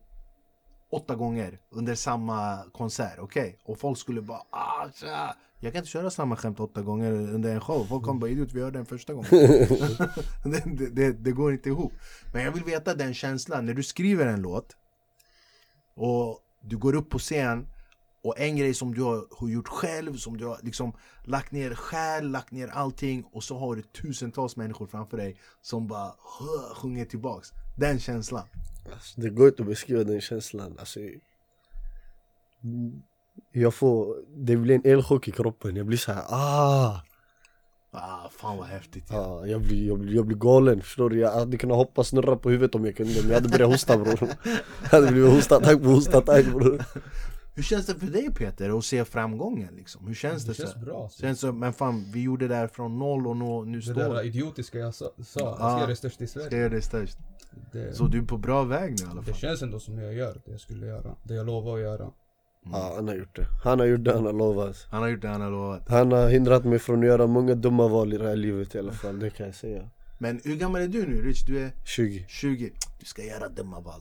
åtta 0.91 1.15
gånger 1.15 1.59
under 1.71 1.95
samma 1.95 2.65
konsert, 2.73 3.19
okej? 3.19 3.59
Och 3.65 3.79
folk 3.79 3.99
skulle 3.99 4.23
bara 4.23 4.43
ah, 4.51 4.91
tja. 4.95 5.37
Jag 5.61 5.73
kan 5.73 5.79
inte 5.79 5.91
köra 5.91 6.11
samma 6.11 6.37
skämt 6.37 6.61
åtta 6.61 6.83
gånger 6.83 7.13
under 7.13 7.55
en 7.55 7.61
show. 7.61 7.87
Folk 7.89 8.05
kommer 8.05 8.21
bara 8.21 8.31
idiot, 8.31 8.53
vi 8.53 8.61
hörde 8.61 8.79
den 8.79 8.87
första 8.87 9.15
gången. 9.15 9.31
det, 10.45 10.63
det, 10.67 10.91
det, 10.91 11.13
det 11.13 11.33
går 11.33 11.53
inte 11.53 11.69
ihop. 11.69 11.93
Men 12.33 12.43
jag 12.43 12.53
vill 12.53 12.65
veta 12.65 12.95
den 12.95 13.15
känslan 13.15 13.67
när 13.67 13.75
du 13.75 13.83
skriver 13.83 14.27
en 14.27 14.43
låt 14.43 14.77
och 15.95 16.41
du 16.61 16.77
går 16.77 16.95
upp 16.95 17.11
på 17.11 17.19
scen 17.19 17.67
och 18.23 18.41
en 18.41 18.57
grej 18.57 18.75
som 18.75 18.95
du 18.95 19.03
har, 19.03 19.49
gjort 19.49 19.69
själv, 19.69 20.17
som 20.17 20.37
du 20.37 20.47
har 20.47 20.59
liksom 20.63 20.93
lagt 21.25 21.53
ner 21.53 21.75
själ, 21.75 22.31
lagt 22.31 22.51
ner 22.51 22.69
allting 22.69 23.25
och 23.33 23.45
så 23.45 23.59
har 23.59 23.77
du 23.77 23.83
tusentals 23.83 24.57
människor 24.57 24.87
framför 24.87 25.17
dig 25.17 25.41
som 25.61 25.87
bara 25.87 26.13
sjunger 26.75 27.05
tillbaks. 27.05 27.53
Den 27.79 27.99
känslan. 28.01 28.45
Alltså, 28.93 29.21
det 29.21 29.31
går 29.31 29.49
inte 29.49 29.63
att 29.63 29.69
beskriva 29.69 30.05
den 30.05 30.21
känslan. 30.21 30.77
Alltså, 30.79 31.01
jag 33.53 33.75
får, 33.75 34.17
det 34.37 34.57
blir 34.57 34.75
en 34.75 34.93
elchock 34.93 35.29
i 35.29 35.31
kroppen. 35.31 35.77
Jag 35.77 35.87
blir 35.87 35.99
så 35.99 36.13
här, 36.13 36.25
ah, 36.29 37.01
Ah, 37.91 38.29
fan 38.31 38.57
vad 38.57 38.67
häftigt. 38.67 39.05
Ja. 39.11 39.17
ah 39.17 39.47
jag, 39.47 39.61
blir, 39.61 39.89
jag, 39.89 39.99
blir, 39.99 40.15
jag 40.15 40.27
blir 40.27 40.37
galen. 40.37 40.83
Förstår 40.83 41.11
du? 41.11 41.19
Jag 41.19 41.33
hade 41.33 41.57
kunnat 41.57 41.77
hoppa 41.77 42.05
snurra 42.05 42.37
på 42.37 42.51
huvudet 42.51 42.75
om 42.75 42.85
jag 42.85 42.97
kunde. 42.97 43.21
Men 43.21 43.29
jag 43.29 43.35
hade 43.35 43.49
börjat 43.49 43.71
hosta 43.71 43.97
bror. 43.97 44.29
Jag 44.83 44.89
hade 44.91 45.07
blivit 45.13 45.33
hostattack 45.33 45.83
på 45.83 45.89
hostattack 45.89 46.47
bror. 46.47 46.85
Hur 47.59 47.63
känns 47.63 47.87
det 47.87 47.95
för 47.95 48.07
dig 48.07 48.35
Peter 48.35 48.79
att 48.79 48.85
se 48.85 49.05
framgången 49.05 49.75
liksom? 49.77 50.07
Hur 50.07 50.15
känns 50.15 50.45
det? 50.45 50.51
Det 50.51 50.55
känns 50.55 50.73
så? 50.73 50.79
bra. 50.79 51.03
alltså. 51.03 51.21
Känns 51.21 51.41
som, 51.41 51.59
men 51.59 51.73
fan 51.73 52.05
vi 52.13 52.23
gjorde 52.23 52.49
det 52.49 52.55
här 52.55 52.67
från 52.69 52.99
noll 52.99 53.27
och 53.27 53.37
nå, 53.37 53.65
nu 53.65 53.77
Det 53.79 53.83
står 53.83 53.95
där 53.95 54.27
idiotiska 54.27 54.79
jag 54.79 54.95
sa, 54.95 55.11
sa 55.25 55.41
jag 55.41 55.49
Ja. 55.49 55.55
ska 55.57 55.79
göra 55.79 55.87
det 55.87 55.97
störst 55.97 56.21
i 56.23 56.27
Ska 56.27 56.41
Sverige. 56.41 56.59
göra 56.59 56.69
det 56.69 56.83
störst. 56.83 57.19
Det, 57.73 57.97
Så 57.97 58.07
du 58.07 58.19
är 58.19 58.23
på 58.23 58.37
bra 58.37 58.63
väg 58.65 58.91
nu 59.01 59.07
i 59.07 59.11
alla 59.11 59.21
det 59.21 59.27
fall. 59.27 59.35
känns 59.35 59.63
ändå 59.63 59.81
som 59.81 59.99
jag 59.99 60.15
gör 60.15 60.41
det 60.45 60.51
jag 60.51 60.61
skulle 60.61 60.87
göra. 60.87 61.15
Det 61.23 61.35
jag 61.35 61.47
lovar 61.47 61.75
att 61.75 61.81
göra. 61.81 62.11
Ja, 62.73 62.93
han 62.97 63.09
har 63.09 63.15
gjort 63.15 63.37
det. 63.37 63.47
Han 63.65 63.79
har 63.79 63.87
gjort 63.87 64.05
det 64.05 64.13
han 64.13 64.27
har 64.27 64.33
lovat. 64.33 64.87
Han 64.91 65.03
har 65.03 65.09
gjort 65.09 65.23
det 65.23 65.29
han 65.29 65.41
har 65.41 65.51
lovat. 65.51 65.89
Han 65.89 66.13
har 66.13 66.29
hindrat 66.29 66.65
mig 66.65 66.79
från 66.79 66.99
att 66.99 67.07
göra 67.07 67.27
många 67.27 67.55
dumma 67.55 67.89
val 67.89 68.13
i 68.13 68.19
det 68.19 68.29
här 68.29 68.37
livet 68.37 68.75
i 68.75 68.79
alla 68.79 68.93
fall, 68.93 69.19
det 69.19 69.31
kan 69.31 69.47
jag 69.47 69.55
säga. 69.55 69.83
Men 70.19 70.41
hur 70.45 70.57
gammal 70.57 70.81
är 70.81 70.89
du 70.89 71.07
nu 71.07 71.23
Rich? 71.23 71.45
Du 71.47 71.59
är 71.59 71.71
20. 71.85 72.25
20. 72.29 72.73
Du 73.01 73.07
ska 73.07 73.25
göra 73.25 73.49
dumma 73.49 73.81
val 73.81 74.01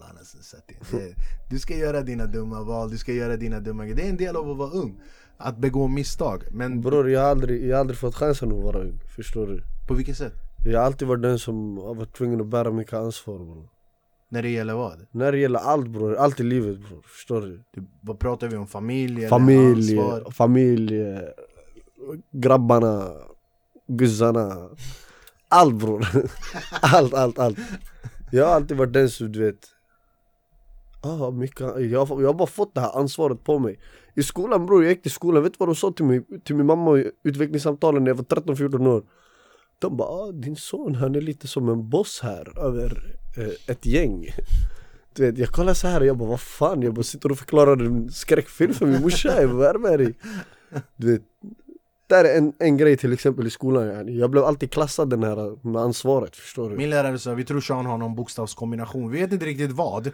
det- 0.67 0.97
det- 0.97 1.15
Du 1.49 1.59
ska 1.59 1.75
göra 1.77 2.01
dina 2.01 2.25
dumma 2.25 2.63
val, 2.63 2.89
du 2.89 2.97
ska 2.97 3.13
göra 3.13 3.37
dina 3.37 3.59
dumma 3.59 3.83
grejer. 3.85 3.95
Det 3.95 4.05
är 4.05 4.09
en 4.09 4.17
del 4.17 4.35
av 4.35 4.49
att 4.51 4.57
vara 4.57 4.69
ung. 4.69 5.01
Att 5.37 5.57
begå 5.57 5.87
misstag. 5.87 6.43
Men 6.51 6.81
Bror 6.81 7.09
jag 7.09 7.21
har 7.21 7.27
aldrig, 7.29 7.65
jag 7.65 7.75
har 7.75 7.79
aldrig 7.79 7.97
fått 7.99 8.15
chansen 8.15 8.51
att 8.51 8.63
vara 8.63 8.79
ung, 8.79 8.99
förstår 9.15 9.47
du? 9.47 9.61
på 9.87 9.93
vilket 9.93 10.17
sätt? 10.17 10.33
Jag 10.65 10.79
har 10.79 10.85
alltid 10.85 11.07
varit 11.07 11.21
den 11.21 11.39
som 11.39 11.77
har 11.77 11.95
varit 11.95 12.13
tvungen 12.17 12.41
att 12.41 12.47
bära 12.47 12.71
mycket 12.71 12.93
ansvar 12.93 13.37
bror. 13.39 13.69
När 14.29 14.41
det 14.41 14.49
gäller 14.49 14.73
vad? 14.73 15.05
När 15.11 15.31
det 15.31 15.37
gäller 15.37 15.59
allt 15.59 15.87
bror, 15.87 16.15
allt 16.15 16.39
i 16.39 16.43
livet 16.43 16.79
bror, 16.79 17.01
förstår 17.01 17.41
du? 17.41 17.63
Du, 17.73 17.87
vad 18.01 18.19
pratar 18.19 18.47
vi 18.47 18.57
om? 18.57 18.67
Familj? 18.67 19.27
Familj, 19.27 19.99
familj, 20.31 21.01
eh, 21.01 21.19
grabbarna, 22.31 23.13
guzzarna 23.87 24.69
allt 25.49 25.75
bror, 25.75 26.07
allt, 26.81 27.13
allt, 27.13 27.39
allt. 27.39 27.57
Jag 28.31 28.45
har 28.45 28.53
alltid 28.55 28.77
varit 28.77 28.93
den 28.93 29.09
som 29.09 29.31
du 29.31 29.45
vet 29.45 29.67
ah, 31.01 31.31
mycket, 31.31 31.59
jag, 31.91 32.05
har- 32.05 32.21
jag 32.21 32.29
har 32.29 32.33
bara 32.33 32.47
fått 32.47 32.75
det 32.75 32.81
här 32.81 32.97
ansvaret 32.99 33.43
på 33.43 33.59
mig. 33.59 33.79
I 34.15 34.23
skolan 34.23 34.65
bror, 34.65 34.83
jag 34.83 34.91
gick 34.91 35.01
till 35.01 35.11
skolan, 35.11 35.43
vet 35.43 35.53
du 35.53 35.57
vad 35.59 35.69
de 35.69 35.75
sa 35.75 35.91
till 35.91 36.05
mig, 36.05 36.21
till 36.43 36.55
min 36.55 36.65
mamma 36.65 36.97
i 36.97 37.11
utvecklingssamtalen 37.23 38.03
när 38.03 38.09
jag 38.11 38.15
var 38.15 38.23
13-14 38.23 38.87
år? 38.87 39.03
De 39.79 39.97
bara 39.97 40.07
ah, 40.09 40.31
din 40.31 40.55
son 40.55 40.95
han 40.95 41.15
är 41.15 41.21
lite 41.21 41.47
som 41.47 41.69
en 41.69 41.89
boss 41.89 42.19
här 42.23 42.59
över 42.59 43.17
eh, 43.37 43.71
ett 43.71 43.85
gäng. 43.85 44.25
Du 45.13 45.25
vet, 45.25 45.37
jag 45.37 45.49
kollar 45.49 45.73
så 45.73 45.87
här 45.87 45.99
och 46.01 46.05
jag 46.07 46.17
bara 46.17 46.29
vad 46.29 46.39
fan, 46.41 46.81
jag 46.81 46.93
bara 46.93 47.03
sitter 47.03 47.31
och 47.31 47.37
förklarar 47.37 47.77
en 47.85 48.09
skräckfilm 48.11 48.73
för 48.73 48.85
min 48.85 49.01
morsa, 49.01 49.41
jag 49.41 49.49
bara, 49.49 49.57
vad 49.57 49.67
är 49.67 49.73
det 49.73 49.79
med 49.79 49.99
dig? 49.99 50.13
Du 50.95 51.11
vet, 51.11 51.21
där 52.07 52.25
är 52.25 52.37
en, 52.37 52.53
en 52.59 52.77
grej 52.77 52.97
till 52.97 53.13
exempel 53.13 53.47
i 53.47 53.49
skolan. 53.49 54.15
Jag 54.17 54.31
blev 54.31 54.43
alltid 54.43 54.71
klassad 54.71 55.09
den 55.09 55.23
här 55.23 55.67
med 55.67 55.81
ansvaret, 55.81 56.35
förstår 56.35 56.69
du? 56.69 56.75
Min 56.75 56.89
lärare 56.89 57.19
sa 57.19 57.33
vi 57.33 57.45
tror 57.45 57.61
Sean 57.61 57.85
har 57.85 57.97
någon 57.97 58.15
bokstavskombination, 58.15 59.11
vi 59.11 59.19
vet 59.19 59.31
inte 59.31 59.45
riktigt 59.45 59.71
vad 59.71 60.03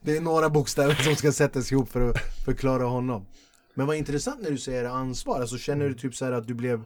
det 0.00 0.16
är 0.16 0.20
några 0.20 0.50
bokstäver 0.50 0.94
som 0.94 1.16
ska 1.16 1.32
sättas 1.32 1.72
ihop 1.72 1.90
för 1.90 2.10
att 2.10 2.18
förklara 2.44 2.84
honom 2.84 3.26
Men 3.74 3.86
vad 3.86 3.96
intressant 3.96 4.42
när 4.42 4.50
du 4.50 4.58
säger 4.58 4.84
ansvar, 4.84 5.40
alltså 5.40 5.58
känner 5.58 5.88
du 5.88 5.94
typ 5.94 6.14
så 6.14 6.24
här 6.24 6.32
att 6.32 6.46
du 6.46 6.54
blev 6.54 6.84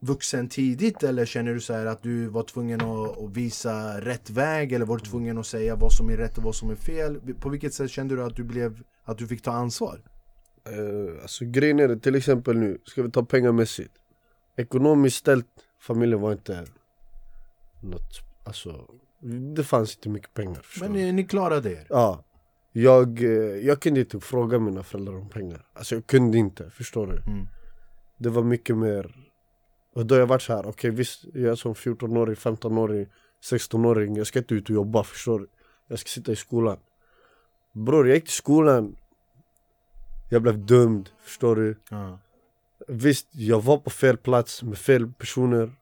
vuxen 0.00 0.48
tidigt 0.48 1.02
eller 1.02 1.26
känner 1.26 1.54
du 1.54 1.60
så 1.60 1.72
här 1.72 1.86
att 1.86 2.02
du 2.02 2.26
var 2.26 2.42
tvungen 2.42 2.80
att, 2.80 3.22
att 3.22 3.36
visa 3.36 4.00
rätt 4.00 4.30
väg 4.30 4.72
eller 4.72 4.86
var 4.86 4.96
du 4.96 5.04
tvungen 5.04 5.38
att 5.38 5.46
säga 5.46 5.76
vad 5.76 5.92
som 5.92 6.10
är 6.10 6.16
rätt 6.16 6.38
och 6.38 6.44
vad 6.44 6.54
som 6.54 6.70
är 6.70 6.74
fel? 6.74 7.20
På 7.40 7.48
vilket 7.48 7.74
sätt 7.74 7.90
kände 7.90 8.16
du 8.16 8.24
att 8.24 8.36
du 8.36 8.44
blev, 8.44 8.82
att 9.04 9.18
du 9.18 9.26
fick 9.26 9.42
ta 9.42 9.52
ansvar? 9.52 10.00
Uh, 10.72 11.22
alltså 11.22 11.44
grejen 11.44 11.80
är 11.80 11.88
det, 11.88 11.98
till 11.98 12.14
exempel 12.14 12.56
nu, 12.56 12.78
ska 12.84 13.02
vi 13.02 13.10
ta 13.10 13.24
pengamässigt 13.24 13.92
Ekonomiskt 14.56 15.16
ställt, 15.16 15.46
familjen 15.80 16.20
var 16.20 16.32
inte 16.32 16.66
något, 17.80 18.20
alltså 18.44 18.90
Det 19.56 19.64
fanns 19.64 19.96
inte 19.96 20.08
mycket 20.08 20.34
pengar 20.34 20.66
Men 20.80 20.92
ni, 20.92 21.12
ni 21.12 21.24
klarade 21.24 21.72
er? 21.72 21.86
Ja 21.88 22.24
jag, 22.76 23.22
eh, 23.22 23.66
jag 23.66 23.80
kunde 23.80 24.00
inte 24.00 24.20
fråga 24.20 24.58
mina 24.58 24.82
föräldrar 24.82 25.16
om 25.16 25.28
pengar 25.28 25.66
Alltså 25.72 25.94
jag 25.94 26.06
kunde 26.06 26.38
inte, 26.38 26.70
förstår 26.70 27.06
du? 27.06 27.30
Mm. 27.32 27.46
Det 28.18 28.28
var 28.28 28.42
mycket 28.42 28.76
mer 28.76 29.16
Och 29.94 30.06
då 30.06 30.14
har 30.14 30.20
jag 30.20 30.26
varit 30.26 30.42
så 30.42 30.52
här, 30.52 30.66
okej 30.66 30.90
visst 30.90 31.24
Jag 31.34 31.52
är 31.52 31.54
som 31.54 31.74
14-årig, 31.74 32.38
15-årig, 32.38 33.08
16-åring 33.50 34.16
Jag 34.16 34.26
ska 34.26 34.38
inte 34.38 34.54
ut 34.54 34.70
och 34.70 34.74
jobba, 34.74 35.04
förstår 35.04 35.38
du? 35.38 35.46
Jag 35.88 35.98
ska 35.98 36.08
sitta 36.08 36.32
i 36.32 36.36
skolan 36.36 36.78
Bror 37.72 38.08
jag 38.08 38.14
gick 38.14 38.24
till 38.24 38.32
skolan 38.32 38.96
Jag 40.28 40.42
blev 40.42 40.66
dömd, 40.66 41.10
förstår 41.20 41.56
du? 41.56 41.76
Ja. 41.90 42.18
Visst, 42.88 43.28
jag 43.32 43.60
var 43.60 43.78
på 43.78 43.90
fel 43.90 44.16
plats 44.16 44.62
med 44.62 44.78
fel 44.78 45.12
personer 45.12 45.72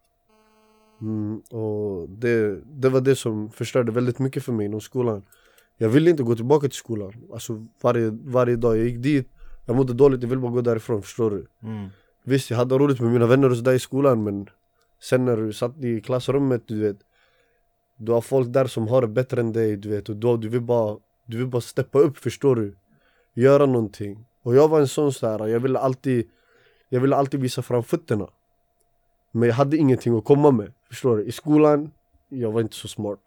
mm, 1.01 1.39
Och 1.39 2.09
det, 2.09 2.61
det 2.65 2.89
var 2.89 3.01
det 3.01 3.17
som 3.17 3.51
förstörde 3.51 3.93
väldigt 3.93 4.19
mycket 4.19 4.45
för 4.45 4.53
mig 4.53 4.67
inom 4.67 4.81
skolan 4.81 5.23
Jag 5.77 5.89
ville 5.89 6.11
inte 6.11 6.23
gå 6.23 6.37
tillbaka 6.37 6.69
till 6.69 6.77
skolan 6.77 7.13
Alltså 7.33 7.67
varje, 7.83 8.11
varje 8.11 8.57
dag 8.57 8.77
jag 8.77 8.85
gick 8.85 8.99
dit 8.99 9.29
Jag 9.67 9.77
mådde 9.77 9.93
dåligt, 9.93 10.23
jag 10.23 10.29
ville 10.29 10.43
bara 10.43 10.53
gå 10.53 10.61
därifrån, 10.61 11.03
förstår 11.03 11.31
du? 11.31 11.47
Mm. 11.63 11.89
Visst, 12.25 12.51
jag 12.51 12.57
hade 12.57 12.79
roligt 12.79 13.01
med 13.01 13.13
mina 13.13 13.27
vänner 13.27 13.51
och 13.51 13.57
sådär 13.57 13.73
i 13.73 13.79
skolan 13.79 14.25
men 14.25 14.47
Sen 15.01 15.25
när 15.25 15.37
du 15.37 15.53
satt 15.53 15.85
i 15.85 16.01
klassrummet, 16.01 16.63
du 16.67 16.81
vet 16.81 16.99
Du 17.97 18.13
har 18.13 18.21
folk 18.21 18.53
där 18.53 18.67
som 18.67 18.89
har 18.89 19.01
det 19.01 19.09
bättre 19.09 19.41
än 19.41 19.53
dig, 19.53 19.77
du 19.77 19.89
vet 19.89 20.09
Och 20.09 20.17
då, 20.17 20.37
du 20.37 20.49
vill 20.49 20.61
bara, 20.63 20.99
du 21.27 21.37
vill 21.37 21.47
bara 21.47 21.61
steppa 21.61 21.99
upp, 21.99 22.19
förstår 22.19 22.57
du? 22.57 22.77
Göra 23.35 23.67
någonting 23.67 24.27
Och 24.43 24.55
jag 24.55 24.69
var 24.69 24.81
en 24.81 24.89
sån 24.89 25.13
så 25.13 25.27
här, 25.29 25.47
jag 25.47 25.61
ville 25.61 25.79
alltid 25.79 26.31
Jag 26.89 27.01
ville 27.01 27.17
alltid 27.17 27.41
visa 27.41 27.63
fram 27.63 27.83
fötterna 27.83 28.29
Men 29.31 29.49
jag 29.49 29.57
hade 29.57 29.77
ingenting 29.77 30.19
att 30.19 30.25
komma 30.25 30.51
med, 30.51 30.73
förstår 30.89 31.17
du? 31.17 31.25
I 31.25 31.33
skolan, 31.33 31.91
jag 32.29 32.53
var 32.53 32.61
inte 32.61 32.77
så 32.77 32.89
smart 32.89 33.21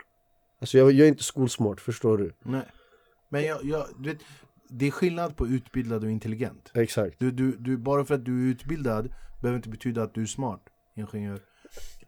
Alltså 0.60 0.78
jag, 0.78 0.92
jag 0.92 1.06
är 1.06 1.10
inte 1.10 1.24
skolsmart, 1.24 1.82
förstår 1.82 2.18
du? 2.18 2.34
Nej. 2.44 2.66
Men 3.30 3.44
jag, 3.44 3.64
jag, 3.64 3.88
du 4.00 4.10
vet, 4.10 4.22
det 4.70 4.88
är 4.88 4.92
skillnad 4.92 5.36
på 5.36 5.48
utbildad 5.48 6.04
och 6.04 6.12
intelligent. 6.12 6.72
Exakt, 6.74 7.20
Du, 7.20 7.32
du, 7.32 7.52
du, 7.52 7.78
bara 7.78 8.06
för 8.06 8.16
att 8.16 8.26
du 8.26 8.48
är 8.48 8.52
utbildad 8.52 9.14
behöver 9.42 9.58
inte 9.58 9.70
betyda 9.70 10.04
att 10.04 10.14
du 10.14 10.22
är 10.22 10.26
smart 10.26 10.62
ingenjör. 10.96 11.40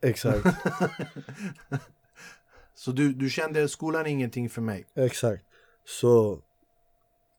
exakt, 0.01 0.45
Så 2.73 2.91
du, 2.91 3.13
du 3.13 3.29
kände 3.29 3.67
skolan 3.67 4.05
är 4.05 4.09
ingenting 4.09 4.49
för 4.49 4.61
mig. 4.61 4.85
exakt 4.95 5.43
Så 5.85 6.41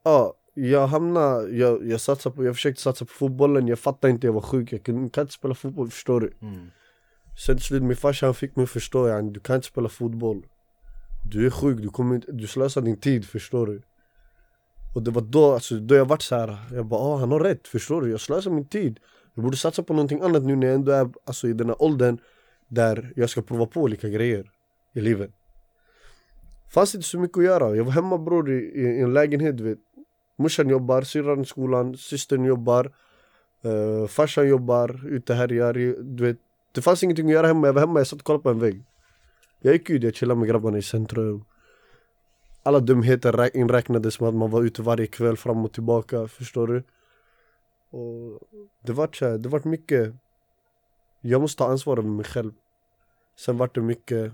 Ja, 0.02 0.34
jag 0.58 0.86
hamnade, 0.86 1.50
jag, 1.50 1.86
jag 1.86 2.00
satsade 2.00 2.36
på, 2.36 2.44
jag 2.44 2.54
försökte 2.54 2.82
satsa 2.82 3.04
på 3.04 3.12
fotbollen, 3.12 3.68
jag 3.68 3.78
fattade 3.78 4.10
inte, 4.10 4.26
jag 4.26 4.32
var 4.32 4.40
sjuk, 4.40 4.72
jag 4.72 4.82
kunde, 4.82 5.10
kan 5.10 5.22
inte 5.22 5.34
spela 5.34 5.54
fotboll, 5.54 5.90
förstår 5.90 6.20
du? 6.20 6.32
Mm. 6.42 6.70
Sen 7.46 7.56
till 7.56 7.64
slut, 7.64 7.82
min 7.82 7.96
farsa 7.96 8.26
han 8.26 8.34
fick 8.34 8.56
mig 8.56 8.62
att 8.62 8.70
förstå, 8.70 9.08
yani, 9.08 9.30
du 9.30 9.40
kan 9.40 9.56
inte 9.56 9.68
spela 9.68 9.88
fotboll 9.88 10.42
Du 11.30 11.46
är 11.46 11.50
sjuk, 11.50 11.78
du, 11.78 11.88
kommer 11.88 12.14
inte, 12.14 12.32
du 12.32 12.46
slösar 12.46 12.80
din 12.80 13.00
tid, 13.00 13.24
förstår 13.24 13.66
du? 13.66 13.82
Och 14.94 15.02
det 15.02 15.10
var 15.10 15.22
då, 15.22 15.52
alltså, 15.52 15.74
då 15.74 15.94
jag 15.94 16.04
vart 16.04 16.22
så 16.22 16.36
här, 16.36 16.58
jag 16.72 16.86
bara 16.86 17.00
ah, 17.00 17.16
han 17.16 17.30
har 17.30 17.40
rätt, 17.40 17.68
förstår 17.68 18.02
du? 18.02 18.10
Jag 18.10 18.20
slösar 18.20 18.50
min 18.50 18.68
tid 18.68 19.00
Jag 19.34 19.44
borde 19.44 19.56
satsa 19.56 19.82
på 19.82 19.92
någonting 19.92 20.20
annat 20.20 20.42
nu 20.42 20.56
när 20.56 20.66
jag 20.66 20.74
ändå 20.74 20.92
är 20.92 21.10
alltså, 21.24 21.48
i 21.48 21.52
den 21.52 21.66
här 21.66 21.82
åldern 21.82 22.18
Där 22.68 23.12
jag 23.16 23.30
ska 23.30 23.42
prova 23.42 23.66
på 23.66 23.80
olika 23.80 24.08
grejer 24.08 24.50
i 24.94 25.00
livet 25.00 25.30
Fanns 26.70 26.94
inte 26.94 27.06
så 27.06 27.18
mycket 27.18 27.38
att 27.38 27.44
göra, 27.44 27.76
jag 27.76 27.84
var 27.84 27.92
hemma 27.92 28.18
bror 28.18 28.50
i, 28.50 28.56
i, 28.56 28.82
i 28.82 29.00
en 29.00 29.12
lägenhet 29.12 29.56
du 29.56 29.64
vet 29.64 29.78
Morsan 30.38 30.68
jobbar, 30.68 31.02
syrran 31.02 31.40
i 31.40 31.44
skolan, 31.44 31.96
systern 31.96 32.44
jobbar 32.44 32.92
uh, 33.64 34.06
Farsan 34.06 34.48
jobbar, 34.48 35.06
ute 35.06 35.34
härjar, 35.34 35.74
du 36.02 36.24
vet 36.24 36.38
Det 36.72 36.82
fanns 36.82 37.02
ingenting 37.02 37.26
att 37.26 37.32
göra 37.32 37.46
hemma, 37.46 37.66
jag 37.66 37.72
var 37.72 37.80
hemma, 37.80 38.00
jag 38.00 38.06
satt 38.06 38.18
och 38.18 38.24
kollade 38.24 38.42
på 38.42 38.50
en 38.50 38.58
vägg. 38.58 38.84
Jag 39.60 39.72
gick 39.72 39.90
ut, 39.90 40.02
jag 40.02 40.14
chillade 40.14 40.40
med 40.40 40.48
grabbarna 40.48 40.78
i 40.78 40.82
centrum. 40.82 41.44
Alla 42.62 42.80
dumheter 42.80 43.56
inräknades 43.56 44.20
med 44.20 44.28
att 44.28 44.34
man 44.34 44.50
var 44.50 44.62
ute 44.62 44.82
varje 44.82 45.06
kväll 45.06 45.36
fram 45.36 45.64
och 45.64 45.72
tillbaka, 45.72 46.28
förstår 46.28 46.66
du? 46.66 46.82
Och 47.90 48.40
det 48.82 48.92
vart 48.92 49.16
så 49.16 49.26
här, 49.26 49.38
det 49.38 49.48
vart 49.48 49.64
mycket 49.64 50.14
Jag 51.20 51.40
måste 51.40 51.58
ta 51.58 51.70
ansvar 51.70 51.98
över 51.98 52.08
mig 52.08 52.24
själv. 52.24 52.52
Sen 53.36 53.56
vart 53.56 53.74
det 53.74 53.80
mycket 53.80 54.32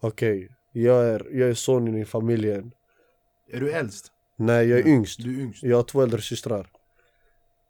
Okej, 0.00 0.48
jag, 0.72 1.04
är, 1.04 1.28
jag 1.32 1.50
är 1.50 1.54
sonen 1.54 1.96
i 1.96 2.04
familjen 2.04 2.72
Är 3.48 3.60
du 3.60 3.72
äldst? 3.72 4.12
Nej 4.40 4.68
jag 4.68 4.78
är 4.80 4.86
yngst, 4.86 5.22
Du 5.22 5.36
är 5.36 5.40
yngst? 5.42 5.62
jag 5.62 5.76
har 5.76 5.82
två 5.82 6.02
äldre 6.02 6.20
systrar. 6.20 6.66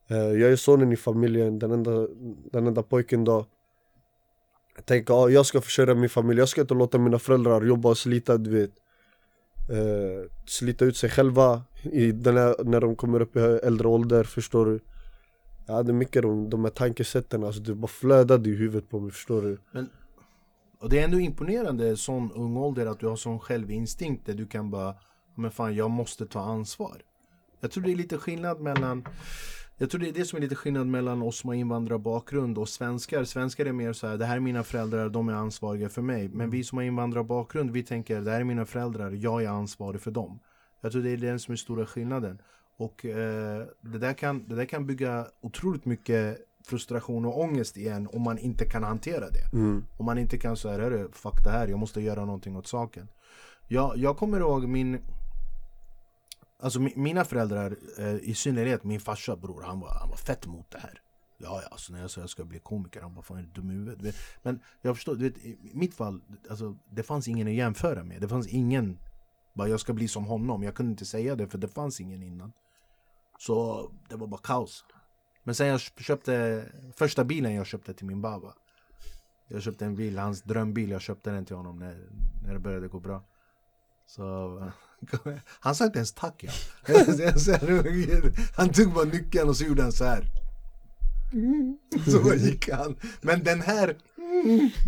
Eh, 0.08 0.16
Jag 0.16 0.52
är 0.52 0.56
sonen 0.56 0.92
i 0.92 0.96
familjen, 0.96 1.58
den 1.58 1.70
enda, 1.70 2.06
den 2.52 2.66
enda 2.66 2.82
pojken 2.82 3.24
då. 3.24 3.46
Jag 4.76 4.86
tänker, 4.86 5.14
ja, 5.14 5.28
jag 5.30 5.46
ska 5.46 5.60
försörja 5.60 5.94
min 5.94 6.08
familj, 6.10 6.38
jag 6.40 6.48
ska 6.48 6.60
inte 6.60 6.74
låta 6.74 6.98
mina 6.98 7.18
föräldrar 7.18 7.62
jobba 7.62 7.88
och 7.88 7.98
slita 7.98 8.38
du 8.38 8.50
vet. 8.50 8.70
Eh, 9.70 10.30
Slita 10.46 10.84
ut 10.84 10.96
sig 10.96 11.10
själva 11.10 11.62
i 11.82 12.12
den 12.12 12.36
här, 12.36 12.64
när 12.64 12.80
de 12.80 12.96
kommer 12.96 13.20
upp 13.22 13.36
i 13.36 13.40
äldre 13.40 13.88
ålder, 13.88 14.24
förstår 14.24 14.66
du? 14.66 14.80
Jag 15.66 15.74
hade 15.74 15.92
mycket 15.92 16.22
de, 16.22 16.50
de 16.50 16.64
här 16.64 16.70
tankesätten, 16.70 17.44
alltså 17.44 17.60
det 17.60 17.74
bara 17.74 17.86
flödade 17.88 18.48
i 18.50 18.54
huvudet 18.54 18.90
på 18.90 19.00
mig, 19.00 19.10
förstår 19.10 19.42
du? 19.42 19.58
Och 20.80 20.88
det 20.88 20.98
är 20.98 21.04
ändå 21.04 21.20
imponerande 21.20 21.96
sån 21.96 22.32
ung 22.32 22.56
ålder 22.56 22.86
att 22.86 23.00
du 23.00 23.06
har 23.06 23.16
sån 23.16 23.38
självinstinkt 23.40 24.26
där 24.26 24.34
du 24.34 24.46
kan 24.46 24.70
bara 24.70 24.94
Men 25.40 25.50
fan 25.50 25.74
jag 25.74 25.90
måste 25.90 26.26
ta 26.26 26.40
ansvar. 26.40 27.02
Jag 27.60 27.70
tror 27.70 27.84
det 27.84 27.92
är 27.92 27.96
lite 27.96 28.18
skillnad 28.18 28.60
mellan 28.60 29.04
Jag 29.76 29.90
tror 29.90 30.00
det 30.00 30.08
är 30.08 30.12
det 30.12 30.24
som 30.24 30.36
är 30.36 30.40
lite 30.40 30.54
skillnad 30.54 30.86
mellan 30.86 31.22
oss 31.22 31.38
som 31.38 31.48
har 31.48 31.54
invandrarbakgrund 31.54 32.58
och 32.58 32.68
svenskar. 32.68 33.24
Svenskar 33.24 33.66
är 33.66 33.72
mer 33.72 33.92
så 33.92 34.06
här, 34.06 34.16
det 34.16 34.24
här 34.24 34.36
är 34.36 34.40
mina 34.40 34.62
föräldrar, 34.62 35.08
de 35.08 35.28
är 35.28 35.32
ansvariga 35.32 35.88
för 35.88 36.02
mig. 36.02 36.28
Men 36.28 36.50
vi 36.50 36.64
som 36.64 36.78
har 36.78 36.82
invandrarbakgrund, 36.84 37.70
vi 37.70 37.82
tänker 37.82 38.20
det 38.20 38.30
här 38.30 38.40
är 38.40 38.44
mina 38.44 38.66
föräldrar, 38.66 39.10
jag 39.10 39.44
är 39.44 39.48
ansvarig 39.48 40.00
för 40.00 40.10
dem. 40.10 40.40
Jag 40.80 40.92
tror 40.92 41.02
det 41.02 41.10
är 41.10 41.16
den 41.16 41.40
som 41.40 41.52
är 41.52 41.56
stora 41.56 41.86
skillnaden. 41.86 42.38
Och 42.76 43.04
eh, 43.04 43.66
det, 43.80 43.98
där 43.98 44.12
kan, 44.12 44.48
det 44.48 44.54
där 44.54 44.64
kan 44.64 44.86
bygga 44.86 45.26
otroligt 45.40 45.84
mycket 45.84 46.38
frustration 46.66 47.24
och 47.24 47.40
ångest 47.40 47.76
igen 47.76 48.08
om 48.12 48.22
man 48.22 48.38
inte 48.38 48.64
kan 48.64 48.82
hantera 48.82 49.30
det. 49.30 49.52
Mm. 49.52 49.84
om 49.98 50.06
man 50.06 50.18
inte 50.18 50.38
kan 50.38 50.56
säga 50.56 50.78
hörru, 50.82 51.08
fuck 51.12 51.44
det 51.44 51.50
här, 51.50 51.68
jag 51.68 51.78
måste 51.78 52.00
göra 52.00 52.24
någonting 52.24 52.56
åt 52.56 52.66
saken. 52.66 53.08
Jag, 53.68 53.96
jag 53.96 54.16
kommer 54.16 54.40
ihåg 54.40 54.68
min 54.68 54.98
Alltså 56.62 56.80
mina 56.80 57.24
föräldrar, 57.24 57.76
eh, 57.98 58.14
i 58.14 58.34
synnerhet 58.34 58.84
min 58.84 59.00
farsa 59.00 59.36
bror, 59.36 59.62
han 59.62 59.80
var, 59.80 59.98
han 60.00 60.08
var 60.08 60.16
fett 60.16 60.46
mot 60.46 60.70
det 60.70 60.78
här. 60.78 61.02
Ja, 61.38 61.60
ja, 61.62 61.68
alltså 61.70 61.92
när 61.92 62.00
jag 62.00 62.10
sa 62.10 62.20
jag 62.20 62.30
ska 62.30 62.44
bli 62.44 62.58
komiker, 62.58 63.00
han 63.00 63.14
bara 63.14 63.22
fan 63.22 63.38
är 63.38 63.42
du 63.42 63.48
dum 63.48 63.70
i 63.70 63.74
huvudet? 63.74 64.16
Men 64.42 64.60
jag 64.82 64.96
förstår, 64.96 65.14
du 65.14 65.30
vet, 65.30 65.44
i 65.44 65.70
mitt 65.74 65.94
fall, 65.94 66.20
alltså, 66.50 66.76
det 66.90 67.02
fanns 67.02 67.28
ingen 67.28 67.46
att 67.46 67.54
jämföra 67.54 68.04
med. 68.04 68.20
Det 68.20 68.28
fanns 68.28 68.46
ingen, 68.46 68.98
bara 69.52 69.68
jag 69.68 69.80
ska 69.80 69.92
bli 69.92 70.08
som 70.08 70.24
honom. 70.24 70.62
Jag 70.62 70.74
kunde 70.74 70.90
inte 70.90 71.06
säga 71.06 71.36
det 71.36 71.48
för 71.48 71.58
det 71.58 71.68
fanns 71.68 72.00
ingen 72.00 72.22
innan. 72.22 72.52
Så 73.38 73.90
det 74.08 74.16
var 74.16 74.26
bara 74.26 74.40
kaos. 74.40 74.84
Men 75.42 75.54
sen 75.54 75.66
jag 75.66 75.80
köpte, 75.80 76.64
första 76.96 77.24
bilen 77.24 77.54
jag 77.54 77.66
köpte 77.66 77.94
till 77.94 78.06
min 78.06 78.22
baba. 78.22 78.54
Jag 79.48 79.62
köpte 79.62 79.84
en 79.84 79.94
bil, 79.94 80.18
hans 80.18 80.42
drömbil, 80.42 80.90
jag 80.90 81.00
köpte 81.00 81.30
den 81.30 81.44
till 81.44 81.56
honom 81.56 81.78
när, 81.78 82.08
när 82.42 82.52
det 82.52 82.60
började 82.60 82.88
gå 82.88 83.00
bra. 83.00 83.24
Så 84.06 84.72
han 85.60 85.74
sa 85.74 85.84
inte 85.84 85.98
ens 85.98 86.12
tack 86.12 86.44
ja. 86.44 86.52
Han 88.56 88.68
tog 88.72 88.92
bara 88.92 89.04
nyckeln 89.04 89.48
och 89.48 89.56
så 89.56 89.64
gjorde 89.64 89.82
han 89.82 89.92
så 89.92 90.04
här. 90.04 90.24
Så 92.10 92.22
bara 92.24 92.34
gick 92.34 92.68
han. 92.70 92.96
Men 93.20 93.44
den 93.44 93.60
här, 93.60 93.96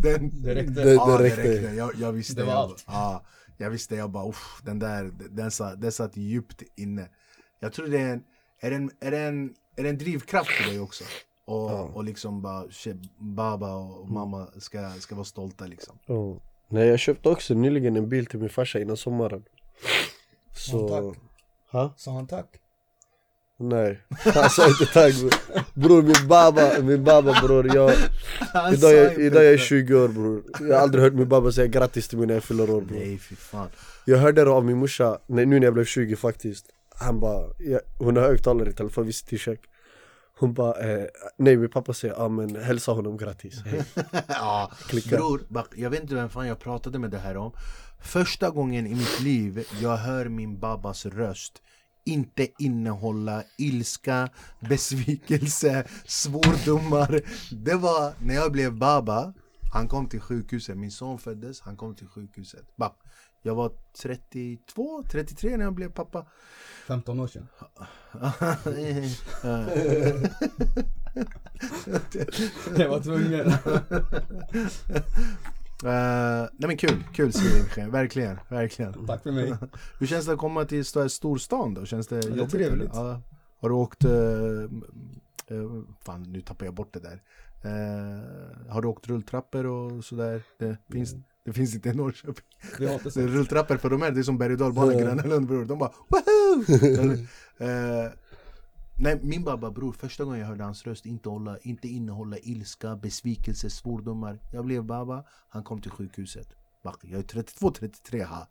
den, 0.02 0.42
Det 0.42 0.54
räckte. 0.54 0.80
Ja, 0.80 1.18
det 1.18 1.24
räckte. 1.24 1.74
Jag, 1.76 1.90
jag 1.98 2.12
visste. 2.12 2.34
Det 2.34 2.44
var 2.44 2.52
jag, 2.52 2.60
allt. 2.60 2.84
Ja, 2.86 3.24
jag 3.58 3.70
visste, 3.70 3.96
jag 3.96 4.10
bara 4.10 4.28
uff, 4.28 4.60
den 4.64 4.78
där, 4.78 5.10
den 5.30 5.50
satt, 5.50 5.80
den 5.80 5.92
satt 5.92 6.16
djupt 6.16 6.62
inne. 6.76 7.08
Jag 7.60 7.72
tror 7.72 7.86
det 7.86 7.98
är 7.98 8.12
en, 8.12 8.22
är 8.60 8.70
det 8.70 8.76
en, 8.76 8.90
är 9.00 9.10
det 9.10 9.18
en, 9.18 9.54
är 9.76 9.82
det 9.82 9.88
en 9.88 9.98
drivkraft 9.98 10.50
för 10.50 10.70
dig 10.70 10.80
också? 10.80 11.04
Och, 11.44 11.70
Ja. 11.70 11.80
och 11.94 12.04
liksom 12.04 12.42
bara, 12.42 12.70
shit, 12.70 12.96
baba 13.18 13.74
och 13.74 14.10
mamma 14.10 14.48
ska, 14.58 14.90
ska 14.90 15.14
vara 15.14 15.24
stolta 15.24 15.66
liksom. 15.66 15.98
Ja. 16.06 16.40
Nej 16.68 16.88
jag 16.88 16.98
köpte 16.98 17.28
också 17.28 17.54
nyligen 17.54 17.96
en 17.96 18.08
bil 18.08 18.26
till 18.26 18.38
min 18.38 18.48
farsa 18.50 18.80
innan 18.80 18.96
sommaren 18.96 19.44
Så... 20.56 20.88
Ja, 20.90 21.12
tack. 21.12 21.22
Ha? 21.72 21.94
Sa 21.96 22.12
han 22.12 22.26
tack? 22.26 22.46
Nej, 23.56 24.00
han 24.34 24.50
sa 24.50 24.68
inte 24.68 24.86
tack 24.86 25.14
bror 25.74 26.02
min 26.02 26.28
baba, 26.28 26.78
min 26.82 27.04
baba 27.04 27.40
bror 27.42 27.76
jag, 27.76 27.92
Han 28.38 28.74
idag, 28.74 28.80
sa 28.80 28.92
jag, 28.92 29.18
idag 29.18 29.44
jag 29.44 29.48
är 29.48 29.52
det. 29.52 29.58
20 29.58 29.94
år 29.94 30.08
bror 30.08 30.42
Jag 30.60 30.76
har 30.76 30.82
aldrig 30.82 31.04
hört 31.04 31.12
min 31.12 31.28
baba 31.28 31.52
säga 31.52 31.66
grattis 31.66 32.08
till 32.08 32.18
mig 32.18 32.26
när 32.26 32.34
jag 32.34 32.44
fyller 32.44 32.70
år 32.70 32.80
bror 32.80 32.98
Nej 32.98 33.18
fy 33.18 33.36
fan. 33.36 33.68
Jag 34.04 34.18
hörde 34.18 34.44
det 34.44 34.50
av 34.50 34.64
min 34.64 34.78
morsa, 34.78 35.18
nej, 35.26 35.46
nu 35.46 35.58
när 35.60 35.66
jag 35.66 35.74
blev 35.74 35.84
20 35.84 36.16
faktiskt 36.16 36.66
Han 36.94 37.20
bara, 37.20 37.46
hon 37.98 38.16
har 38.16 38.22
högtalare 38.22 38.70
i 38.70 38.72
telefon, 38.72 39.06
vi 39.06 39.12
sitter 39.12 39.34
i 39.34 39.38
kök 39.38 39.60
Hon 40.38 40.54
bara, 40.54 40.80
eh, 40.80 41.06
nej 41.36 41.56
min 41.56 41.70
pappa 41.70 41.92
säger, 41.92 42.14
ja 42.14 42.28
men 42.28 42.56
hälsa 42.56 42.92
honom 42.92 43.16
grattis 43.16 43.62
Hej. 43.64 43.82
ja, 44.28 44.72
Klicka. 44.88 45.16
bror, 45.16 45.40
jag 45.74 45.90
vet 45.90 46.02
inte 46.02 46.14
vem 46.14 46.30
fan 46.30 46.46
jag 46.46 46.60
pratade 46.60 46.98
med 46.98 47.10
det 47.10 47.18
här 47.18 47.36
om. 47.36 47.52
Första 48.02 48.50
gången 48.50 48.86
i 48.86 48.94
mitt 48.94 49.20
liv 49.20 49.64
jag 49.80 49.96
hör 49.96 50.28
min 50.28 50.58
babbas 50.58 51.06
röst 51.06 51.62
inte 52.04 52.48
innehålla 52.58 53.42
ilska, 53.58 54.28
besvikelse, 54.60 55.84
svordomar. 56.04 57.20
Det 57.50 57.74
var 57.74 58.14
när 58.18 58.34
jag 58.34 58.52
blev 58.52 58.78
baba. 58.78 59.34
Han 59.72 59.88
kom 59.88 60.08
till 60.08 60.20
sjukhuset, 60.20 60.76
min 60.76 60.90
son 60.90 61.18
föddes, 61.18 61.60
han 61.60 61.76
kom 61.76 61.94
till 61.94 62.08
sjukhuset. 62.08 62.76
Ba. 62.76 62.94
Jag 63.42 63.54
var 63.54 63.72
32, 64.02 65.02
33 65.10 65.56
när 65.56 65.64
jag 65.64 65.74
blev 65.74 65.88
pappa. 65.88 66.26
15 66.86 67.20
år 67.20 67.26
sedan. 67.26 67.48
Jag 72.76 72.88
var 72.88 73.00
tvungen. 73.00 73.52
Eh, 75.84 76.48
nej 76.58 76.66
men 76.68 76.76
kul, 76.76 77.04
kul 77.14 77.32
Sirin, 77.32 77.90
verkligen, 77.90 78.38
verkligen. 78.48 79.06
Tack 79.06 79.22
för 79.22 79.32
mig. 79.32 79.54
Hur 79.98 80.06
känns 80.06 80.26
det 80.26 80.32
att 80.32 80.38
komma 80.38 80.64
till 80.64 80.80
st- 80.80 81.08
storstan 81.08 81.74
då? 81.74 81.84
Känns 81.84 82.06
det 82.06 82.16
är 82.18 82.28
jobbigt? 82.28 82.50
trevligt. 82.50 82.90
eller? 82.96 83.08
Ja. 83.10 83.20
Har 83.60 83.68
du 83.68 83.74
åkt, 83.74 84.04
uh, 84.04 84.70
fan 86.04 86.22
nu 86.22 86.40
tappar 86.40 86.64
jag 86.66 86.74
bort 86.74 86.92
det 86.94 87.00
där. 87.00 87.22
Har 88.68 88.82
du 88.82 88.88
åkt 88.88 89.08
rulltrappor 89.08 89.66
och 89.66 90.04
sådär? 90.04 90.42
Det 90.58 90.76
finns, 90.92 91.14
det 91.44 91.52
finns 91.52 91.74
inte 91.74 91.88
i 91.88 91.94
Norrköping. 91.94 92.44
Vi 92.78 92.86
har 92.86 92.92
inte 92.94 93.04
Så 93.10 93.10
sett. 93.10 93.30
rulltrappor 93.30 93.76
för 93.76 93.90
de 93.90 94.02
här, 94.02 94.10
det 94.10 94.20
är 94.20 94.22
som 94.22 94.38
berg 94.38 94.52
och 94.52 94.58
dalbana, 94.58 94.92
Ja. 94.92 95.00
Gröna 95.00 95.22
Lund 95.22 95.46
bror. 95.46 95.64
De 95.64 95.78
bara 95.78 95.92
woho! 96.08 96.62
Nej, 98.96 99.20
min 99.22 99.44
babba 99.44 99.70
bror, 99.70 99.92
första 99.92 100.24
gången 100.24 100.40
jag 100.40 100.46
hörde 100.46 100.64
hans 100.64 100.86
röst 100.86 101.06
inte, 101.06 101.28
hålla, 101.28 101.58
inte 101.58 101.88
innehålla 101.88 102.38
ilska, 102.38 102.96
besvikelse, 102.96 103.70
svordomar. 103.70 104.38
Jag 104.52 104.64
blev 104.64 104.84
baba, 104.84 105.24
han 105.48 105.64
kom 105.64 105.80
till 105.80 105.90
sjukhuset. 105.90 106.48
Jag 106.82 106.94
är 107.12 107.22
32-33 107.22 108.24
ha. 108.24 108.48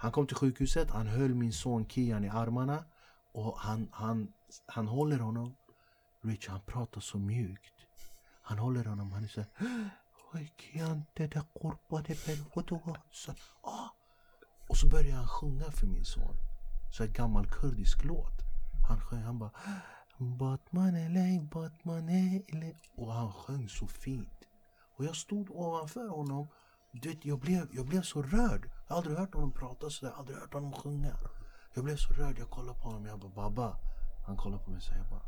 Han 0.00 0.12
kom 0.12 0.26
till 0.26 0.36
sjukhuset, 0.36 0.90
han 0.90 1.06
höll 1.06 1.34
min 1.34 1.52
son 1.52 1.86
Kian 1.88 2.24
i 2.24 2.28
armarna 2.28 2.84
och 3.32 3.58
han, 3.58 3.88
han, 3.92 4.32
han 4.66 4.88
håller 4.88 5.18
honom. 5.18 5.56
Rich, 6.20 6.48
han 6.48 6.60
pratar 6.60 7.00
så 7.00 7.18
mjukt. 7.18 7.74
Han 8.42 8.58
håller 8.58 8.84
honom, 8.84 9.12
han 9.12 9.24
är 9.24 9.28
såhär 9.28 9.48
Oj 10.34 10.52
Kian, 10.56 11.04
det 11.14 11.26
där 11.26 11.42
korpade. 11.60 12.14
Ah. 13.62 13.88
Och 14.68 14.76
så 14.76 14.88
börjar 14.88 15.16
han 15.16 15.28
sjunga 15.28 15.70
för 15.70 15.86
min 15.86 16.04
son. 16.04 16.36
Så 16.92 17.02
en 17.02 17.12
gammal 17.12 17.46
kurdisk 17.46 18.04
låt. 18.04 18.51
Han 18.88 19.00
sjöng, 19.00 19.22
han 19.22 19.38
bara 19.38 19.50
Batman 20.18 21.12
lej, 21.12 21.40
Batman 21.40 22.06
lej. 22.06 22.76
Och 22.96 23.12
han 23.12 23.32
sjöng 23.32 23.68
så 23.68 23.86
fint. 23.86 24.44
Och 24.96 25.04
jag 25.04 25.16
stod 25.16 25.50
ovanför 25.50 26.08
honom. 26.08 26.48
Du 26.92 27.08
vet, 27.08 27.24
jag, 27.24 27.38
blev, 27.38 27.68
jag 27.72 27.86
blev 27.86 28.02
så 28.02 28.22
rörd. 28.22 28.70
Jag 28.88 28.94
har 28.94 28.96
aldrig 28.96 29.18
hört 29.18 29.34
honom 29.34 29.52
prata 29.52 29.90
sådär, 29.90 30.12
aldrig 30.12 30.38
hört 30.38 30.52
honom 30.54 30.72
sjunga. 30.72 31.16
Jag 31.74 31.84
blev 31.84 31.96
så 31.96 32.12
rörd, 32.12 32.38
jag 32.38 32.50
kollade 32.50 32.78
på 32.78 32.84
honom, 32.84 33.06
jag 33.06 33.18
bara 33.18 33.30
Baba. 33.30 33.76
Han 34.26 34.36
kollade 34.36 34.64
på 34.64 34.70
mig 34.70 34.76
och 34.76 34.82
sa, 34.82 34.94
jag 34.94 35.06
bara 35.06 35.22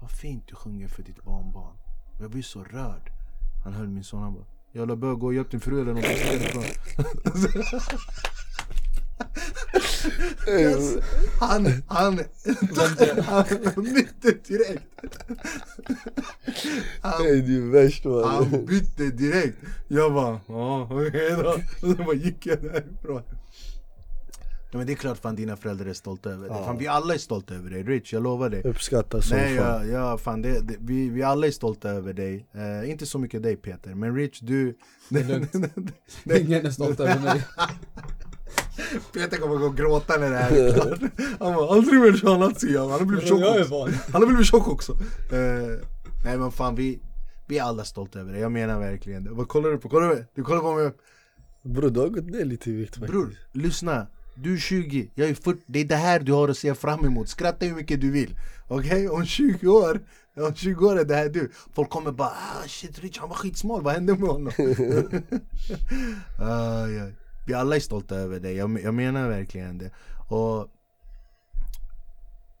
Vad 0.00 0.10
fint 0.10 0.48
du 0.48 0.54
sjunger 0.54 0.88
för 0.88 1.02
ditt 1.02 1.24
barnbarn. 1.24 1.76
Jag 2.20 2.30
blev 2.30 2.42
så 2.42 2.64
rörd. 2.64 3.10
Han 3.64 3.72
höll 3.72 3.88
min 3.88 4.04
son, 4.04 4.22
han 4.22 4.34
bara 4.34 4.46
Jävla 4.72 4.96
bög, 4.96 5.18
gå 5.18 5.26
och 5.26 5.34
hjälp 5.34 5.50
din 5.50 5.60
fru 5.60 5.80
eller 5.80 5.94
något. 5.94 6.04
Yes. 10.48 10.96
Han, 11.40 11.66
han, 11.86 12.20
han 13.24 13.46
bytte 13.76 14.30
direkt. 14.48 14.84
Han, 17.00 17.22
du 17.22 17.56
är 17.56 17.72
värst 17.72 18.04
man 18.04 18.24
han 18.24 18.66
bytte 18.66 19.04
direkt. 19.04 19.58
Jag 19.88 20.14
bara, 20.14 20.40
ja 20.48 20.88
okej 20.90 21.30
då. 21.30 21.50
Och 21.88 21.96
så 21.96 22.04
bara 22.04 22.14
gick 22.14 22.46
jag 22.46 22.62
därifrån. 22.62 23.22
Ja, 24.74 24.78
men 24.78 24.86
det 24.86 24.92
är 24.92 24.96
klart 24.96 25.18
fan 25.18 25.36
dina 25.36 25.56
föräldrar 25.56 25.86
är 25.86 25.92
stolta 25.92 26.30
över 26.30 26.48
dig. 26.48 26.56
Ja. 26.58 26.64
Fan 26.64 26.78
vi 26.78 26.86
alla 26.86 27.14
är 27.14 27.18
stolta 27.18 27.54
över 27.54 27.70
dig 27.70 27.82
Rich, 27.82 28.12
jag 28.12 28.22
lovar 28.22 28.50
dig. 28.50 28.62
Uppskattar 28.62 29.20
som 29.20 29.36
Nej, 29.36 29.56
fan 29.58 29.88
ja, 29.90 30.10
ja, 30.10 30.18
fan 30.18 30.42
det, 30.42 30.60
det, 30.60 30.76
vi, 30.80 31.08
vi 31.08 31.22
alla 31.22 31.46
är 31.46 31.50
stolta 31.50 31.90
över 31.90 32.12
dig. 32.12 32.46
Eh, 32.52 32.90
inte 32.90 33.06
så 33.06 33.18
mycket 33.18 33.42
dig 33.42 33.56
Peter, 33.56 33.94
men 33.94 34.16
Rich 34.16 34.40
du... 34.40 34.78
Det 35.08 35.20
är 35.20 35.24
lugnt. 35.24 35.54
Ingen 36.24 36.66
är 36.66 36.70
stolt 36.70 37.00
över 37.00 37.20
mig. 37.20 37.42
Peter 39.12 39.36
kommer 39.36 39.56
gå 39.56 39.66
och 39.66 39.76
gråta 39.76 40.16
när 40.16 40.30
det 40.30 40.36
här 40.36 40.50
är 40.52 40.72
klart. 40.74 40.98
Han 41.40 41.54
bara, 41.54 41.72
aldrig 41.74 42.00
mer 42.00 42.12
tjänat 42.12 42.60
sig 42.60 42.76
han 42.76 42.90
har 42.90 43.04
blivit 43.04 43.28
tjock 43.28 43.42
också. 43.60 43.88
Han 44.12 44.22
har 44.22 44.26
blivit 44.26 44.46
tjock 44.46 44.68
också. 44.68 44.92
Eh, 45.32 45.86
nej 46.24 46.38
men 46.38 46.52
fan 46.52 46.74
vi, 46.74 47.00
vi 47.46 47.58
är 47.58 47.62
alla 47.62 47.84
stolta 47.84 48.20
över 48.20 48.32
det, 48.32 48.38
jag 48.38 48.52
menar 48.52 48.80
verkligen 48.80 49.24
det. 49.24 49.30
Vad 49.30 49.48
kollar 49.48 49.70
du 49.70 49.78
på? 49.78 49.88
Kollar 49.88 50.08
du, 50.08 50.26
du 50.34 50.42
kollar 50.42 50.60
på 50.60 50.74
mig? 50.74 50.92
Bror 51.62 51.90
du 51.90 52.00
har 52.00 52.08
gått 52.08 52.24
ner 52.24 52.44
lite 52.44 52.70
i 52.70 52.74
vikt 52.74 52.94
faktiskt 52.94 53.12
Bror, 53.12 53.36
lyssna. 53.52 54.06
du 54.34 54.54
är 54.54 54.58
20, 54.58 55.10
jag 55.14 55.28
är 55.28 55.34
40, 55.34 55.60
det 55.66 55.80
är 55.80 55.84
det 55.84 55.96
här 55.96 56.20
du 56.20 56.32
har 56.32 56.48
att 56.48 56.58
se 56.58 56.74
fram 56.74 57.04
emot, 57.04 57.28
skratta 57.28 57.66
hur 57.66 57.74
mycket 57.74 58.00
du 58.00 58.10
vill 58.10 58.36
Okej, 58.68 59.08
om 59.08 59.26
20 59.26 59.68
år, 59.68 60.00
om 60.36 60.54
20 60.54 60.86
år 60.86 60.98
är 61.00 61.04
det 61.04 61.14
här 61.14 61.28
du 61.28 61.50
Folk 61.74 61.90
kommer 61.90 62.12
bara 62.12 62.28
ah 62.28 62.66
shit 62.68 62.98
Rich 62.98 63.18
han 63.18 63.28
var 63.28 63.36
skitsmal, 63.36 63.82
vad 63.82 63.94
hände 63.94 64.12
med 64.12 64.28
honom? 64.28 64.52
aj, 66.38 67.00
aj. 67.00 67.14
Vi 67.46 67.54
alla 67.54 67.76
är 67.76 67.80
stolta 67.80 68.16
över 68.16 68.40
dig, 68.40 68.56
jag, 68.56 68.80
jag 68.82 68.94
menar 68.94 69.28
verkligen 69.28 69.78
det. 69.78 69.90
Och 70.28 70.68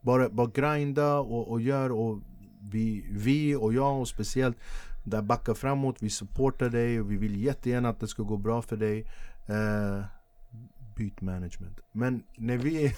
bara, 0.00 0.28
bara 0.28 0.50
grinda 0.54 1.18
och, 1.18 1.50
och 1.50 1.60
gör 1.60 1.92
och 1.92 2.20
vi, 2.70 3.06
vi 3.10 3.54
och 3.54 3.74
jag 3.74 4.00
och 4.00 4.08
speciellt 4.08 4.56
där 5.04 5.22
backar 5.22 5.54
framåt, 5.54 5.96
vi 6.00 6.10
supportar 6.10 6.68
dig 6.68 7.00
och 7.00 7.10
vi 7.10 7.16
vill 7.16 7.44
jättegärna 7.44 7.88
att 7.88 8.00
det 8.00 8.08
ska 8.08 8.22
gå 8.22 8.36
bra 8.36 8.62
för 8.62 8.76
dig. 8.76 9.06
Eh, 9.46 10.04
Byt 10.96 11.20
management. 11.20 11.80
Men 11.92 12.22
när 12.36 12.56
vi 12.56 12.94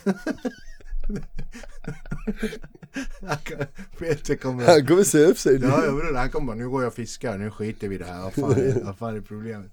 Peter 3.98 4.36
kommer 4.42 4.66
Han 4.66 4.86
kommer 4.86 5.04
se 5.04 5.18
upp 5.24 5.38
sig 5.38 5.58
nu. 5.58 5.66
Ja, 5.66 5.84
jag 5.84 5.96
bror, 5.96 6.14
han 6.14 6.30
kommer 6.30 6.46
bara 6.46 6.56
nu 6.56 6.68
går 6.68 6.82
jag 6.82 6.88
och 6.88 6.94
fiskar, 6.94 7.38
nu 7.38 7.50
skiter 7.50 7.88
vi 7.88 7.94
i 7.94 7.98
det 7.98 8.04
här, 8.04 8.22
vad 8.22 8.34
fan 8.34 8.52
är, 8.52 8.84
vad 8.84 8.96
fan 8.96 9.16
är 9.16 9.20
problemet? 9.20 9.72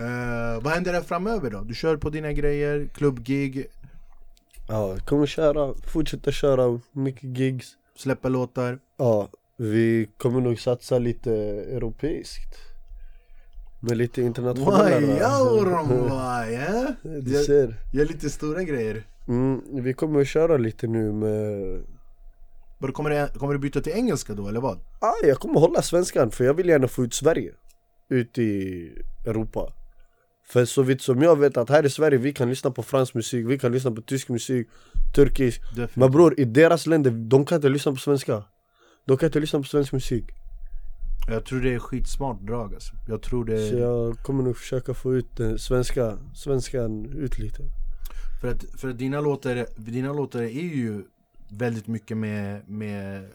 Eh, 0.00 0.62
vad 0.62 0.72
händer 0.72 0.92
där 0.92 1.00
framöver 1.00 1.50
då? 1.50 1.60
Du 1.60 1.74
kör 1.74 1.96
på 1.96 2.10
dina 2.10 2.32
grejer, 2.32 2.88
klubbgig, 2.94 3.66
Ja, 4.68 4.96
kommer 5.04 5.26
köra, 5.26 5.74
fortsätta 5.86 6.32
köra 6.32 6.80
mycket 6.92 7.38
gigs. 7.38 7.76
släppa 7.96 8.28
låtar 8.28 8.78
Ja, 8.96 9.28
vi 9.56 10.08
kommer 10.18 10.40
nog 10.40 10.60
satsa 10.60 10.98
lite 10.98 11.32
europeiskt. 11.76 12.56
Med 13.80 13.96
lite 13.96 14.22
internationella... 14.22 14.98
Why, 14.98 16.54
eh? 16.54 17.20
Du 17.22 17.30
ser. 17.44 17.74
gör 17.92 18.04
lite 18.06 18.30
stora 18.30 18.62
grejer 18.62 19.02
Mm, 19.28 19.60
vi 19.84 19.92
kommer 19.92 20.20
att 20.20 20.28
köra 20.28 20.56
lite 20.56 20.86
nu 20.86 21.12
med... 21.12 21.82
Kommer, 22.92 23.10
det, 23.10 23.38
kommer 23.38 23.52
du 23.54 23.58
byta 23.58 23.80
till 23.80 23.92
engelska 23.92 24.34
då 24.34 24.48
eller 24.48 24.60
vad? 24.60 24.78
Ah, 25.00 25.26
jag 25.26 25.38
kommer 25.38 25.60
hålla 25.60 25.82
svenskan 25.82 26.30
för 26.30 26.44
jag 26.44 26.54
vill 26.54 26.68
gärna 26.68 26.88
få 26.88 27.04
ut 27.04 27.14
Sverige. 27.14 27.52
Ut 28.08 28.38
i 28.38 28.92
Europa. 29.26 29.72
För 30.50 30.64
så 30.64 30.82
vitt 30.82 31.02
som 31.02 31.22
jag 31.22 31.36
vet 31.36 31.56
att 31.56 31.68
här 31.68 31.86
i 31.86 31.90
Sverige 31.90 32.18
vi 32.18 32.32
kan 32.32 32.48
lyssna 32.48 32.70
på 32.70 32.82
fransk 32.82 33.14
musik, 33.14 33.46
vi 33.46 33.58
kan 33.58 33.72
lyssna 33.72 33.90
på 33.90 34.02
tysk 34.02 34.28
musik, 34.28 34.68
turkisk. 35.14 35.60
Definitivt. 35.60 35.96
Men 35.96 36.10
bror, 36.10 36.40
i 36.40 36.44
deras 36.44 36.86
länder, 36.86 37.10
de 37.10 37.46
kan 37.46 37.56
inte 37.56 37.68
lyssna 37.68 37.92
på 37.92 37.98
svenska. 37.98 38.44
De 39.04 39.16
kan 39.16 39.26
inte 39.26 39.40
lyssna 39.40 39.58
på 39.58 39.64
svensk 39.64 39.92
musik. 39.92 40.24
Jag 41.28 41.44
tror 41.44 41.60
det 41.60 41.74
är 41.74 41.78
skitsmart 41.78 42.40
drag 42.40 42.74
alltså. 42.74 42.92
Jag 43.08 43.22
tror 43.22 43.46
Så 43.46 43.52
det 43.52 43.80
jag 43.80 44.16
kommer 44.18 44.42
nog 44.42 44.56
försöka 44.56 44.94
få 44.94 45.14
ut 45.14 45.36
den 45.36 45.58
svenska, 45.58 46.18
svenskan 46.34 47.12
ut 47.12 47.38
lite. 47.38 47.62
För 48.40 48.48
att, 48.50 48.64
för 48.80 48.88
att 48.88 48.98
dina, 48.98 49.20
låtar, 49.20 49.66
dina 49.76 50.12
låtar 50.12 50.42
är 50.42 50.74
ju 50.76 51.04
väldigt 51.50 51.86
mycket 51.86 52.16
med, 52.16 52.68
med, 52.68 53.28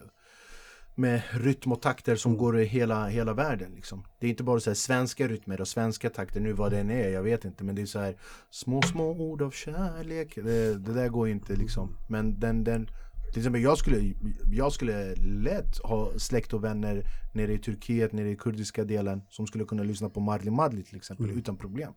med 0.98 1.22
rytm 1.30 1.72
och 1.72 1.82
takter 1.82 2.16
som 2.16 2.36
går 2.36 2.60
i 2.60 2.64
hela, 2.64 3.06
hela 3.06 3.34
världen 3.34 3.72
liksom. 3.74 4.04
Det 4.18 4.26
är 4.26 4.30
inte 4.30 4.42
bara 4.42 4.60
så 4.60 4.70
här 4.70 4.74
svenska 4.74 5.28
rytmer 5.28 5.60
och 5.60 5.68
svenska 5.68 6.10
takter 6.10 6.40
nu 6.40 6.52
vad 6.52 6.72
den 6.72 6.90
är, 6.90 7.08
jag 7.08 7.22
vet 7.22 7.44
inte 7.44 7.64
men 7.64 7.74
det 7.74 7.82
är 7.82 7.86
så 7.86 7.98
här 7.98 8.16
små 8.50 8.82
små 8.82 9.10
ord 9.10 9.42
av 9.42 9.50
kärlek 9.50 10.34
Det, 10.34 10.74
det 10.74 10.92
där 10.94 11.08
går 11.08 11.28
inte 11.28 11.56
liksom 11.56 11.96
Men 12.08 12.40
den, 12.40 12.64
den 12.64 12.86
till 13.32 13.40
exempel 13.40 13.62
jag 13.62 13.78
skulle, 13.78 14.14
jag 14.52 14.72
skulle 14.72 15.14
lätt 15.14 15.78
ha 15.78 16.18
släkt 16.18 16.52
och 16.52 16.64
vänner 16.64 17.02
nere 17.34 17.52
i 17.52 17.58
Turkiet, 17.58 18.12
nere 18.12 18.30
i 18.30 18.36
kurdiska 18.36 18.84
delen 18.84 19.22
som 19.28 19.46
skulle 19.46 19.64
kunna 19.64 19.82
lyssna 19.82 20.08
på 20.08 20.20
Marli 20.20 20.50
Madli 20.50 20.82
till 20.82 20.96
exempel 20.96 21.30
utan 21.30 21.56
problem 21.56 21.92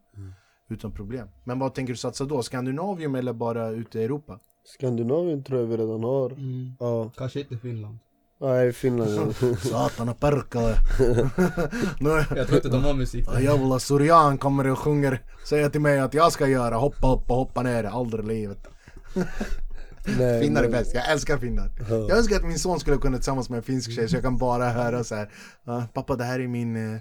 Utan 0.71 0.91
problem. 0.91 1.27
Men 1.43 1.59
vad 1.59 1.73
tänker 1.73 1.93
du 1.93 1.97
satsa 1.97 2.25
då? 2.25 2.43
Skandinavium 2.43 3.15
eller 3.15 3.33
bara 3.33 3.69
ute 3.69 3.99
i 3.99 4.03
Europa? 4.03 4.39
Skandinavien 4.63 5.43
tror 5.43 5.59
jag 5.59 5.67
vi 5.67 5.77
redan 5.77 6.03
har. 6.03 6.31
Mm. 6.31 6.71
Ja, 6.79 7.11
Kanske 7.17 7.39
inte 7.39 7.57
Finland. 7.57 7.97
Nej 8.41 8.73
Finland. 8.73 9.35
Satana 9.61 10.13
perkele! 10.19 10.75
nu, 11.99 12.09
Jag 12.35 12.47
tror 12.47 12.55
inte 12.55 12.69
de 12.69 12.83
har 12.83 12.93
musik 12.93 13.25
ja, 13.27 13.39
jävla 13.39 13.79
Surian 13.79 14.37
kommer 14.37 14.67
och 14.67 14.79
sjunger, 14.79 15.21
säger 15.49 15.69
till 15.69 15.81
mig 15.81 15.99
att 15.99 16.13
jag 16.13 16.31
ska 16.31 16.47
göra 16.47 16.75
hoppa 16.75 17.13
upp 17.13 17.29
och 17.29 17.35
hoppa 17.35 17.61
ner, 17.63 17.83
aldrig 17.83 18.25
i 18.25 18.27
livet. 18.27 18.67
nej, 20.17 20.41
Finnar 20.43 20.63
är 20.63 20.69
bäst, 20.69 20.93
jag 20.93 21.11
älskar 21.11 21.37
finnar. 21.37 21.71
Jag 21.89 22.11
önskar 22.17 22.35
att 22.35 22.45
min 22.45 22.59
son 22.59 22.79
skulle 22.79 22.97
kunna 22.97 23.17
tillsammans 23.17 23.49
med 23.49 23.57
en 23.57 23.63
finsk 23.63 23.91
tjej 23.91 24.09
så 24.09 24.15
jag 24.15 24.23
kan 24.23 24.37
bara 24.37 24.69
höra 24.69 25.03
så 25.03 25.15
här. 25.15 25.31
"Ja, 25.63 25.83
Pappa 25.93 26.15
det 26.15 26.23
här 26.23 26.39
är 26.39 26.47
min, 26.47 26.75
eh, 26.75 26.99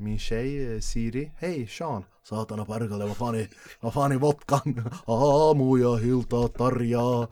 min 0.00 0.18
tjej 0.18 0.74
eh, 0.74 0.80
Siri. 0.80 1.32
Hej 1.38 1.66
Sean! 1.66 2.04
Satana 2.28 2.64
perkele, 2.64 3.04
vad 3.06 3.16
fan 3.16 3.34
är, 3.34 3.48
vad 3.80 3.94
fan 3.94 4.12
är 4.12 4.16
vodkan? 4.16 4.90
Ah, 5.04 5.54
moja 5.54 5.94
hilta 5.96 6.48
tarja. 6.48 7.28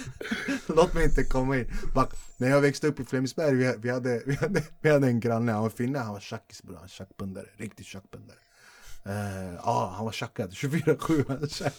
Låt 0.66 0.94
mig 0.94 1.04
inte 1.04 1.24
komma 1.24 1.58
in. 1.58 1.66
Bara, 1.94 2.08
när 2.36 2.48
jag 2.48 2.60
växte 2.60 2.86
upp 2.86 3.00
i 3.00 3.04
Flemingsberg, 3.04 3.54
vi, 3.54 3.74
vi, 3.78 3.90
hade, 3.90 4.22
vi, 4.26 4.34
hade, 4.34 4.62
vi 4.80 4.90
hade 4.90 5.06
en 5.06 5.20
granne, 5.20 5.52
han 5.52 5.62
var 5.62 5.70
finne, 5.70 5.98
han 5.98 6.12
var 6.12 6.20
tjackis 6.20 6.62
bror, 6.62 6.76
han 6.76 6.88
tjackpundare, 6.88 7.46
riktig 7.56 7.86
tjackpundare. 7.86 8.36
Uh, 9.06 9.54
eh, 9.54 9.68
ah, 9.68 9.94
han 9.96 10.04
var 10.04 10.12
tjackad, 10.12 10.50
24-7 10.50 11.24
han 11.28 11.40
var. 11.40 11.48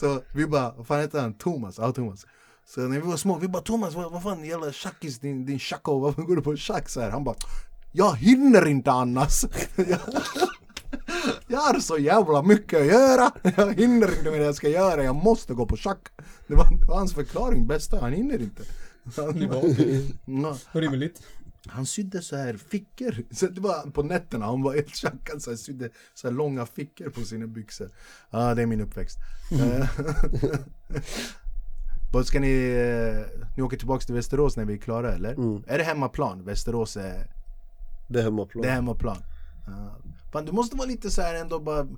Så 0.00 0.22
vi 0.32 0.46
bara, 0.46 0.72
vad 0.76 0.86
fan 0.86 1.00
heter 1.00 1.20
han? 1.20 1.34
Thomas? 1.34 1.78
Ja, 1.78 1.92
Thomas. 1.92 2.26
Så 2.66 2.80
när 2.80 3.00
vi 3.00 3.06
var 3.06 3.16
små, 3.16 3.38
vi 3.38 3.48
bara 3.48 3.62
Thomas, 3.62 3.94
vad, 3.94 4.12
vad 4.12 4.22
fan 4.22 4.44
jävla 4.44 4.72
tjackis, 4.72 5.18
din, 5.18 5.46
din 5.46 5.58
tjacko, 5.58 5.98
varför 5.98 6.22
går 6.22 6.36
du 6.36 6.42
på 6.42 6.56
tjack 6.56 6.88
så 6.88 7.00
här? 7.00 7.10
Han 7.10 7.24
bara, 7.24 7.36
jag 7.92 8.16
hinner 8.16 8.66
inte 8.66 8.90
annars. 8.90 9.44
jag, 11.48 11.58
har 11.58 11.80
så 11.80 11.98
jävla 11.98 12.42
mycket 12.42 12.80
att 12.80 12.86
göra, 12.86 13.30
jag 13.56 13.74
hinner 13.74 14.18
inte 14.18 14.30
med 14.30 14.40
det 14.40 14.46
jag 14.46 14.54
ska 14.54 14.68
göra, 14.68 15.04
jag 15.04 15.16
måste 15.16 15.54
gå 15.54 15.66
på 15.66 15.76
schack. 15.76 16.08
Det 16.46 16.54
var, 16.54 16.76
det 16.80 16.86
var 16.86 16.96
hans 16.96 17.14
förklaring, 17.14 17.66
bästa, 17.66 18.00
han 18.00 18.12
hinner 18.12 18.42
inte. 18.42 18.62
Rimligt. 20.78 21.22
Han 21.66 21.86
sydde 21.86 22.22
så 22.22 22.36
här 22.36 22.54
fickor, 22.54 23.14
så 23.30 23.46
det 23.46 23.60
var 23.60 23.90
på 23.90 24.02
nätterna, 24.02 24.46
han 24.46 24.62
var 24.62 24.74
helt 24.74 24.96
tjackad 24.96 25.42
så 25.42 25.50
här, 25.50 25.56
sydde 25.56 25.90
så 26.14 26.28
här 26.28 26.34
långa 26.34 26.66
fickor 26.66 27.10
på 27.10 27.20
sina 27.20 27.46
byxor. 27.46 27.90
Ja, 28.30 28.54
det 28.54 28.62
är 28.62 28.66
min 28.66 28.80
uppväxt. 28.80 29.18
Eh, 29.52 29.88
Vad 32.12 32.26
ska 32.26 32.40
ni, 32.40 32.52
eh, 32.52 33.40
ni 33.56 33.62
åker 33.62 33.76
tillbaks 33.76 34.06
till 34.06 34.14
Västerås 34.14 34.56
när 34.56 34.64
vi 34.64 34.74
är 34.74 34.78
klara 34.78 35.12
eller? 35.14 35.32
Mm. 35.32 35.62
Är 35.66 35.78
det 35.78 35.84
hemmaplan? 35.84 36.44
Västerås 36.44 36.96
är, 36.96 37.30
Det 38.08 38.18
är 38.18 38.22
hemmaplan. 38.22 38.62
det 38.62 38.68
är 38.68 38.72
hemmaplan. 38.74 39.16
Ja. 39.70 40.10
Fan, 40.32 40.44
du 40.44 40.52
måste 40.52 40.76
vara 40.76 40.88
lite 40.88 41.10
så 41.10 41.22
här 41.22 41.34
ändå 41.34 41.60
bara 41.60 41.88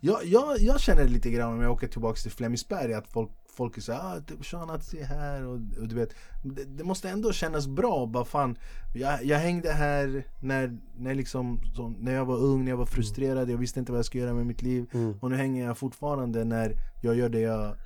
jag, 0.00 0.24
jag, 0.24 0.58
jag 0.58 0.80
känner 0.80 1.08
lite 1.08 1.30
grann 1.30 1.52
om 1.52 1.60
jag 1.60 1.72
åker 1.72 1.86
tillbaks 1.86 2.22
till 2.22 2.32
Flemingsberg 2.32 2.94
att 2.94 3.08
folk, 3.08 3.30
folk 3.56 3.76
är 3.76 3.80
såhär 3.80 4.16
ah, 4.16 4.20
typ, 4.20 4.46
Sean 4.46 4.70
att 4.70 4.84
se 4.84 5.04
här 5.04 5.46
och, 5.46 5.54
och 5.54 5.88
du 5.88 5.94
vet 5.94 6.14
det, 6.42 6.64
det 6.64 6.84
måste 6.84 7.08
ändå 7.08 7.32
kännas 7.32 7.66
bra 7.66 8.06
bara 8.06 8.24
fan 8.24 8.58
Jag, 8.94 9.24
jag 9.24 9.38
hängde 9.38 9.72
här 9.72 10.24
när, 10.40 10.78
när 10.96 11.14
liksom 11.14 11.60
så, 11.76 11.88
När 11.88 12.14
jag 12.14 12.24
var 12.24 12.36
ung, 12.36 12.64
när 12.64 12.70
jag 12.70 12.76
var 12.76 12.86
frustrerad, 12.86 13.50
jag 13.50 13.58
visste 13.58 13.80
inte 13.80 13.92
vad 13.92 13.98
jag 13.98 14.06
skulle 14.06 14.24
göra 14.24 14.34
med 14.34 14.46
mitt 14.46 14.62
liv 14.62 14.86
Mm. 14.92 15.18
Och 15.20 15.30
nu 15.30 15.36
hänger 15.36 15.66
jag 15.66 15.78
fortfarande 15.78 16.44
när 16.44 16.74
jag 17.00 17.16
gör 17.16 17.28
det 17.28 17.40
jag 17.40 17.76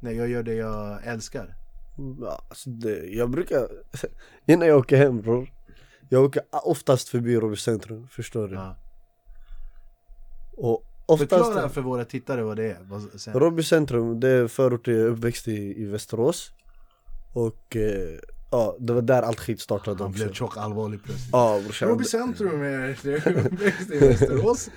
När 0.00 0.12
jag 0.12 0.28
gör 0.28 0.42
det 0.42 0.54
jag 0.54 1.06
älskar 1.06 1.56
Ja, 2.20 2.42
Alltså 2.48 2.70
det, 2.70 3.06
jag 3.06 3.30
brukar, 3.30 3.68
innan 4.46 4.68
jag 4.68 4.78
åker 4.78 4.96
hem 4.96 5.20
bror 5.20 5.55
Jag 6.08 6.24
åker 6.24 6.42
oftast 6.50 7.08
förbi 7.08 7.36
Råby 7.36 7.56
centrum, 7.56 8.08
förstår 8.10 8.48
du? 8.48 8.54
ja. 8.54 8.76
Och 10.56 10.84
oftast 11.06 11.44
Förklara 11.44 11.68
för 11.68 11.80
våra 11.80 12.04
tittare 12.04 12.42
vad 12.42 12.56
det 12.56 12.70
är. 12.70 13.38
Råby 13.38 13.62
centrum, 13.62 14.20
det 14.20 14.28
är 14.28 14.48
förort 14.48 14.86
jag 14.86 15.06
uppväxt 15.06 15.48
i, 15.48 15.82
i 15.82 15.84
Västerås 15.84 16.52
Och 17.32 17.76
eh, 17.76 18.18
ja, 18.50 18.76
det 18.80 18.92
var 18.92 19.02
där 19.02 19.22
allt 19.22 19.40
skit 19.40 19.60
startade 19.60 19.96
Han 20.02 20.10
också 20.10 20.24
blev 20.24 20.32
tjock 20.32 20.56
allvarlig 20.56 21.02
plötsligt 21.02 21.28
Ja 21.32 21.60
brorsan 21.64 21.88
Råby 21.88 22.04
centrum 22.04 22.62
är 22.62 22.90
uppväxt 23.46 23.90
i 23.90 23.98
Västerås 23.98 24.70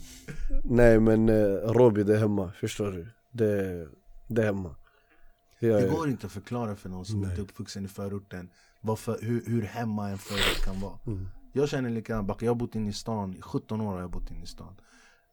Nej 0.64 1.00
men 1.00 1.28
eh, 1.28 1.72
Råby 1.72 2.02
det 2.02 2.14
är 2.14 2.18
hemma, 2.18 2.52
förstår 2.60 2.90
du? 2.92 3.06
Det, 3.30 3.86
det 4.26 4.42
är 4.42 4.46
hemma 4.46 4.74
jag, 5.58 5.82
Det 5.82 5.88
går 5.88 6.08
inte 6.08 6.26
att 6.26 6.32
förklara 6.32 6.76
för 6.76 6.88
någon 6.88 7.04
som 7.04 7.20
Nej. 7.20 7.30
inte 7.30 7.40
är 7.40 7.42
uppvuxen 7.42 7.84
i 7.84 7.88
förorten 7.88 8.50
varför, 8.82 9.18
hur, 9.22 9.44
hur 9.46 9.62
hemma 9.62 10.10
en 10.10 10.18
förort 10.18 10.64
kan 10.64 10.80
vara. 10.80 10.98
Mm. 11.06 11.28
Jag 11.52 11.68
känner 11.68 11.90
likadant, 11.90 12.42
jag 12.42 12.50
har 12.50 12.54
bott 12.54 12.74
inne 12.74 12.90
i 12.90 12.92
stan, 12.92 13.34
i 13.34 13.42
17 13.42 13.80
år 13.80 13.92
har 13.92 14.00
jag 14.00 14.10
bott 14.10 14.30
inne 14.30 14.42
i 14.42 14.46
stan. 14.46 14.76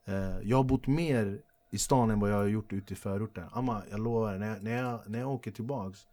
Eh, 0.05 0.39
jag 0.43 0.57
har 0.57 0.63
bott 0.63 0.87
mer 0.87 1.41
i 1.71 1.77
stan 1.77 2.11
än 2.11 2.19
vad 2.19 2.31
jag 2.31 2.35
har 2.35 2.45
gjort 2.45 2.73
ute 2.73 2.93
i 2.93 2.95
förorten. 2.95 3.49
Amma, 3.51 3.81
jag 3.91 3.99
lovar, 3.99 4.37
när 4.37 4.47
jag, 4.47 4.63
när 4.63 4.71
jag, 4.71 4.99
när 5.07 5.19
jag 5.19 5.29
åker 5.29 5.51
tillbaks 5.51 6.07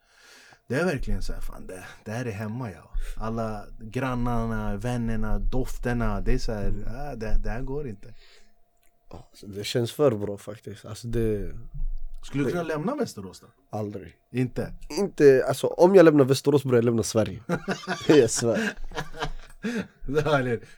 det 0.68 0.74
är 0.74 0.84
verkligen 0.84 1.22
så 1.22 1.32
här, 1.32 1.40
fan 1.40 1.66
det, 1.66 1.84
det 2.04 2.10
här 2.10 2.24
är 2.24 2.30
hemma 2.30 2.70
ja. 2.70 2.90
Alla 3.16 3.64
grannarna, 3.80 4.76
vännerna, 4.76 5.38
dofterna. 5.38 6.20
Det 6.20 6.32
är 6.32 6.38
så 6.38 6.52
här, 6.52 6.68
äh, 6.68 7.18
det, 7.18 7.40
det 7.44 7.50
här 7.50 7.62
går 7.62 7.88
inte. 7.88 8.14
det 9.42 9.64
känns 9.64 9.92
för 9.92 10.10
bra 10.10 10.36
faktiskt, 10.36 10.84
alltså 10.84 11.08
det, 11.08 11.52
Skulle 12.26 12.44
du 12.44 12.50
kunna 12.50 12.62
lämna 12.62 12.94
Västerås 12.96 13.40
då? 13.40 13.46
aldrig 13.78 14.16
Inte? 14.32 14.74
Inte, 14.98 15.44
alltså 15.48 15.66
om 15.66 15.94
jag 15.94 16.04
lämnar 16.04 16.24
Västerås 16.24 16.64
börjar 16.64 16.76
jag 16.76 16.84
lämna 16.84 17.02
Sverige 17.02 17.42
Jag 18.08 18.30
svär. 18.30 18.74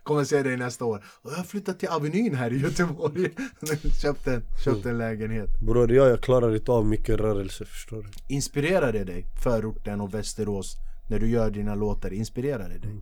Kommer 0.02 0.24
se 0.24 0.42
dig 0.42 0.56
nästa 0.56 0.84
år. 0.84 1.04
Och 1.22 1.30
jag 1.32 1.36
har 1.36 1.44
flyttat 1.44 1.78
till 1.78 1.88
Avenyn 1.88 2.34
här 2.34 2.52
i 2.52 2.58
Göteborg. 2.58 3.30
köpt, 4.02 4.26
en, 4.26 4.42
köpt 4.64 4.86
en 4.86 4.98
lägenhet. 4.98 5.60
Bror 5.60 5.92
jag, 5.92 6.08
jag 6.10 6.22
klarar 6.22 6.54
inte 6.54 6.72
av 6.72 6.86
mycket 6.86 7.16
rörelse 7.20 7.64
förstår 7.64 8.02
du 8.02 8.34
Inspirerar 8.34 8.92
det 8.92 9.04
dig? 9.04 9.24
Förorten 9.42 10.00
och 10.00 10.14
Västerås. 10.14 10.76
När 11.10 11.18
du 11.18 11.28
gör 11.30 11.50
dina 11.50 11.74
låtar. 11.74 12.12
Inspirerar 12.12 12.68
det 12.68 12.78
dig? 12.78 13.00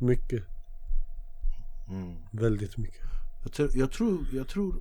Mycket, 0.00 0.42
Mm. 1.88 2.14
väldigt 2.30 2.76
mycket 2.78 3.02
Jag, 3.42 3.52
tror, 3.52 3.70
jag 3.74 3.92
tror, 3.92 4.18
jag 4.32 4.48
tror 4.48 4.74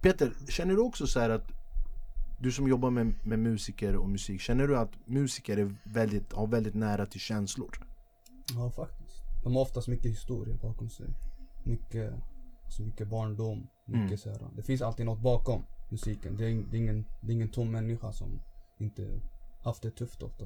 Peter, 0.00 0.32
känner 0.48 0.74
du 0.74 0.80
också 0.80 1.06
så 1.06 1.20
här 1.20 1.30
att 1.30 1.48
Du 2.42 2.52
som 2.52 2.68
jobbar 2.68 2.90
med, 2.90 3.14
med 3.22 3.38
musiker 3.38 3.96
och 3.96 4.08
musik 4.08 4.40
Känner 4.40 4.68
du 4.68 4.76
att 4.78 4.90
musiker 5.04 5.56
är 5.56 5.74
väldigt, 5.84 6.32
har 6.32 6.46
väldigt 6.46 6.74
nära 6.74 7.06
till 7.06 7.20
känslor? 7.20 7.86
Ja, 8.54 8.70
faktiskt. 8.70 9.16
De 9.44 9.54
har 9.54 9.62
oftast 9.62 9.88
mycket 9.88 10.10
historia 10.10 10.56
bakom 10.62 10.90
sig. 10.90 11.06
Mycket, 11.64 12.14
alltså 12.64 12.82
mycket 12.82 13.08
barndom. 13.08 13.68
Mycket 13.84 14.06
Mm. 14.06 14.18
så 14.18 14.30
här. 14.30 14.38
Det 14.56 14.62
finns 14.62 14.82
alltid 14.82 15.06
något 15.06 15.20
bakom 15.20 15.62
musiken. 15.90 16.36
Det 16.36 16.44
är, 16.44 16.64
det, 16.70 16.76
är 16.76 16.80
ingen, 16.80 17.04
det 17.20 17.32
är 17.32 17.34
ingen 17.34 17.48
tom 17.48 17.70
människa 17.70 18.12
som 18.12 18.40
inte 18.78 19.20
haft 19.62 19.82
det 19.82 19.90
tufft 19.90 20.22
ofta. 20.22 20.44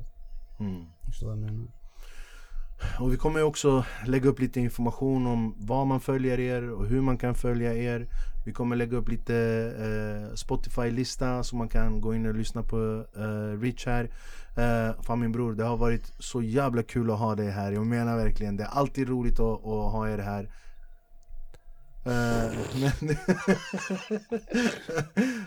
Mm. 0.60 0.84
Förstår 1.06 1.26
vad 1.26 1.36
jag 1.36 1.44
menar? 1.44 1.66
Och 3.00 3.12
vi 3.12 3.16
kommer 3.16 3.42
också 3.42 3.84
lägga 4.06 4.28
upp 4.28 4.40
lite 4.40 4.60
information 4.60 5.26
om 5.26 5.54
var 5.58 5.84
man 5.84 6.00
följer 6.00 6.40
er 6.40 6.70
och 6.70 6.86
hur 6.86 7.00
man 7.00 7.18
kan 7.18 7.34
följa 7.34 7.74
er. 7.74 8.08
Vi 8.46 8.52
kommer 8.52 8.76
lägga 8.76 8.96
upp 8.96 9.08
lite 9.08 9.36
eh, 9.78 10.34
Spotify-lista 10.34 11.42
så 11.42 11.56
man 11.56 11.68
kan 11.68 12.00
gå 12.00 12.14
in 12.14 12.26
och 12.26 12.34
lyssna 12.34 12.62
på 12.62 13.04
eh, 13.16 13.60
Rich 13.60 13.86
här. 13.86 14.10
Eh, 14.56 15.02
fan 15.02 15.20
min 15.20 15.32
bror, 15.32 15.54
det 15.54 15.64
har 15.64 15.76
varit 15.76 16.12
så 16.18 16.42
jävla 16.42 16.82
kul 16.82 17.10
att 17.10 17.18
ha 17.18 17.34
dig 17.34 17.50
här. 17.50 17.72
Jag 17.72 17.86
menar 17.86 18.16
verkligen, 18.16 18.56
det 18.56 18.64
är 18.64 18.68
alltid 18.68 19.08
roligt 19.08 19.40
att, 19.40 19.66
att 19.66 19.92
ha 19.92 20.08
er 20.08 20.18
här. 20.18 20.50
Eh, 22.06 22.52
men 22.80 23.16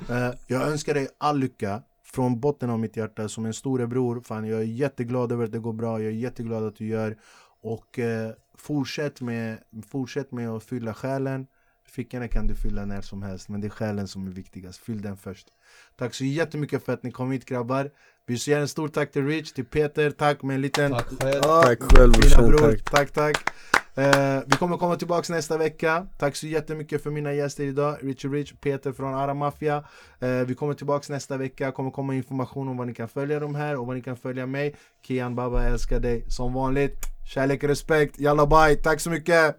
Eh, 0.10 0.34
jag 0.48 0.62
önskar 0.62 0.94
dig 0.94 1.08
all 1.18 1.40
lycka 1.40 1.82
från 2.14 2.40
botten 2.40 2.70
av 2.70 2.80
mitt 2.80 2.98
hjärta 2.98 3.30
som 3.30 3.46
en 3.46 3.54
storebror. 3.54 4.22
Fan, 4.22 4.48
jag 4.48 4.60
är 4.60 4.66
jätteglad 4.66 5.32
över 5.32 5.46
att 5.46 5.52
det 5.52 5.60
går 5.60 5.74
bra. 5.74 6.00
Jag 6.00 6.08
är 6.08 6.16
jätteglad 6.16 6.64
att 6.64 6.76
du 6.76 6.88
gör. 6.88 7.18
Och 7.62 8.00
eh, 8.00 8.32
fortsätt, 8.58 9.22
med, 9.22 9.58
fortsätt 9.88 10.32
med 10.32 10.50
att 10.50 10.64
fylla 10.64 10.94
själen. 10.94 11.48
Fickorna 11.90 12.28
kan 12.28 12.48
du 12.48 12.56
fylla 12.56 12.86
när 12.86 13.02
som 13.02 13.24
helst, 13.24 13.50
men 13.50 13.62
det 13.62 13.68
är 13.68 13.70
själen 13.70 14.08
som 14.08 14.28
är 14.28 14.32
viktigast. 14.32 14.80
Fyll 14.80 15.02
den 15.02 15.18
först. 15.18 15.48
Tack 15.96 16.14
så 16.14 16.26
jättemycket 16.26 16.86
för 16.86 16.94
att 16.94 17.04
ni 17.04 17.12
kom 17.12 17.32
hit 17.32 17.46
grabbar. 17.46 17.92
Vi 18.30 18.38
säger 18.38 18.60
en 18.60 18.68
stor 18.68 18.88
tack 18.88 19.12
till 19.12 19.26
Rich, 19.26 19.52
till 19.52 19.66
Peter. 19.66 20.12
Tack 20.12 20.42
med 20.44 20.56
en 20.56 20.62
liten... 20.62 20.92
Tack 20.92 21.08
själv. 21.22 21.42
Ja, 21.44 21.64
Tack 21.64 21.80
själv 21.82 22.12
bror. 22.12 22.58
tack 22.60 22.92
Tack, 22.92 23.12
tack. 23.12 23.50
Eh, 23.96 24.42
vi 24.46 24.56
kommer 24.56 24.78
komma 24.78 24.96
tillbaks 24.96 25.30
nästa 25.30 25.58
vecka. 25.58 26.08
Tack 26.18 26.36
så 26.36 26.48
jättemycket 26.48 27.04
för 27.04 27.12
mina 27.12 27.34
gäster 27.34 27.64
idag. 27.64 27.98
Richie 28.02 28.32
Rich, 28.32 28.54
Peter 28.62 28.92
från 28.92 29.14
Ara 29.14 29.34
Mafia. 29.34 29.84
Eh, 30.20 30.30
vi 30.30 30.56
kommer 30.56 30.74
tillbaks 30.74 31.10
nästa 31.10 31.38
vecka. 31.38 31.72
kommer 31.72 31.92
komma 31.92 32.16
information 32.16 32.68
om 32.68 32.78
var 32.78 32.86
ni 32.86 32.94
kan 32.94 33.08
följa 33.10 33.40
de 33.40 33.56
här 33.56 33.78
och 33.78 33.88
var 33.88 33.96
ni 33.96 34.02
kan 34.02 34.18
följa 34.18 34.46
mig. 34.46 34.76
Kian 35.08 35.36
Baba 35.36 35.64
jag 35.64 35.72
älskar 35.72 36.00
dig 36.00 36.26
som 36.28 36.54
vanligt. 36.54 36.98
Kärlek 37.34 37.64
och 37.64 37.70
respekt. 37.70 38.20
Jalla 38.20 38.46
bye. 38.46 38.76
Tack 38.76 39.00
så 39.00 39.10
mycket. 39.10 39.56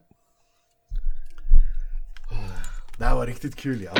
Det 2.99 3.05
här 3.05 3.15
var 3.15 3.27
riktigt 3.27 3.57
kul 3.57 3.83
ja. 3.83 3.93